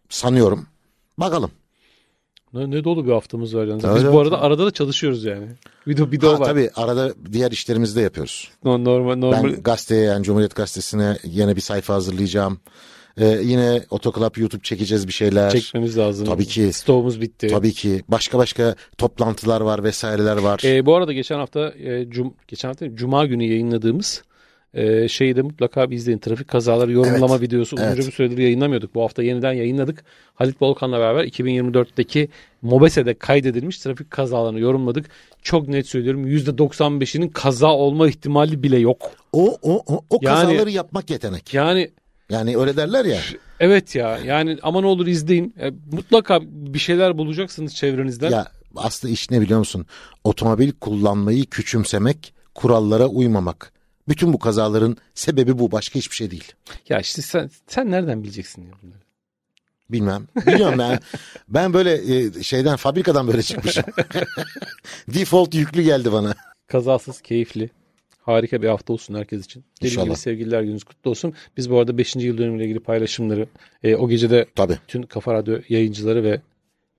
Sanıyorum. 0.08 0.66
Bakalım. 1.18 1.50
Ne, 2.54 2.70
ne 2.70 2.84
dolu 2.84 3.06
bir 3.06 3.12
haftamız 3.12 3.54
var 3.56 3.64
yani. 3.66 3.78
Biz 3.82 4.04
Evet, 4.04 4.12
bu 4.12 4.20
arada 4.20 4.40
arada 4.40 4.66
da 4.66 4.70
çalışıyoruz 4.70 5.24
yani. 5.24 5.46
Video, 5.88 6.10
video 6.10 6.34
Ha, 6.34 6.40
var. 6.40 6.46
tabii 6.46 6.70
arada 6.76 7.14
diğer 7.32 7.50
işlerimizi 7.50 7.96
de 7.96 8.00
yapıyoruz. 8.00 8.50
No- 8.64 8.84
Normal, 8.84 9.16
normal. 9.16 9.44
Ben 9.44 9.62
gazeteye 9.62 10.02
yani 10.04 10.24
Cumhuriyet 10.24 10.54
Gazetesi'ne 10.54 11.16
yine 11.24 11.56
bir 11.56 11.60
sayfa 11.60 11.94
hazırlayacağım. 11.94 12.60
Ee, 13.20 13.26
yine 13.42 13.82
Otoklap 13.90 14.38
YouTube 14.38 14.62
çekeceğiz 14.62 15.06
bir 15.06 15.12
şeyler. 15.12 15.50
çekmemiz 15.50 15.98
lazım. 15.98 16.26
Tabii 16.26 16.46
ki. 16.46 16.72
Stoğumuz 16.72 17.20
bitti. 17.20 17.46
Tabii 17.48 17.72
ki. 17.72 18.02
Başka 18.08 18.38
başka 18.38 18.74
toplantılar 18.98 19.60
var 19.60 19.84
vesaireler 19.84 20.36
var. 20.36 20.60
Ee, 20.64 20.86
bu 20.86 20.94
arada 20.96 21.12
geçen 21.12 21.38
hafta 21.38 21.68
e, 21.70 22.10
cum, 22.10 22.34
geçen 22.48 22.68
hafta 22.68 22.94
Cuma 22.96 23.26
günü 23.26 23.44
yayınladığımız 23.44 24.22
e, 24.74 25.08
şeyi 25.08 25.36
de 25.36 25.42
mutlaka 25.42 25.90
bir 25.90 25.96
izleyin. 25.96 26.18
Trafik 26.18 26.48
kazaları 26.48 26.92
yorumlama 26.92 27.34
Evet. 27.34 27.42
videosu 27.42 27.76
uzunca 27.76 27.92
Evet. 27.94 28.06
bir 28.06 28.12
süredir 28.12 28.38
yayınlamıyorduk. 28.38 28.94
Bu 28.94 29.02
hafta 29.02 29.22
yeniden 29.22 29.52
yayınladık. 29.52 30.04
Halit 30.34 30.62
Volkan'la 30.62 30.98
beraber 30.98 31.24
2024'teki 31.24 32.28
Mobese'de 32.62 33.14
kaydedilmiş 33.14 33.78
trafik 33.78 34.10
kazalarını 34.10 34.60
yorumladık. 34.60 35.06
Çok 35.42 35.68
net 35.68 35.86
söylüyorum 35.86 36.26
%95'inin 36.26 37.28
kaza 37.28 37.72
olma 37.74 38.08
ihtimali 38.08 38.62
bile 38.62 38.78
yok. 38.78 39.10
O 39.32 39.56
o 39.62 39.82
o, 39.86 40.04
o 40.10 40.18
Yani- 40.22 40.34
kazaları 40.34 40.70
yapmak 40.70 41.10
yetenek. 41.10 41.54
Yani 41.54 41.90
Yani 42.30 42.56
öyle 42.58 42.76
derler 42.76 43.04
ya. 43.04 43.18
evet 43.60 43.94
ya 43.94 44.18
yani 44.26 44.56
aman 44.62 44.84
olur 44.84 45.06
izleyin. 45.06 45.54
E, 45.60 45.70
mutlaka 45.92 46.40
bir 46.42 46.78
şeyler 46.78 47.18
bulacaksınız 47.18 47.74
çevrenizden. 47.74 48.30
Ya 48.30 48.46
aslında 48.76 49.12
iş 49.14 49.30
ne 49.30 49.40
biliyor 49.40 49.58
musun? 49.58 49.86
Otomobil 50.24 50.72
kullanmayı 50.72 51.44
küçümsemek, 51.46 52.34
kurallara 52.54 53.06
uymamak. 53.06 53.72
Bütün 54.08 54.32
bu 54.32 54.38
kazaların 54.38 54.96
sebebi 55.14 55.58
bu. 55.58 55.72
Başka 55.72 55.98
hiçbir 55.98 56.16
şey 56.16 56.30
değil. 56.30 56.52
Ya 56.88 57.00
işte 57.00 57.22
sen, 57.22 57.50
sen 57.66 57.90
nereden 57.90 58.22
bileceksin 58.22 58.62
ya 58.62 58.72
bunları? 58.82 59.00
Bilmem. 59.90 60.28
Biliyorum 60.46 60.78
ben. 60.78 61.00
ben 61.48 61.72
böyle 61.72 62.16
e, 62.16 62.42
şeyden 62.42 62.76
fabrikadan 62.76 63.26
böyle 63.28 63.42
çıkmışım. 63.42 63.84
Default 65.08 65.54
yüklü 65.54 65.82
geldi 65.82 66.12
bana. 66.12 66.34
Kazasız, 66.66 67.20
keyifli, 67.20 67.70
harika 68.22 68.62
bir 68.62 68.68
hafta 68.68 68.92
olsun 68.92 69.14
herkes 69.14 69.44
için. 69.44 69.64
Dediğim 69.76 69.92
İnşallah. 69.92 70.06
gibi 70.06 70.16
sevgililer 70.16 70.62
gününüz 70.62 70.84
kutlu 70.84 71.10
olsun. 71.10 71.34
Biz 71.56 71.70
bu 71.70 71.78
arada 71.78 71.98
5. 71.98 72.16
yıl 72.16 72.38
dönümüyle 72.38 72.64
ilgili 72.64 72.80
paylaşımları 72.80 73.46
e, 73.82 73.96
o 73.96 74.08
gecede 74.08 74.46
Tabii. 74.54 74.78
bütün 74.88 75.02
Kafa 75.02 75.34
Radyo 75.34 75.58
yayıncıları 75.68 76.24
ve 76.24 76.40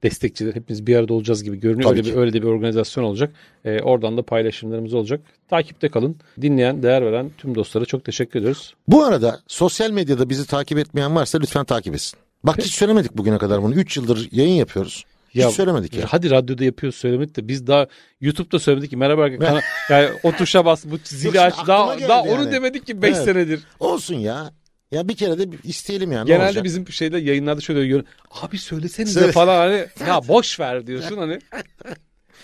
destekçiler 0.04 0.56
hepimiz 0.56 0.88
bir 0.88 0.96
arada 0.96 1.14
olacağız 1.14 1.44
gibi 1.44 1.60
görünüyor. 1.60 1.90
Tabii 1.90 2.00
öyle 2.00 2.10
ki. 2.10 2.16
bir 2.16 2.20
öyle 2.22 2.34
de 2.34 2.42
bir 2.42 2.48
organizasyon 2.48 3.04
olacak. 3.04 3.32
E, 3.66 3.80
oradan 3.80 4.18
da 4.18 4.22
paylaşımlarımız 4.24 4.94
olacak. 4.94 5.22
Takipte 5.50 5.90
kalın. 5.90 6.16
Dinleyen, 6.42 6.84
değer 6.84 7.06
veren 7.06 7.32
tüm 7.38 7.56
dostlara 7.56 7.86
çok 7.86 8.06
teşekkür 8.06 8.40
ediyoruz. 8.40 8.74
Bu 8.88 9.04
arada 9.04 9.40
sosyal 9.48 9.92
medyada 9.92 10.30
bizi 10.30 10.48
takip 10.48 10.78
etmeyen 10.78 11.16
varsa 11.16 11.40
lütfen 11.40 11.66
takip 11.66 11.94
etsin. 11.96 12.20
Bak 12.44 12.58
hiç 12.58 12.74
söylemedik 12.74 13.18
bugüne 13.18 13.38
kadar 13.38 13.64
bunu. 13.64 13.74
3 13.76 13.98
yıldır 13.98 14.28
yayın 14.32 14.54
yapıyoruz. 14.56 15.06
Hiç 15.30 15.42
Ya- 15.42 15.52
söylemedik 15.52 15.94
ya. 15.94 16.06
Hadi 16.10 16.30
radyoda 16.30 16.64
yapıyoruz 16.64 17.00
söylemedik 17.00 17.36
de 17.38 17.48
biz 17.48 17.68
daha 17.68 17.88
YouTube'da 18.22 18.60
söylemedik 18.60 18.90
ki 18.90 18.98
merhaba 18.98 19.30
kana- 19.40 19.62
yani 19.90 20.10
o 20.24 20.32
tuşa 20.32 20.66
bas 20.66 20.86
bu 20.86 20.98
zili 21.04 21.42
aç 21.42 21.54
daha, 21.68 22.00
daha 22.00 22.22
onu 22.22 22.30
yani. 22.42 22.52
demedik 22.52 22.86
ki 22.88 23.02
5 23.02 23.16
Evet. 23.16 23.26
senedir. 23.26 23.60
Olsun 23.80 24.16
ya. 24.16 24.52
Ya 24.92 25.08
bir 25.08 25.16
kere 25.16 25.38
de 25.40 25.58
isteyelim 25.64 26.12
yani. 26.12 26.26
ne 26.30 26.34
Genelde 26.34 26.46
olacak? 26.48 26.64
bizim 26.64 26.88
şeyde 26.92 27.18
yayınlarda 27.18 27.62
şöyle 27.62 27.84
diyor. 27.88 28.04
Abi 28.42 28.58
söylesenize 28.58 29.20
Söyle. 29.20 29.32
falan 29.32 29.58
hani 29.58 29.86
ya 30.10 30.22
boş 30.28 30.60
ver 30.60 30.88
diyorsun 30.88 31.18
hani. 31.18 31.40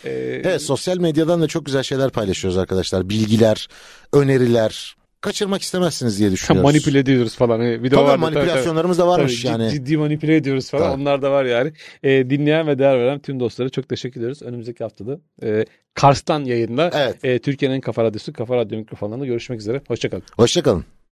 Ee, 0.06 0.42
Evet 0.44 0.62
sosyal 0.62 0.98
medyadan 0.98 1.42
da 1.42 1.48
çok 1.48 1.66
güzel 1.66 1.84
şeyler 1.84 2.10
paylaşıyoruz 2.10 2.58
arkadaşlar. 2.58 3.10
Bilgiler, 3.10 3.68
öneriler. 4.14 4.96
Kaçırmak 5.22 5.62
istemezsiniz 5.62 6.20
diye 6.20 6.32
düşünüyoruz. 6.32 6.72
manipüle 6.72 7.00
ediyoruz 7.00 7.36
falan. 7.36 7.60
Hani 7.60 7.84
video 7.84 8.00
Tabii 8.00 8.08
vardı, 8.10 8.20
manipülasyonlarımız 8.20 8.98
da 8.98 9.02
tabii, 9.02 9.10
varmış 9.12 9.44
tabii. 9.44 9.62
yani. 9.62 9.72
Ciddi 9.72 9.98
manipüle 9.98 10.36
ediyoruz 10.36 10.70
falan. 10.70 10.92
Tabii. 10.92 11.02
Onlar 11.02 11.22
da 11.22 11.32
var 11.32 11.46
yani. 11.46 11.74
Ee, 12.04 12.30
dinleyen 12.30 12.68
ve 12.68 12.80
değer 12.80 13.00
veren 13.00 13.20
tüm 13.20 13.40
dostlara 13.40 13.70
çok 13.70 13.90
teşekkür 13.90 14.20
ediyoruz. 14.20 14.42
Önümüzdeki 14.42 14.84
haftada 14.84 15.20
e, 15.44 15.66
Kars'tan 15.94 16.44
yayında 16.46 16.92
Evet. 16.94 17.26
e, 17.26 17.40
Türkiye'nin 17.40 17.82
Kafa 17.82 18.04
Radyosu, 18.04 18.34
Kafa 18.34 18.58
Radyo 18.58 18.78
mikrofonlarında 18.80 19.26
görüşmek 19.26 19.60
üzere. 19.60 19.82
Hoşçakalın. 19.88 20.24
Hoşçakalın. 20.36 20.86